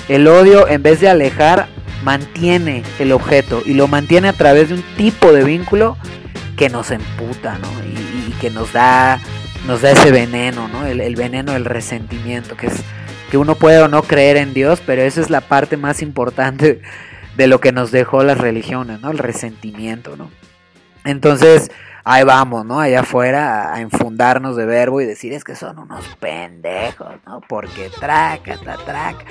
El 0.08 0.28
odio, 0.28 0.68
en 0.70 0.82
vez 0.84 1.02
de 1.02 1.10
alejar, 1.10 1.68
mantiene 2.04 2.84
el 3.00 3.12
objeto 3.12 3.62
y 3.66 3.74
lo 3.74 3.90
mantiene 3.90 4.30
a 4.30 4.34
través 4.34 4.70
de 4.70 4.76
un 4.76 4.84
tipo 4.96 5.34
de 5.34 5.44
vínculo 5.44 5.98
que 6.56 6.70
nos 6.70 6.92
emputa, 6.92 7.58
¿no? 7.58 7.68
Y 7.86 8.32
que 8.40 8.50
nos 8.50 8.72
da, 8.72 9.20
nos 9.68 9.82
da 9.82 9.92
ese 9.92 10.12
veneno, 10.12 10.70
¿no? 10.70 10.86
El, 10.86 11.16
veneno 11.18 11.52
del 11.52 11.66
resentimiento, 11.66 12.56
que 12.56 12.68
es 12.68 12.84
que 13.30 13.38
uno 13.38 13.56
puede 13.56 13.80
o 13.80 13.90
no 13.90 14.02
creer 14.02 14.38
en 14.38 14.54
Dios, 14.54 14.82
pero 14.86 15.02
esa 15.02 15.20
es 15.20 15.30
la 15.30 15.42
parte 15.42 15.76
más 15.76 16.02
importante 16.02 16.82
de 17.36 17.48
lo 17.48 17.60
que 17.60 17.74
nos 17.74 17.92
dejó 17.92 18.24
las 18.24 18.38
religiones, 18.38 19.02
¿no? 19.02 19.12
El 19.12 19.18
resentimiento, 19.18 20.16
¿no? 20.16 20.32
Entonces, 21.04 21.70
ahí 22.06 22.24
vamos, 22.24 22.66
¿no? 22.66 22.80
Allá 22.80 23.02
afuera 23.02 23.74
a 23.74 23.82
enfundarnos 23.82 24.56
de 24.56 24.66
verbo 24.66 25.02
y 25.02 25.06
decir 25.06 25.34
es 25.34 25.44
que 25.44 25.56
son 25.56 25.78
unos 25.78 26.06
pendejos, 26.22 27.16
¿no? 27.26 27.42
Porque 27.42 27.92
traca, 28.00 28.58
ta, 28.64 28.78
traca. 28.78 29.26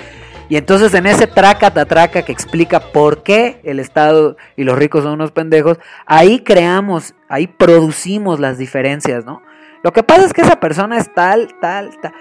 Y 0.49 0.57
entonces 0.57 0.93
en 0.93 1.07
ese 1.07 1.25
traca, 1.25 1.71
ta, 1.71 1.85
traca 1.85 2.21
que 2.21 2.31
explica 2.31 2.79
por 2.79 3.23
qué 3.23 3.59
el 3.63 3.79
Estado 3.79 4.37
y 4.55 4.63
los 4.63 4.77
ricos 4.77 5.03
son 5.03 5.13
unos 5.13 5.31
pendejos, 5.31 5.79
ahí 6.05 6.43
creamos, 6.43 7.15
ahí 7.27 7.47
producimos 7.47 8.39
las 8.39 8.59
diferencias, 8.59 9.25
¿no? 9.25 9.41
Lo 9.83 9.91
que 9.93 10.03
pasa 10.03 10.25
es 10.25 10.33
que 10.33 10.41
esa 10.41 10.59
persona 10.59 10.97
es 10.97 11.13
tal, 11.13 11.55
tal, 11.59 11.97
tal. 12.01 12.13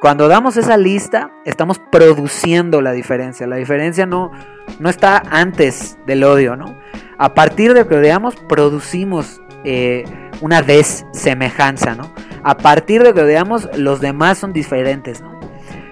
Cuando 0.00 0.28
damos 0.28 0.56
esa 0.56 0.76
lista, 0.78 1.30
estamos 1.44 1.78
produciendo 1.78 2.80
la 2.80 2.92
diferencia. 2.92 3.46
La 3.46 3.56
diferencia 3.56 4.06
no, 4.06 4.30
no 4.78 4.88
está 4.88 5.22
antes 5.30 5.98
del 6.06 6.24
odio, 6.24 6.56
¿no? 6.56 6.74
A 7.18 7.34
partir 7.34 7.74
de 7.74 7.86
que 7.86 7.96
odiamos, 7.96 8.34
producimos 8.48 9.42
eh, 9.64 10.04
una 10.40 10.62
desemejanza, 10.62 11.94
¿no? 11.94 12.10
A 12.42 12.56
partir 12.56 13.02
de 13.02 13.12
que 13.12 13.20
odiamos, 13.20 13.68
los 13.76 14.00
demás 14.00 14.38
son 14.38 14.54
diferentes, 14.54 15.20
¿no? 15.20 15.38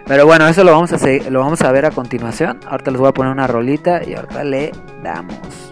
Pero 0.07 0.25
bueno, 0.25 0.49
eso 0.49 0.65
lo 0.65 0.73
vamos 0.73 0.91
a, 0.95 0.99
seguir, 0.99 1.31
lo 1.31 1.41
vamos 1.41 1.61
a 1.61 1.71
ver 1.71 1.85
a 1.85 1.91
continuación. 1.91 2.61
Ahorita 2.67 2.91
les 2.91 2.99
voy 2.99 3.11
a 3.11 3.13
poner 3.13 3.31
una 3.31 3.47
rolita 3.47 4.03
y 4.03 4.15
ahorita 4.15 4.43
le 4.43 4.73
damos. 5.03 5.69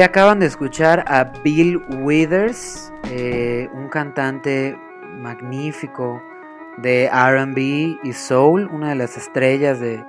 Acaban 0.00 0.40
de 0.40 0.46
escuchar 0.46 1.04
a 1.08 1.24
Bill 1.42 1.82
Withers, 2.00 2.92
eh, 3.10 3.68
un 3.72 3.88
cantante 3.88 4.78
magnífico 5.20 6.22
de 6.76 7.08
RB 7.10 7.98
y 8.02 8.12
Soul, 8.12 8.68
una 8.72 8.90
de 8.90 8.94
las 8.94 9.16
estrellas 9.16 9.80
de, 9.80 10.04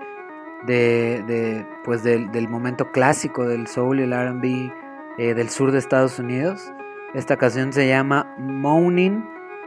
de, 0.65 1.65
pues 1.83 2.03
del, 2.03 2.31
del, 2.31 2.49
momento 2.49 2.91
clásico 2.91 3.47
del 3.47 3.67
Soul 3.67 3.99
y 3.99 4.03
el 4.03 4.11
RB 4.11 4.71
eh, 5.17 5.33
del 5.33 5.49
sur 5.49 5.71
de 5.71 5.79
Estados 5.79 6.19
Unidos. 6.19 6.71
Esta 7.13 7.37
canción 7.37 7.73
se 7.73 7.87
llama 7.87 8.33
Moaning 8.37 9.25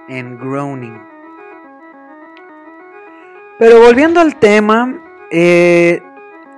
and 0.08 0.40
Groaning. 0.40 1.00
Pero 3.58 3.80
volviendo 3.80 4.20
al 4.20 4.36
tema, 4.36 4.94
eh, 5.30 6.02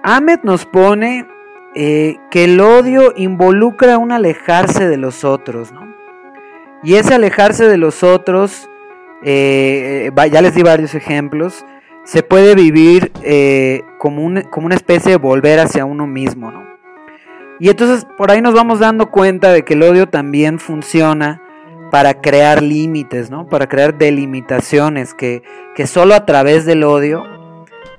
Ahmed 0.03 0.41
nos 0.43 0.67
pone 0.67 1.27
eh, 1.75 2.19
que 2.31 2.45
el 2.45 2.61
odio 2.61 3.13
involucra 3.17 3.99
un 3.99 4.13
alejarse 4.13 4.89
de 4.89 4.97
los 4.97 5.25
otros, 5.25 5.73
¿no? 5.73 5.93
Y 6.83 6.95
ese 6.95 7.15
alejarse 7.15 7.67
de 7.67 7.79
los 7.79 8.03
otros, 8.03 8.69
eh, 9.25 10.11
ya 10.31 10.43
les 10.43 10.55
di 10.55 10.63
varios 10.63 10.95
ejemplos, 10.95 11.65
se 12.05 12.23
puede 12.23 12.55
vivir 12.55 13.11
eh, 13.23 13.83
como, 13.99 14.23
un- 14.23 14.43
como 14.43 14.67
una 14.67 14.75
especie 14.75 15.13
de 15.13 15.17
volver 15.19 15.59
hacia 15.61 15.85
uno 15.87 16.07
mismo, 16.07 16.51
¿no? 16.51 16.63
Y 17.59 17.71
entonces 17.71 18.07
por 18.19 18.31
ahí 18.31 18.43
nos 18.43 18.53
vamos 18.55 18.81
dando 18.81 19.11
cuenta 19.11 19.53
de 19.53 19.65
que 19.65 19.75
el 19.75 19.83
odio 19.83 20.09
también 20.09 20.59
funciona 20.59 21.41
para 21.91 22.21
crear 22.21 22.63
límites, 22.63 23.31
¿no? 23.31 23.49
Para 23.49 23.69
crear 23.69 23.97
delimitaciones 23.97 25.15
que 25.15 25.43
solo 25.87 26.15
a 26.15 26.27
través 26.27 26.67
del 26.67 26.83
odio 26.85 27.25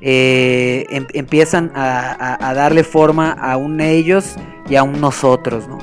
eh, 0.08 0.86
em- 0.90 1.08
empiezan 1.14 1.72
a, 1.74 2.54
darle 2.54 2.84
forma 2.84 3.32
a 3.32 3.58
un 3.58 3.82
ellos 3.82 4.36
y 4.70 4.76
a 4.76 4.84
un 4.84 5.02
nosotros, 5.02 5.68
¿no? 5.68 5.80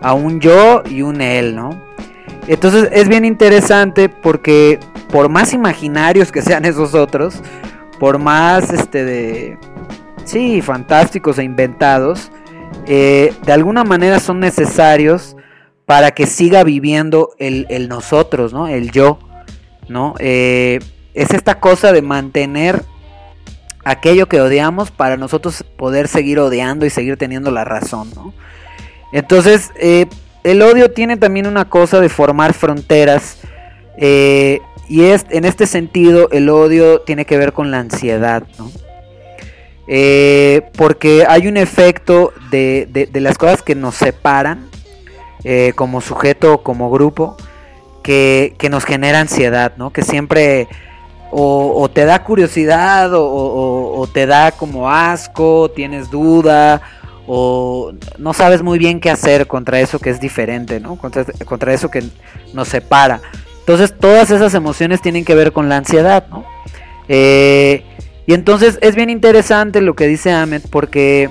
A 0.00 0.12
un 0.12 0.40
yo 0.40 0.82
y 0.90 1.02
un 1.02 1.20
él, 1.20 1.54
¿no? 1.54 1.80
Entonces 2.48 2.88
es 2.90 3.06
bien 3.06 3.24
interesante 3.24 4.08
porque 4.08 4.80
por 5.12 5.28
más 5.28 5.54
imaginarios 5.54 6.32
que 6.32 6.42
sean 6.42 6.64
esos 6.64 6.96
otros, 6.96 7.42
por 8.00 8.18
más 8.18 8.72
este 8.72 9.04
de 9.04 9.58
sí, 10.24 10.62
fantásticos 10.62 11.38
e 11.38 11.44
inventados, 11.44 12.32
eh, 12.86 13.32
de 13.46 13.52
alguna 13.52 13.84
manera 13.84 14.18
son 14.18 14.40
necesarios 14.40 15.36
para 15.86 16.10
que 16.10 16.26
siga 16.26 16.64
viviendo 16.64 17.30
el, 17.38 17.66
el 17.70 17.88
nosotros, 17.88 18.52
¿no? 18.52 18.66
El 18.66 18.90
yo, 18.90 19.20
¿no? 19.88 20.14
Eh, 20.18 20.80
es 21.14 21.30
esta 21.30 21.60
cosa 21.60 21.92
de 21.92 22.02
mantener 22.02 22.82
aquello 23.84 24.26
que 24.28 24.40
odiamos 24.40 24.90
para 24.90 25.16
nosotros 25.16 25.64
poder 25.76 26.08
seguir 26.08 26.38
odiando 26.38 26.84
y 26.86 26.90
seguir 26.90 27.16
teniendo 27.16 27.50
la 27.50 27.64
razón, 27.64 28.10
¿no? 28.14 28.34
Entonces, 29.12 29.70
eh, 29.76 30.06
el 30.44 30.62
odio 30.62 30.90
tiene 30.92 31.16
también 31.16 31.46
una 31.46 31.68
cosa 31.68 32.00
de 32.00 32.08
formar 32.08 32.52
fronteras 32.54 33.38
eh, 33.96 34.60
y 34.88 35.02
es, 35.04 35.26
en 35.30 35.44
este 35.44 35.66
sentido 35.66 36.28
el 36.30 36.48
odio 36.48 37.00
tiene 37.00 37.24
que 37.24 37.36
ver 37.36 37.52
con 37.52 37.70
la 37.70 37.78
ansiedad, 37.78 38.44
¿no? 38.58 38.70
Eh, 39.88 40.62
porque 40.76 41.24
hay 41.28 41.48
un 41.48 41.56
efecto 41.56 42.32
de, 42.50 42.86
de- 43.10 43.20
las 43.20 43.36
cosas 43.38 43.62
que 43.62 43.74
nos 43.74 43.96
separan 43.96 44.68
como 45.74 46.00
sujeto 46.02 46.52
o 46.54 46.62
como 46.62 46.90
grupo 46.90 47.36
que, 48.02 48.54
que 48.58 48.68
nos 48.68 48.84
genera 48.84 49.20
ansiedad, 49.20 49.72
¿no? 49.78 49.90
Que 49.90 50.02
siempre 50.02 50.68
o, 51.30 51.88
te 51.92 52.04
da 52.04 52.22
curiosidad 52.24 53.10
o 53.14 54.08
te 54.12 54.26
da 54.26 54.52
como 54.52 54.90
asco, 54.90 55.70
tienes 55.70 56.10
duda 56.10 56.82
o 57.32 57.92
no 58.18 58.32
sabes 58.32 58.60
muy 58.60 58.76
bien 58.80 58.98
qué 58.98 59.08
hacer 59.08 59.46
contra 59.46 59.78
eso 59.78 60.00
que 60.00 60.10
es 60.10 60.20
diferente, 60.20 60.80
¿no? 60.80 60.96
Contra, 60.96 61.24
contra 61.44 61.72
eso 61.72 61.88
que 61.88 62.02
nos 62.54 62.66
separa. 62.66 63.20
Entonces 63.60 63.96
todas 63.96 64.32
esas 64.32 64.52
emociones 64.54 65.00
tienen 65.00 65.24
que 65.24 65.36
ver 65.36 65.52
con 65.52 65.68
la 65.68 65.76
ansiedad, 65.76 66.26
¿no? 66.28 66.44
Eh, 67.06 67.84
y 68.26 68.34
entonces 68.34 68.80
es 68.82 68.96
bien 68.96 69.10
interesante 69.10 69.80
lo 69.80 69.94
que 69.94 70.08
dice 70.08 70.32
Ahmed 70.32 70.62
porque, 70.70 71.28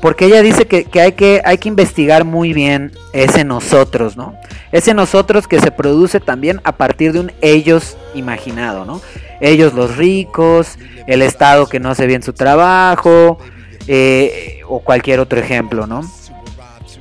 porque 0.00 0.26
ella 0.26 0.42
dice 0.42 0.66
que, 0.66 0.84
que 0.84 1.00
hay 1.00 1.12
que 1.12 1.40
hay 1.44 1.58
que 1.58 1.68
investigar 1.68 2.24
muy 2.24 2.52
bien 2.52 2.92
ese 3.12 3.44
nosotros, 3.44 4.16
¿no? 4.16 4.34
Ese 4.72 4.94
nosotros 4.94 5.48
que 5.48 5.60
se 5.60 5.70
produce 5.70 6.20
también 6.20 6.60
a 6.64 6.72
partir 6.72 7.12
de 7.12 7.20
un 7.20 7.32
ellos 7.40 7.96
imaginado, 8.14 8.84
¿no? 8.84 9.00
Ellos 9.40 9.72
los 9.74 9.96
ricos, 9.96 10.78
el 11.06 11.22
Estado 11.22 11.66
que 11.68 11.80
no 11.80 11.90
hace 11.90 12.06
bien 12.06 12.22
su 12.22 12.32
trabajo, 12.32 13.38
eh, 13.86 14.60
o 14.68 14.80
cualquier 14.80 15.20
otro 15.20 15.40
ejemplo, 15.40 15.86
¿no? 15.86 16.02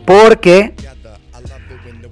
Porque 0.06 0.74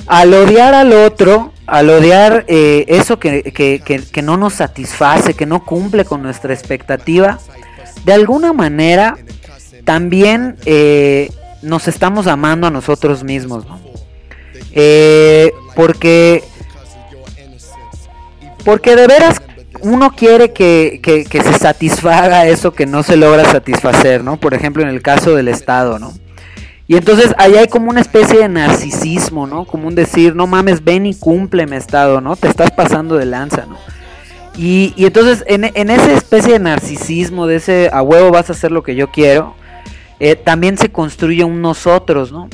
al 0.08 0.34
odiar 0.34 0.74
al 0.74 0.94
otro, 0.94 1.52
al 1.66 1.90
odiar 1.90 2.44
eh, 2.48 2.86
eso 2.90 3.18
que, 3.18 3.42
que- 3.44 3.82
que- 3.84 4.04
que 4.04 4.22
no 4.22 4.38
nos 4.38 4.54
satisface, 4.54 5.34
que 5.34 5.46
no 5.46 5.64
cumple 5.66 6.06
con 6.06 6.22
nuestra 6.22 6.54
expectativa, 6.54 7.40
de 8.04 8.14
alguna 8.14 8.54
manera 8.54 9.18
también 9.86 10.58
eh, 10.66 11.32
nos 11.62 11.88
estamos 11.88 12.28
amando 12.28 12.68
a 12.68 12.72
nosotros 12.72 13.24
mismos, 13.24 13.66
¿no? 13.66 13.80
Eh, 14.74 15.52
porque, 15.76 16.44
porque 18.64 18.96
de 18.96 19.08
veras 19.08 19.42
uno 19.82 20.12
quiere 20.12 20.52
que, 20.52 21.00
que- 21.02 21.26
se 21.26 21.54
satisfaga 21.54 22.48
eso 22.48 22.74
que 22.74 22.86
no 22.86 23.04
se 23.04 23.18
logra 23.18 23.46
satisfacer, 23.46 24.24
¿no? 24.24 24.38
Por 24.38 24.54
ejemplo, 24.54 24.82
en 24.84 24.90
el 24.90 25.02
caso 25.02 25.36
del 25.36 25.48
Estado, 25.48 26.00
¿no? 26.00 26.14
Y 26.88 26.98
entonces 26.98 27.34
ahí 27.38 27.56
hay 27.56 27.68
como 27.68 27.90
una 27.90 28.02
especie 28.02 28.40
de 28.40 28.50
narcisismo, 28.50 29.48
¿no? 29.48 29.66
Como 29.66 29.88
un 29.88 29.96
decir, 29.96 30.36
no 30.36 30.48
mames, 30.48 30.84
ven 30.84 31.06
y 31.06 31.16
cúmpleme 31.16 31.78
Estado, 31.78 32.22
¿no? 32.22 32.36
Te 32.36 32.48
estás 32.48 32.72
pasando 32.72 33.16
de 33.16 33.26
lanza, 33.26 33.66
¿no? 33.68 33.78
Y, 34.58 34.94
y 34.96 35.06
entonces 35.06 35.44
en, 35.48 35.66
en 35.66 35.90
esa 35.90 36.14
especie 36.14 36.54
de 36.54 36.60
narcisismo, 36.60 37.46
de 37.48 37.58
ese 37.58 37.90
a 37.92 38.02
huevo 38.02 38.32
vas 38.32 38.50
a 38.50 38.54
hacer 38.54 38.72
lo 38.72 38.84
que 38.84 38.96
yo 38.96 39.12
quiero, 39.12 39.56
eh, 40.20 40.36
también 40.36 40.78
se 40.78 40.91
construye 40.91 41.43
un 41.43 41.61
nosotros, 41.61 42.32
¿no? 42.32 42.49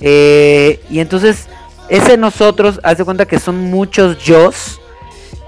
Eh, 0.00 0.80
y 0.90 1.00
entonces 1.00 1.48
ese 1.88 2.16
nosotros, 2.16 2.80
haz 2.82 2.98
de 2.98 3.04
cuenta 3.04 3.26
que 3.26 3.38
son 3.38 3.70
muchos 3.70 4.18
yos 4.24 4.80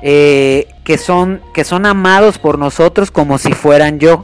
eh, 0.02 0.66
que, 0.84 0.98
son, 0.98 1.40
que 1.52 1.64
son 1.64 1.86
amados 1.86 2.38
por 2.38 2.58
nosotros 2.58 3.10
como 3.10 3.38
si 3.38 3.52
fueran 3.52 3.98
yo. 3.98 4.22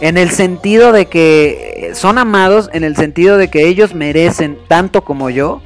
En 0.00 0.16
el 0.18 0.30
sentido 0.30 0.92
de 0.92 1.06
que 1.06 1.88
eh, 1.90 1.94
son 1.94 2.18
amados, 2.18 2.68
en 2.72 2.84
el 2.84 2.96
sentido 2.96 3.36
de 3.36 3.48
que 3.48 3.66
ellos 3.66 3.94
merecen, 3.94 4.58
tanto 4.68 5.02
como 5.02 5.30
yo, 5.30 5.62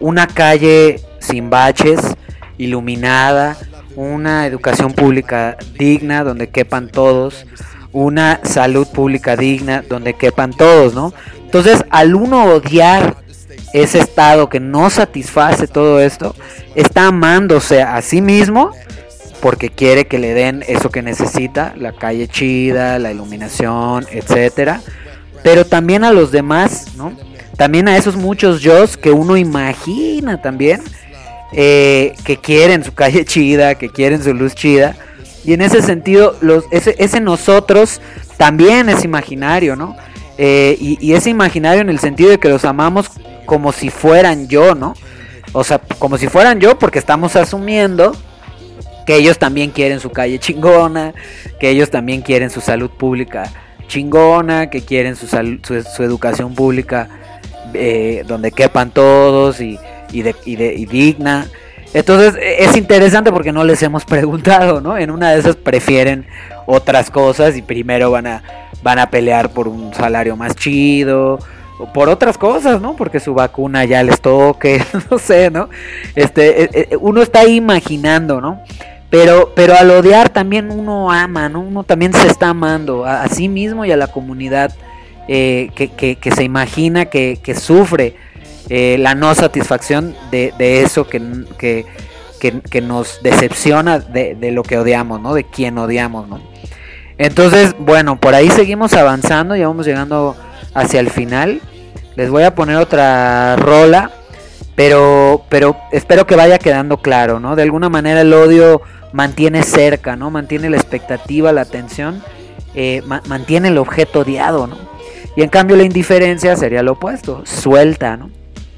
una 0.00 0.26
calle 0.26 1.00
sin 1.18 1.50
baches, 1.50 2.00
iluminada, 2.56 3.58
una 3.96 4.46
educación 4.46 4.94
pública 4.94 5.58
digna 5.78 6.24
donde 6.24 6.48
quepan 6.48 6.88
todos, 6.88 7.44
una 7.92 8.40
salud 8.44 8.86
pública 8.88 9.36
digna 9.36 9.84
donde 9.88 10.14
quepan 10.14 10.52
todos, 10.52 10.94
¿no? 10.94 11.12
Entonces, 11.44 11.84
al 11.90 12.14
uno 12.14 12.44
odiar 12.44 13.16
ese 13.72 13.98
estado 13.98 14.48
que 14.48 14.60
no 14.60 14.90
satisface 14.90 15.66
todo 15.66 16.00
esto, 16.00 16.34
está 16.74 17.08
amándose 17.08 17.82
a 17.82 18.00
sí 18.02 18.20
mismo 18.20 18.70
porque 19.40 19.70
quiere 19.70 20.06
que 20.06 20.18
le 20.18 20.34
den 20.34 20.64
eso 20.68 20.90
que 20.90 21.02
necesita, 21.02 21.74
la 21.76 21.92
calle 21.92 22.28
chida, 22.28 22.98
la 22.98 23.10
iluminación, 23.10 24.06
etcétera, 24.10 24.80
pero 25.42 25.66
también 25.66 26.04
a 26.04 26.12
los 26.12 26.30
demás, 26.30 26.94
¿no? 26.96 27.12
También 27.56 27.88
a 27.88 27.96
esos 27.96 28.16
muchos 28.16 28.60
yo 28.60 28.84
que 29.00 29.10
uno 29.10 29.36
imagina 29.36 30.40
también 30.40 30.80
eh, 31.52 32.14
que 32.24 32.38
quieren 32.38 32.84
su 32.84 32.94
calle 32.94 33.24
chida, 33.26 33.74
que 33.74 33.88
quieren 33.88 34.22
su 34.22 34.32
luz 34.32 34.54
chida, 34.54 34.96
y 35.44 35.52
en 35.54 35.62
ese 35.62 35.82
sentido 35.82 36.36
los, 36.40 36.64
ese, 36.70 37.20
nosotros 37.20 38.00
también 38.36 38.88
es 38.88 39.04
imaginario, 39.04 39.76
¿no? 39.76 39.96
Eh, 40.38 40.76
y, 40.80 40.98
y 41.00 41.12
es 41.14 41.26
imaginario 41.26 41.82
en 41.82 41.90
el 41.90 41.98
sentido 41.98 42.30
de 42.30 42.38
que 42.38 42.48
los 42.48 42.64
amamos 42.64 43.10
como 43.46 43.72
si 43.72 43.90
fueran 43.90 44.48
yo, 44.48 44.74
¿no? 44.74 44.94
O 45.52 45.64
sea, 45.64 45.78
como 45.98 46.16
si 46.16 46.28
fueran 46.28 46.58
yo, 46.60 46.78
porque 46.78 46.98
estamos 46.98 47.36
asumiendo 47.36 48.16
que 49.06 49.16
ellos 49.16 49.38
también 49.38 49.70
quieren 49.70 50.00
su 50.00 50.10
calle 50.10 50.38
chingona, 50.38 51.12
que 51.60 51.68
ellos 51.70 51.90
también 51.90 52.22
quieren 52.22 52.50
su 52.50 52.60
salud 52.60 52.88
pública 52.90 53.52
chingona, 53.88 54.70
que 54.70 54.82
quieren 54.82 55.16
su, 55.16 55.26
sal- 55.26 55.60
su, 55.66 55.82
su 55.82 56.02
educación 56.02 56.54
pública 56.54 57.08
eh, 57.74 58.24
donde 58.26 58.52
quepan 58.52 58.90
todos 58.90 59.60
y, 59.60 59.78
y 60.12 60.22
de- 60.22 60.36
y 60.46 60.56
de- 60.56 60.74
y 60.74 60.86
digna. 60.86 61.46
Entonces 61.94 62.34
e- 62.40 62.64
es 62.64 62.76
interesante 62.76 63.30
porque 63.32 63.52
no 63.52 63.64
les 63.64 63.82
hemos 63.82 64.04
preguntado, 64.06 64.80
¿no? 64.80 64.96
En 64.96 65.10
una 65.10 65.32
de 65.32 65.40
esas 65.40 65.56
prefieren 65.56 66.26
otras 66.66 67.10
cosas 67.10 67.56
y 67.56 67.62
primero 67.62 68.10
van 68.10 68.26
a, 68.26 68.42
van 68.82 68.98
a 68.98 69.10
pelear 69.10 69.50
por 69.50 69.68
un 69.68 69.92
salario 69.94 70.36
más 70.36 70.54
chido 70.56 71.38
o 71.78 71.86
por 71.92 72.08
otras 72.08 72.38
cosas, 72.38 72.80
¿no? 72.80 72.94
Porque 72.96 73.18
su 73.20 73.34
vacuna 73.34 73.84
ya 73.84 74.02
les 74.02 74.20
toque, 74.20 74.82
no 75.10 75.18
sé, 75.18 75.50
¿no? 75.50 75.68
Este, 76.14 76.64
eh, 76.64 76.70
eh, 76.72 76.96
uno 77.00 77.22
está 77.22 77.46
imaginando, 77.46 78.40
¿no? 78.40 78.60
Pero, 79.10 79.52
pero 79.54 79.74
al 79.76 79.90
odiar 79.90 80.30
también 80.30 80.70
uno 80.70 81.10
ama, 81.12 81.48
¿no? 81.50 81.60
Uno 81.60 81.82
también 81.84 82.14
se 82.14 82.26
está 82.28 82.48
amando 82.48 83.04
a, 83.04 83.24
a 83.24 83.28
sí 83.28 83.46
mismo 83.48 83.84
y 83.84 83.92
a 83.92 83.96
la 83.98 84.06
comunidad 84.06 84.72
eh, 85.28 85.70
que, 85.74 85.88
que- 85.88 86.16
que 86.16 86.30
se 86.30 86.44
imagina 86.44 87.04
que, 87.06 87.38
que 87.42 87.54
sufre 87.54 88.14
eh, 88.68 88.96
la 88.98 89.14
no 89.14 89.34
satisfacción 89.34 90.14
de, 90.30 90.52
eso 90.82 91.06
que, 91.08 91.20
que, 91.58 91.84
que- 92.40 92.80
nos 92.80 93.20
decepciona 93.22 93.98
de, 93.98 94.36
lo 94.52 94.62
que 94.62 94.78
odiamos, 94.78 95.20
¿no? 95.20 95.34
De 95.34 95.44
quien 95.44 95.78
odiamos, 95.78 96.28
¿no? 96.28 96.40
Entonces, 97.18 97.74
bueno, 97.78 98.18
por 98.18 98.34
ahí 98.34 98.50
seguimos 98.50 98.94
avanzando, 98.94 99.54
ya 99.54 99.68
vamos 99.68 99.86
llegando 99.86 100.36
hacia 100.74 101.00
el 101.00 101.10
final. 101.10 101.60
Les 102.16 102.30
voy 102.30 102.42
a 102.42 102.54
poner 102.54 102.76
otra 102.76 103.56
rola, 103.56 104.10
pero, 104.74 105.44
pero 105.48 105.76
espero 105.92 106.26
que 106.26 106.36
vaya 106.36 106.58
quedando 106.58 106.96
claro, 106.98 107.38
¿no? 107.40 107.54
De 107.56 107.62
alguna 107.62 107.88
manera 107.88 108.22
el 108.22 108.32
odio 108.32 108.82
mantiene 109.12 109.62
cerca, 109.62 110.16
¿no? 110.16 110.30
Mantiene 110.30 110.70
la 110.70 110.76
expectativa, 110.78 111.52
la 111.52 111.60
atención, 111.62 112.22
eh, 112.74 113.02
ma- 113.06 113.22
mantiene 113.28 113.68
el 113.68 113.78
objeto 113.78 114.20
odiado, 114.20 114.66
¿no? 114.66 114.76
Y 115.36 115.42
en 115.42 115.48
cambio 115.48 115.76
la 115.76 115.84
indiferencia 115.84 116.56
sería 116.56 116.82
lo 116.82 116.92
opuesto, 116.92 117.42
suelta, 117.44 118.16
¿no? 118.16 118.30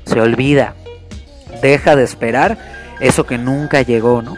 Se 0.04 0.20
olvida, 0.20 0.74
deja 1.62 1.96
de 1.96 2.04
esperar 2.04 2.58
eso 3.00 3.24
que 3.24 3.38
nunca 3.38 3.82
llegó, 3.82 4.22
¿no? 4.22 4.36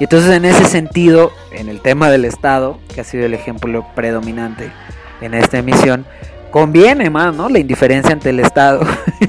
Y 0.00 0.04
entonces 0.04 0.30
en 0.30 0.44
ese 0.44 0.64
sentido, 0.64 1.32
en 1.52 1.68
el 1.68 1.80
tema 1.80 2.10
del 2.10 2.24
Estado, 2.24 2.78
que 2.94 3.00
ha 3.00 3.04
sido 3.04 3.26
el 3.26 3.34
ejemplo 3.34 3.84
predominante 3.94 4.70
en 5.20 5.34
esta 5.34 5.58
emisión, 5.58 6.06
conviene 6.50 7.10
más, 7.10 7.34
¿no? 7.34 7.48
La 7.48 7.58
indiferencia 7.58 8.12
ante 8.12 8.30
el 8.30 8.40
Estado 8.40 8.80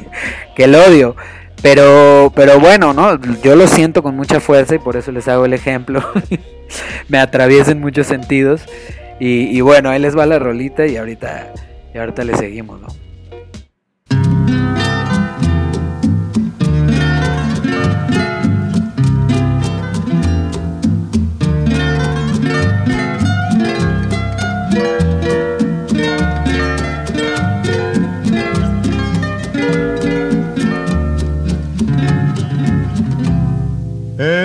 que 0.55 0.65
el 0.65 0.75
odio. 0.75 1.15
Pero, 1.61 2.31
pero 2.35 2.59
bueno, 2.59 2.93
¿no? 2.93 3.19
Yo 3.41 3.55
lo 3.55 3.67
siento 3.67 4.01
con 4.01 4.15
mucha 4.15 4.39
fuerza 4.39 4.75
y 4.75 4.79
por 4.79 4.95
eso 4.95 5.11
les 5.11 5.27
hago 5.27 5.45
el 5.45 5.53
ejemplo. 5.53 6.03
Me 7.09 7.17
atraviesa 7.17 7.71
en 7.71 7.81
muchos 7.81 8.07
sentidos. 8.07 8.61
Y, 9.19 9.57
y, 9.57 9.59
bueno, 9.59 9.89
ahí 9.89 9.99
les 9.99 10.17
va 10.17 10.25
la 10.25 10.39
rolita 10.39 10.85
y 10.85 10.95
ahorita, 10.95 11.51
y 11.93 11.97
ahorita 11.97 12.23
le 12.23 12.37
seguimos, 12.37 12.79
¿no? 12.79 12.87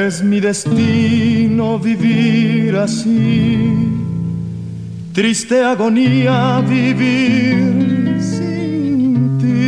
Es 0.07 0.23
mi 0.23 0.39
destino 0.39 1.79
vivir 1.79 2.77
así, 2.77 3.89
triste 5.15 5.65
agonía 5.65 6.61
vivir 6.61 8.21
sin 8.21 9.39
ti. 9.39 9.65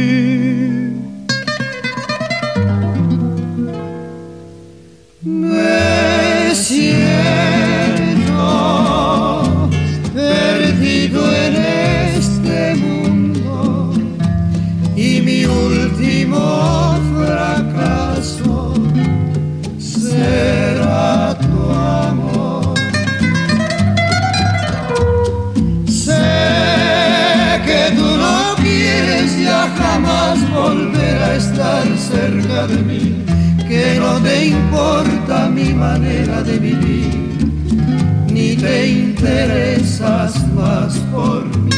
Cerca 31.57 32.66
de 32.66 32.76
mí, 32.82 33.24
que 33.66 33.98
no 33.98 34.20
te 34.20 34.48
importa 34.48 35.48
mi 35.48 35.72
manera 35.72 36.42
de 36.42 36.59
vivir, 36.59 37.14
ni 38.30 38.54
te 38.57 38.88
interesas 38.88 40.34
más 40.52 40.98
por 41.12 41.44
mí. 41.59 41.70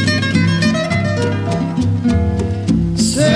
Sé 2.95 3.31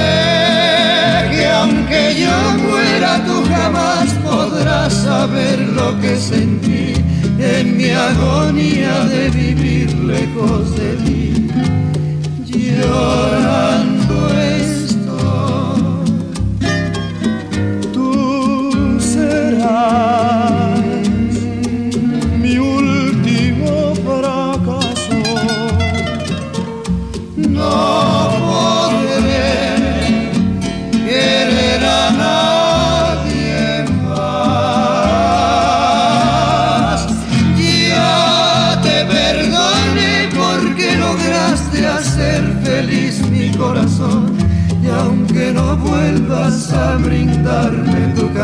que 1.32 1.48
aunque 1.48 2.16
yo 2.20 2.64
muera 2.68 3.24
tú 3.26 3.44
jamás 3.48 4.10
podrás 4.30 4.94
saber 4.94 5.60
lo 5.60 5.98
que 6.02 6.18
sentí 6.18 6.94
en 7.40 7.78
mi 7.78 7.90
agonía 7.90 9.06
de 9.06 9.30
vivir 9.30 9.94
lejos 10.00 10.76
de 10.76 10.94
ti. 11.06 11.48
Llorando 12.46 13.93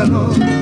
órgano 0.00 0.59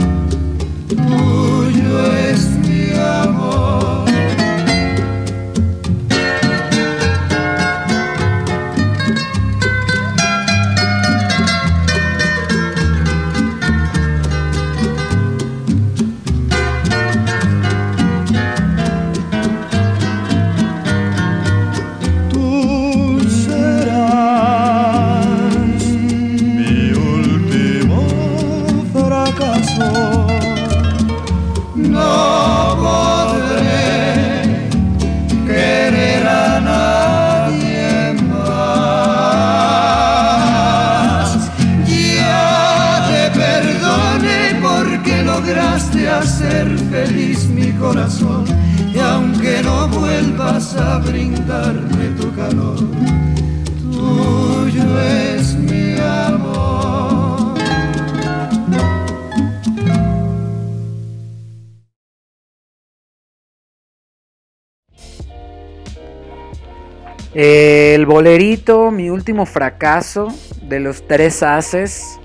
bolerito, 68.08 68.90
mi 68.90 69.10
último 69.10 69.44
fracaso 69.44 70.28
de 70.62 70.80
los 70.80 71.06
tres 71.06 71.42
haces. 71.42 72.18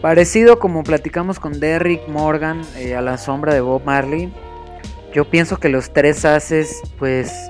Parecido 0.00 0.60
como 0.60 0.84
platicamos 0.84 1.40
con 1.40 1.58
Derrick 1.58 2.08
Morgan 2.08 2.62
eh, 2.76 2.94
a 2.94 3.02
la 3.02 3.18
sombra 3.18 3.52
de 3.52 3.60
Bob 3.60 3.82
Marley. 3.84 4.32
Yo 5.12 5.28
pienso 5.28 5.58
que 5.58 5.68
los 5.68 5.92
tres 5.92 6.24
haces 6.24 6.80
pues 6.96 7.48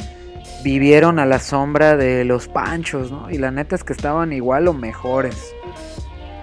vivieron 0.64 1.18
a 1.18 1.26
la 1.26 1.38
sombra 1.38 1.98
de 1.98 2.24
los 2.24 2.48
panchos, 2.48 3.12
¿no? 3.12 3.30
Y 3.30 3.36
la 3.36 3.50
neta 3.50 3.76
es 3.76 3.84
que 3.84 3.92
estaban 3.92 4.32
igual 4.32 4.66
o 4.66 4.72
mejores. 4.72 5.54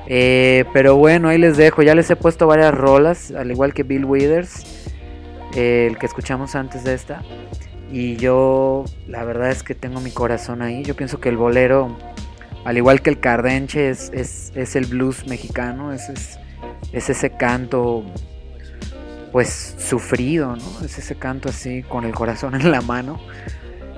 Eh, 0.05 0.65
pero 0.71 0.97
bueno, 0.97 1.29
ahí 1.29 1.39
les 1.39 1.57
dejo. 1.57 1.81
Ya 1.81 1.95
les 1.95 2.09
he 2.11 2.15
puesto 2.15 2.45
varias 2.45 2.73
rolas, 2.75 3.31
al 3.31 3.49
igual 3.49 3.73
que 3.73 3.81
Bill 3.81 4.05
Withers, 4.05 4.87
eh, 5.55 5.87
el 5.89 5.97
que 5.97 6.05
escuchamos 6.05 6.53
antes 6.55 6.83
de 6.83 6.93
esta. 6.93 7.23
Y 7.91 8.17
yo, 8.17 8.85
la 9.07 9.23
verdad 9.23 9.49
es 9.49 9.63
que 9.63 9.75
tengo 9.75 10.01
mi 10.01 10.11
corazón 10.11 10.61
ahí. 10.61 10.83
Yo 10.83 10.95
pienso 10.95 11.19
que 11.19 11.29
el 11.29 11.37
bolero, 11.37 11.97
al 12.65 12.77
igual 12.77 13.01
que 13.01 13.09
el 13.09 13.19
cardenche, 13.19 13.89
es, 13.89 14.11
es, 14.13 14.51
es 14.55 14.75
el 14.75 14.85
blues 14.85 15.25
mexicano. 15.27 15.93
Es, 15.93 16.09
es, 16.09 16.39
es 16.91 17.09
ese 17.09 17.29
canto, 17.31 18.03
pues 19.31 19.75
sufrido, 19.77 20.55
¿no? 20.55 20.85
Es 20.85 20.97
ese 20.97 21.15
canto 21.15 21.49
así, 21.49 21.83
con 21.83 22.03
el 22.03 22.13
corazón 22.13 22.55
en 22.59 22.71
la 22.71 22.81
mano. 22.81 23.19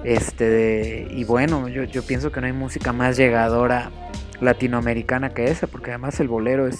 Este, 0.03 1.07
y 1.11 1.23
bueno, 1.23 1.67
yo, 1.67 1.83
yo 1.83 2.03
pienso 2.03 2.31
que 2.31 2.39
no 2.41 2.47
hay 2.47 2.53
música 2.53 2.93
más 2.93 3.17
llegadora 3.17 3.91
latinoamericana 4.39 5.31
que 5.31 5.45
esa, 5.45 5.67
porque 5.67 5.91
además 5.91 6.19
el 6.19 6.27
bolero 6.27 6.67
es 6.67 6.79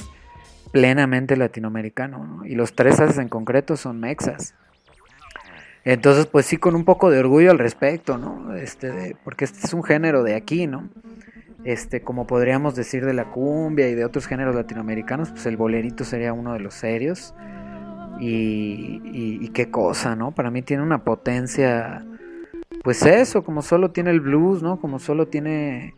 plenamente 0.72 1.36
latinoamericano, 1.36 2.24
¿no? 2.24 2.46
Y 2.46 2.56
los 2.56 2.76
tres 2.76 3.00
en 3.18 3.28
concreto 3.28 3.76
son 3.76 4.00
mexas. 4.00 4.54
Entonces, 5.86 6.26
pues 6.26 6.46
sí, 6.46 6.58
con 6.58 6.76
un 6.76 6.86
poco 6.86 7.10
de 7.10 7.20
orgullo 7.20 7.52
al 7.52 7.60
respecto, 7.60 8.18
¿no? 8.18 8.54
Este, 8.56 8.92
de- 8.92 9.16
porque 9.24 9.46
este 9.46 9.66
es 9.66 9.74
un 9.74 9.84
género 9.84 10.24
de 10.24 10.36
aquí, 10.36 10.68
¿no? 10.68 10.90
Este, 11.64 12.02
como 12.04 12.28
podríamos 12.28 12.76
decir 12.76 13.06
de 13.06 13.14
la 13.14 13.26
cumbia 13.32 13.90
y 13.90 13.96
de 13.96 14.06
otros 14.06 14.28
géneros 14.28 14.56
latinoamericanos, 14.56 15.32
pues 15.32 15.46
el 15.46 15.58
bolerito 15.58 16.04
sería 16.06 16.34
uno 16.34 16.54
de 16.54 16.60
los 16.60 16.74
serios. 16.76 17.34
Y, 18.20 19.02
y- 19.14 19.50
qué 19.50 19.72
cosa, 19.72 20.16
¿no? 20.16 20.32
Para 20.32 20.52
mí 20.52 20.62
tiene 20.62 20.84
una 20.84 21.04
potencia, 21.04 22.06
pues 22.84 23.06
eso, 23.06 23.44
como 23.44 23.62
solo 23.62 23.92
tiene 23.92 24.12
el 24.12 24.22
blues, 24.22 24.62
¿no? 24.64 24.80
Como 24.82 25.00
solo 25.00 25.28
tiene 25.28 25.96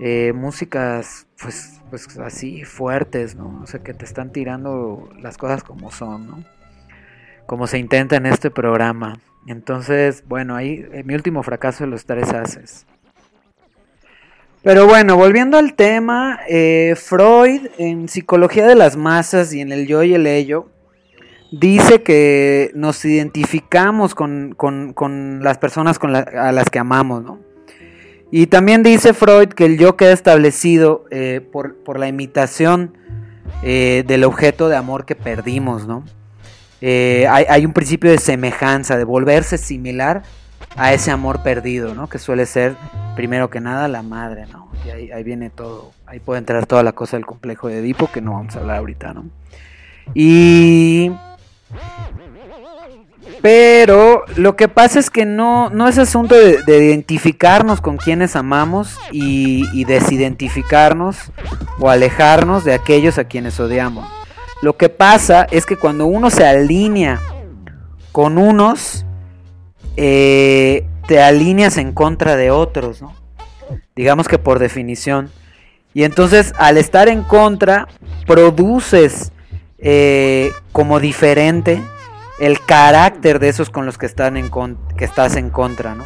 eh, 0.00 0.32
músicas, 0.34 1.26
pues, 1.40 1.80
pues 1.90 2.18
así 2.18 2.64
fuertes, 2.64 3.36
¿no? 3.36 3.60
O 3.62 3.66
sea, 3.66 3.82
que 3.82 3.94
te 3.94 4.04
están 4.04 4.32
tirando 4.32 5.08
las 5.20 5.38
cosas 5.38 5.64
como 5.64 5.90
son, 5.92 6.26
¿no? 6.28 6.44
Como 7.50 7.66
se 7.66 7.78
intenta 7.78 8.14
en 8.14 8.26
este 8.26 8.48
programa. 8.48 9.18
Entonces, 9.44 10.22
bueno, 10.28 10.54
ahí 10.54 10.86
eh, 10.92 11.02
mi 11.04 11.16
último 11.16 11.42
fracaso 11.42 11.82
de 11.82 11.90
los 11.90 12.04
tres 12.04 12.32
haces. 12.32 12.86
Pero 14.62 14.86
bueno, 14.86 15.16
volviendo 15.16 15.58
al 15.58 15.74
tema, 15.74 16.38
eh, 16.48 16.94
Freud 16.96 17.66
en 17.76 18.08
Psicología 18.08 18.68
de 18.68 18.76
las 18.76 18.96
Masas 18.96 19.52
y 19.52 19.62
en 19.62 19.72
el 19.72 19.88
Yo 19.88 20.04
y 20.04 20.14
el 20.14 20.28
Ello, 20.28 20.68
dice 21.50 22.04
que 22.04 22.70
nos 22.74 23.04
identificamos 23.04 24.14
con, 24.14 24.54
las 25.42 25.58
personas 25.58 25.98
con 25.98 26.14
a 26.14 26.52
las 26.52 26.70
que 26.70 26.78
amamos, 26.78 27.24
¿no? 27.24 27.40
Y 28.30 28.46
también 28.46 28.84
dice 28.84 29.12
Freud 29.12 29.48
que 29.48 29.64
el 29.64 29.76
yo 29.76 29.96
queda 29.96 30.12
establecido 30.12 31.04
eh, 31.10 31.40
por, 31.40 31.98
la 31.98 32.06
imitación 32.06 32.96
del 33.64 34.22
objeto 34.22 34.68
de 34.68 34.76
amor 34.76 35.04
que 35.04 35.16
perdimos, 35.16 35.88
¿no? 35.88 36.04
Eh, 36.80 37.26
hay, 37.28 37.64
un 37.66 37.72
principio 37.72 38.10
de 38.10 38.18
semejanza, 38.18 38.96
de 38.96 39.04
volverse 39.04 39.58
similar 39.58 40.22
a 40.76 40.92
ese 40.92 41.10
amor 41.10 41.42
perdido, 41.42 41.94
¿no? 41.94 42.08
Que 42.08 42.18
suele 42.18 42.46
ser, 42.46 42.74
primero 43.16 43.50
que 43.50 43.60
nada, 43.60 43.88
la 43.88 44.02
madre, 44.02 44.46
¿no? 44.52 44.68
Y 44.86 45.10
ahí, 45.10 45.22
viene 45.22 45.50
todo, 45.50 45.92
ahí 46.06 46.20
puede 46.20 46.38
entrar 46.38 46.66
toda 46.66 46.82
la 46.82 46.92
cosa 46.92 47.16
del 47.16 47.26
complejo 47.26 47.68
de 47.68 47.78
Edipo, 47.80 48.10
que 48.10 48.20
no 48.20 48.32
vamos 48.32 48.56
a 48.56 48.60
hablar 48.60 48.78
ahorita, 48.78 49.12
¿no? 49.12 49.26
Y 50.14 51.12
pero 53.42 54.24
lo 54.36 54.54
que 54.56 54.68
pasa 54.68 54.98
es 54.98 55.10
que 55.10 55.24
no, 55.24 55.70
no 55.70 55.88
es 55.88 55.98
asunto 55.98 56.34
de, 56.34 56.60
identificarnos 56.66 57.80
con 57.80 57.96
quienes 57.96 58.36
amamos 58.36 58.98
y, 59.12 59.84
desidentificarnos 59.84 61.16
o 61.78 61.90
alejarnos 61.90 62.64
de 62.64 62.74
aquellos 62.74 63.18
a 63.18 63.24
quienes 63.24 63.58
odiamos. 63.58 64.06
Lo 64.62 64.76
que 64.76 64.88
pasa 64.88 65.46
es 65.50 65.64
que 65.66 65.76
cuando 65.76 66.06
uno 66.06 66.30
se 66.30 66.46
alinea 66.46 67.20
con 68.12 68.38
unos, 68.38 69.06
eh, 69.96 70.86
te 71.06 71.22
alineas 71.22 71.76
en 71.78 71.92
contra 71.92 72.36
de 72.36 72.50
otros, 72.50 73.00
¿no? 73.00 73.14
Digamos 73.96 74.28
que 74.28 74.38
por 74.38 74.58
definición. 74.58 75.30
Y 75.94 76.04
entonces 76.04 76.52
al 76.58 76.76
estar 76.76 77.08
en 77.08 77.22
contra, 77.22 77.88
produces 78.26 79.32
eh, 79.78 80.52
como 80.72 81.00
diferente 81.00 81.82
el 82.38 82.60
carácter 82.64 83.38
de 83.38 83.48
esos 83.48 83.70
con 83.70 83.86
los 83.86 83.98
que, 83.98 84.06
están 84.06 84.36
en 84.36 84.50
que 84.96 85.04
estás 85.04 85.36
en 85.36 85.50
contra, 85.50 85.94
¿no? 85.94 86.04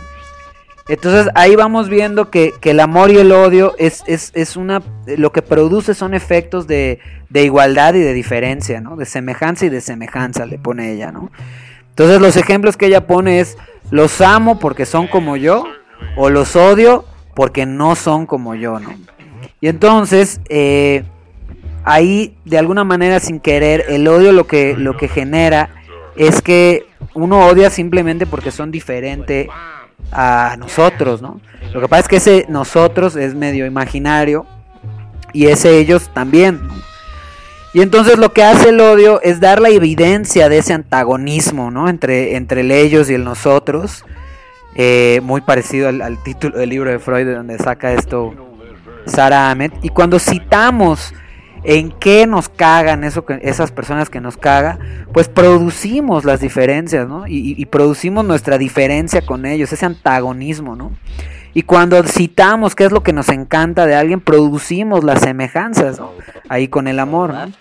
Entonces 0.87 1.33
ahí 1.35 1.57
vamos 1.57 1.89
viendo 1.89 2.31
que, 2.31 2.53
el 2.63 2.81
amor 2.81 3.11
y 3.11 3.17
el 3.17 3.33
odio 3.33 3.75
es, 3.79 4.03
es, 4.07 4.57
una. 4.57 4.83
lo 5.07 5.33
que 5.33 5.41
produce 5.41 5.95
son 5.95 6.13
efectos 6.13 6.67
de, 6.67 6.99
igualdad 7.33 7.95
y 7.95 8.01
de 8.01 8.13
diferencia, 8.13 8.81
¿no? 8.81 8.97
De 8.97 9.07
semejanza 9.07 9.65
y 9.65 9.71
de 9.71 9.81
semejanza, 9.81 10.45
le 10.45 10.59
pone 10.59 10.93
ella, 10.93 11.11
¿no? 11.11 11.31
Entonces 11.89 12.21
los 12.21 12.37
ejemplos 12.37 12.77
que 12.77 12.87
ella 12.87 13.07
pone 13.07 13.41
es 13.41 13.57
los 13.91 14.21
amo 14.21 14.59
porque 14.59 14.85
son 14.85 15.07
como 15.07 15.37
yo, 15.37 15.65
o 16.17 16.29
los 16.29 16.55
odio 16.55 17.05
porque 17.35 17.65
no 17.65 17.97
son 17.97 18.27
como 18.27 18.55
yo, 18.55 18.79
¿no? 18.79 18.91
Y 19.61 19.69
entonces, 19.69 20.41
eh, 20.51 21.05
ahí 21.85 22.37
de 22.45 22.59
alguna 22.59 22.85
manera 22.85 23.21
sin 23.21 23.41
querer, 23.41 23.87
el 23.89 24.07
odio 24.07 24.33
lo 24.33 24.47
que, 24.47 24.77
lo 24.77 24.99
que 24.99 25.09
genera 25.09 25.71
es 26.17 26.43
que 26.43 26.87
uno 27.15 27.47
odia 27.47 27.71
simplemente 27.71 28.27
porque 28.27 28.51
son 28.51 28.71
diferentes 28.71 29.49
a 30.13 30.57
nosotros, 30.59 31.23
¿no? 31.23 31.41
Lo 31.73 31.81
que 31.81 31.89
pasa 31.89 32.03
es 32.03 32.09
que 32.09 32.17
ese 32.17 32.47
nosotros 32.49 33.17
es 33.17 33.35
medio 33.35 33.67
imaginario 33.67 34.47
y 35.33 35.47
ese 35.47 35.79
ellos 35.79 36.11
también. 36.13 36.61
Y 37.73 37.83
entonces 37.83 38.19
lo 38.19 38.33
que 38.33 38.45
hace 38.45 38.69
el 38.69 38.81
odio 38.81 39.21
es 39.23 39.41
dar 39.41 39.61
la 39.61 39.69
evidencia 39.69 40.49
de 40.49 40.59
ese 40.59 40.73
antagonismo, 40.73 41.73
¿no? 41.73 41.89
Entre, 41.89 42.37
entre 42.37 42.61
el 42.61 42.71
ellos 42.71 43.11
y 43.11 43.15
el 43.15 43.25
nosotros. 43.25 44.05
Eh, 44.77 45.21
muy 45.23 45.41
parecido 45.41 45.89
al, 45.89 46.01
al, 46.03 46.23
título 46.23 46.59
del 46.59 46.71
libro 46.71 46.91
de 46.91 46.99
Freud, 46.99 47.27
de 47.27 47.35
donde 47.35 47.59
saca 47.59 47.93
esto 47.93 48.33
Sarah 49.07 49.51
Ahmed. 49.51 49.73
Y 49.83 49.89
cuando 49.89 50.21
citamos 50.21 51.13
en 51.65 51.91
qué 51.91 52.27
nos 52.27 52.51
cagan 52.51 53.05
eso 53.05 53.25
esas 53.41 53.73
personas 53.73 54.11
que 54.11 54.21
nos 54.21 54.37
caga, 54.37 54.79
pues 55.13 55.29
producimos 55.29 56.25
las 56.25 56.41
diferencias, 56.41 57.09
¿no? 57.09 57.25
Y, 57.27 57.65
producimos 57.67 58.25
nuestra 58.25 58.59
diferencia 58.59 59.23
con 59.23 59.47
ellos, 59.47 59.73
ese 59.73 59.87
antagonismo, 59.87 60.77
¿no? 60.77 60.93
Y 61.55 61.63
cuando 61.63 62.03
citamos 62.03 62.75
qué 62.75 62.85
es 62.85 62.93
lo 62.93 63.03
que 63.03 63.13
nos 63.13 63.29
encanta 63.31 63.87
de 63.87 63.95
alguien, 63.95 64.21
producimos 64.21 65.05
las 65.05 65.21
semejanzas, 65.21 65.99
¿no? 65.99 66.13
Ahí 66.49 66.69
con 66.69 66.87
el 66.87 67.01
amor, 67.01 67.33
¿no? 67.33 67.53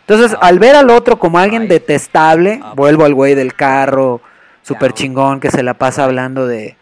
Entonces, 0.00 0.36
al 0.40 0.58
ver 0.58 0.74
al 0.74 0.90
otro 0.90 1.18
como 1.18 1.38
alguien 1.38 1.68
detestable, 1.68 2.60
vuelvo 2.74 3.04
al 3.04 3.14
güey 3.14 3.34
del 3.34 3.54
carro, 3.54 4.20
súper 4.62 4.92
chingón, 4.92 5.38
que 5.38 5.50
se 5.50 5.62
la 5.62 5.74
pasa 5.74 6.04
hablando 6.04 6.46
de, 6.46 6.76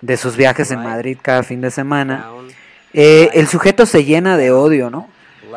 de 0.00 0.16
sus 0.16 0.36
viajes 0.36 0.70
en 0.70 0.82
Madrid 0.82 1.18
cada 1.20 1.42
fin 1.42 1.60
de 1.60 1.70
semana, 1.70 2.26
eh, 2.94 3.30
el 3.34 3.46
sujeto 3.46 3.86
se 3.86 4.04
llena 4.04 4.36
de 4.36 4.50
odio, 4.50 4.90
¿no? 4.90 5.08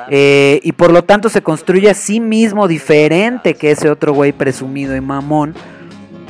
Eh, 0.09 0.59
y 0.63 0.71
por 0.73 0.91
lo 0.91 1.03
tanto 1.03 1.29
se 1.29 1.41
construye 1.41 1.89
a 1.89 1.93
sí 1.93 2.19
mismo 2.19 2.67
diferente 2.67 3.55
que 3.55 3.71
ese 3.71 3.89
otro 3.89 4.13
güey 4.13 4.31
presumido 4.31 4.95
y 4.95 5.01
mamón. 5.01 5.55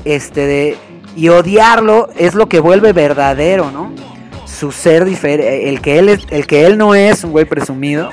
Este 0.03 0.45
de, 0.45 0.77
y 1.15 1.29
odiarlo 1.29 2.09
es 2.17 2.35
lo 2.35 2.47
que 2.47 2.59
vuelve 2.59 2.93
verdadero, 2.93 3.71
¿no? 3.71 3.91
Su 4.45 4.71
ser 4.71 5.05
diferente, 5.05 5.69
el 5.69 5.81
que 5.81 5.99
él 5.99 6.09
es, 6.09 6.25
el 6.29 6.45
que 6.45 6.65
él 6.65 6.77
no 6.77 6.95
es 6.95 7.23
un 7.23 7.31
güey 7.31 7.45
presumido 7.45 8.11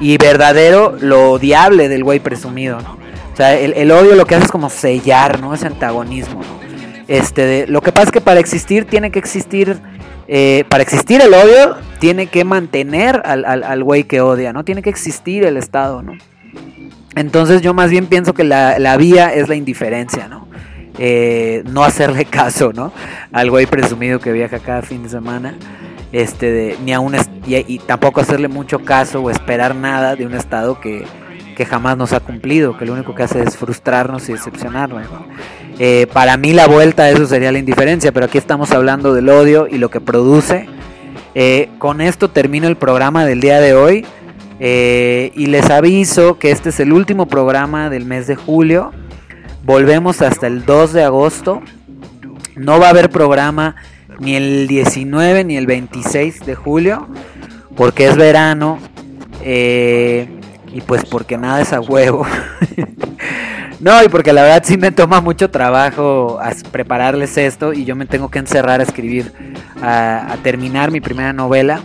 y 0.00 0.16
verdadero 0.18 0.96
lo 1.00 1.32
odiable 1.32 1.88
del 1.88 2.04
güey 2.04 2.20
presumido, 2.20 2.80
¿no? 2.80 2.98
O 3.32 3.36
sea, 3.36 3.54
el, 3.58 3.90
odio 3.90 4.14
lo 4.14 4.24
que 4.24 4.34
hace 4.34 4.46
es 4.46 4.50
como 4.50 4.70
sellar, 4.70 5.40
¿no? 5.40 5.52
Ese 5.52 5.66
antagonismo, 5.66 6.40
¿no? 6.40 6.66
Este, 7.08 7.42
de, 7.42 7.66
lo 7.66 7.82
que 7.82 7.92
pasa 7.92 8.06
es 8.06 8.12
que 8.12 8.20
para 8.20 8.40
existir 8.40 8.86
tiene 8.86 9.10
que 9.10 9.18
existir 9.18 9.78
eh, 10.28 10.64
para 10.68 10.82
existir 10.82 11.20
el 11.20 11.32
odio, 11.32 11.76
tiene 12.00 12.26
que 12.26 12.44
mantener 12.44 13.22
al, 13.24 13.84
güey 13.84 14.04
que 14.04 14.20
odia, 14.20 14.52
¿no? 14.52 14.64
Tiene 14.64 14.82
que 14.82 14.90
existir 14.90 15.44
el 15.44 15.56
Estado, 15.56 16.02
¿no? 16.02 16.12
Entonces 17.14 17.62
yo 17.62 17.74
más 17.74 17.90
bien 17.90 18.06
pienso 18.06 18.34
que 18.34 18.44
la, 18.44 18.96
vía 18.96 19.32
es 19.32 19.48
la 19.48 19.54
indiferencia, 19.54 20.28
¿no? 20.28 20.48
Eh, 20.98 21.62
no 21.66 21.84
hacerle 21.84 22.24
caso, 22.30 22.72
¿no? 22.72 22.92
Al 23.32 23.50
güey 23.50 23.66
presumido 23.66 24.18
que 24.18 24.32
viaja 24.32 24.58
cada 24.58 24.82
fin 24.82 25.02
de 25.02 25.08
semana. 25.08 25.54
Este, 26.12 26.76
ni 26.84 26.92
a 26.92 27.00
un 27.00 27.16
y, 27.46 27.78
tampoco 27.80 28.20
hacerle 28.20 28.48
mucho 28.48 28.78
caso 28.84 29.20
o 29.20 29.30
esperar 29.30 29.74
nada 29.74 30.14
de 30.14 30.24
un 30.24 30.34
Estado 30.34 30.80
que, 30.80 31.04
que 31.56 31.66
jamás 31.66 31.96
nos 31.96 32.12
ha 32.12 32.20
cumplido, 32.20 32.78
que 32.78 32.86
lo 32.86 32.92
único 32.92 33.14
que 33.14 33.24
hace 33.24 33.42
es 33.42 33.56
frustrarnos 33.56 34.28
y 34.28 34.32
decepcionarnos. 34.32 35.02
¿no? 35.10 35.26
Eh, 35.78 36.06
para 36.12 36.36
mí 36.36 36.52
la 36.52 36.66
vuelta 36.66 37.04
a 37.04 37.10
eso 37.10 37.26
sería 37.26 37.52
la 37.52 37.58
indiferencia, 37.58 38.12
pero 38.12 38.26
aquí 38.26 38.38
estamos 38.38 38.70
hablando 38.70 39.12
del 39.12 39.28
odio 39.28 39.66
y 39.68 39.78
lo 39.78 39.90
que 39.90 40.00
produce. 40.00 40.68
Eh, 41.34 41.68
con 41.78 42.00
esto 42.00 42.30
termino 42.30 42.66
el 42.66 42.76
programa 42.76 43.26
del 43.26 43.42
día 43.42 43.60
de 43.60 43.74
hoy 43.74 44.06
eh, 44.58 45.32
y 45.34 45.46
les 45.46 45.68
aviso 45.68 46.38
que 46.38 46.50
este 46.50 46.70
es 46.70 46.80
el 46.80 46.94
último 46.94 47.26
programa 47.26 47.90
del 47.90 48.06
mes 48.06 48.26
de 48.26 48.36
julio. 48.36 48.92
Volvemos 49.64 50.22
hasta 50.22 50.46
el 50.46 50.64
2 50.64 50.94
de 50.94 51.04
agosto. 51.04 51.60
No 52.54 52.80
va 52.80 52.86
a 52.86 52.90
haber 52.90 53.10
programa 53.10 53.76
ni 54.18 54.34
el 54.34 54.66
19 54.66 55.44
ni 55.44 55.58
el 55.58 55.66
26 55.66 56.46
de 56.46 56.54
julio 56.54 57.06
porque 57.76 58.06
es 58.06 58.16
verano 58.16 58.78
y 59.44 60.80
pues 60.86 61.04
porque 61.04 61.36
nada 61.36 61.60
es 61.60 61.74
a 61.74 61.80
huevo. 61.80 62.26
No, 63.78 64.02
y 64.02 64.08
porque 64.08 64.32
la 64.32 64.42
verdad 64.42 64.62
sí 64.64 64.78
me 64.78 64.90
toma 64.90 65.20
mucho 65.20 65.50
trabajo 65.50 66.38
prepararles 66.72 67.36
esto 67.36 67.72
y 67.72 67.84
yo 67.84 67.94
me 67.94 68.06
tengo 68.06 68.30
que 68.30 68.38
encerrar 68.38 68.80
a 68.80 68.82
escribir, 68.82 69.32
a, 69.82 70.36
terminar 70.42 70.90
mi 70.90 71.00
primera 71.00 71.32
novela. 71.32 71.80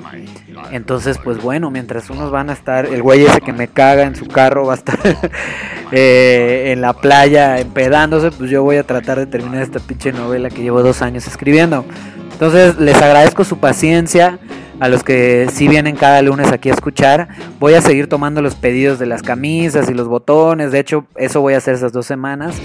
Entonces, 0.71 1.17
pues 1.21 1.41
bueno, 1.41 1.69
mientras 1.69 2.09
unos 2.09 2.31
van 2.31 2.49
a 2.49 2.53
estar, 2.53 2.85
el 2.85 3.01
güey 3.01 3.25
ese 3.25 3.41
que 3.41 3.51
me 3.51 3.67
caga 3.67 4.03
en 4.03 4.15
su 4.15 4.27
carro 4.27 4.65
va 4.65 4.73
a 4.73 4.77
estar 4.77 4.99
eh, 5.91 6.71
en 6.71 6.81
la 6.81 6.93
playa 6.93 7.59
empedándose, 7.59 8.31
pues 8.31 8.49
yo 8.49 8.63
voy 8.63 8.77
a 8.77 8.83
tratar 8.83 9.17
de 9.17 9.25
terminar 9.25 9.61
esta 9.61 9.79
pinche 9.79 10.13
novela 10.13 10.49
que 10.49 10.61
llevo 10.61 10.81
dos 10.83 11.01
años 11.01 11.27
escribiendo. 11.27 11.83
Entonces, 12.31 12.77
les 12.77 12.95
agradezco 12.95 13.43
su 13.43 13.57
paciencia 13.57 14.39
a 14.81 14.89
los 14.89 15.03
que 15.03 15.47
sí 15.53 15.67
vienen 15.67 15.95
cada 15.95 16.23
lunes 16.23 16.51
aquí 16.51 16.71
a 16.71 16.73
escuchar. 16.73 17.27
Voy 17.59 17.75
a 17.75 17.81
seguir 17.81 18.09
tomando 18.09 18.41
los 18.41 18.55
pedidos 18.55 18.97
de 18.97 19.05
las 19.05 19.21
camisas 19.21 19.87
y 19.91 19.93
los 19.93 20.07
botones. 20.07 20.71
De 20.71 20.79
hecho, 20.79 21.05
eso 21.15 21.39
voy 21.39 21.53
a 21.53 21.57
hacer 21.57 21.75
esas 21.75 21.93
dos 21.93 22.07
semanas. 22.07 22.55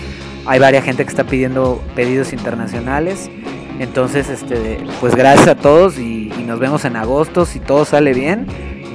Hay 0.47 0.59
varias 0.59 0.83
gente 0.83 1.05
que 1.05 1.11
está 1.11 1.25
pidiendo 1.25 1.85
pedidos 1.95 2.33
internacionales. 2.33 3.31
Entonces, 3.79 4.31
este, 4.31 4.79
pues 4.99 5.15
gracias 5.15 5.47
a 5.47 5.55
todos 5.57 5.99
y, 5.99 6.33
nos 6.47 6.59
vemos 6.59 6.87
en 6.87 6.97
agosto. 6.97 7.45
Si 7.45 7.61
todo 7.61 7.85
sale 7.85 8.15
bien, 8.15 8.47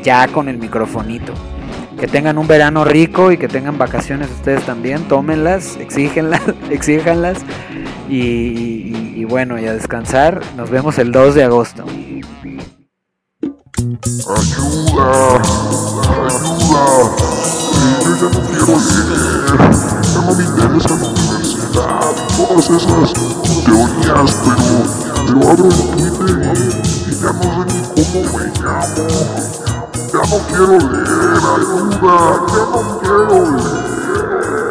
ya 0.01 0.28
con 0.28 0.49
el 0.49 0.57
microfonito. 0.57 1.34
Que 1.99 2.07
tengan 2.07 2.39
un 2.39 2.47
verano 2.47 2.86
rico 2.86 3.32
y 3.32 3.38
que 3.38 3.47
tengan 3.47 3.78
vacaciones 3.78 4.32
ustedes 4.32 4.63
también. 4.63 5.03
Tómenlas, 5.03 5.78
exígenlas, 5.78 6.41
exíjanlas. 6.72 7.38
Y, 8.09 9.13
y 9.15 9.26
bueno, 9.26 9.59
y 9.59 9.67
a 9.67 9.74
descansar. 9.74 10.41
Nos 10.57 10.72
vemos 10.72 10.97
el 10.97 11.11
2 11.11 11.36
de 11.36 11.43
agosto. 11.43 11.86
Ayuda, 13.82 15.09
ayuda. 16.21 16.86
yo 18.03 18.13
ya 18.15 18.29
no 18.29 18.39
quiero 18.45 18.77
leer. 18.77 19.57
Ya 20.03 20.21
no 20.21 20.32
me 20.36 20.43
interesa 20.43 20.89
la 20.89 21.07
universidad. 21.09 21.41
universidad 21.41 22.13
y 22.13 22.38
todas 22.38 22.65
esas 22.69 23.13
teorías, 23.65 24.32
pero, 24.45 24.67
pero 25.25 25.39
abro 25.49 25.65
el 25.65 25.73
Twitter 25.97 26.29
y 26.29 27.17
ya 27.17 27.32
no 27.34 27.41
sé 27.41 27.61
ni 27.65 27.82
cómo 27.95 28.21
me 28.38 28.45
llamo. 28.61 29.01
Ya 30.13 30.21
no 30.29 30.38
quiero 30.45 30.75
leer, 30.77 31.41
ayuda, 31.57 32.15
ya 32.51 32.63
no 32.69 32.79
quiero 32.99 33.38
leer. 33.49 34.70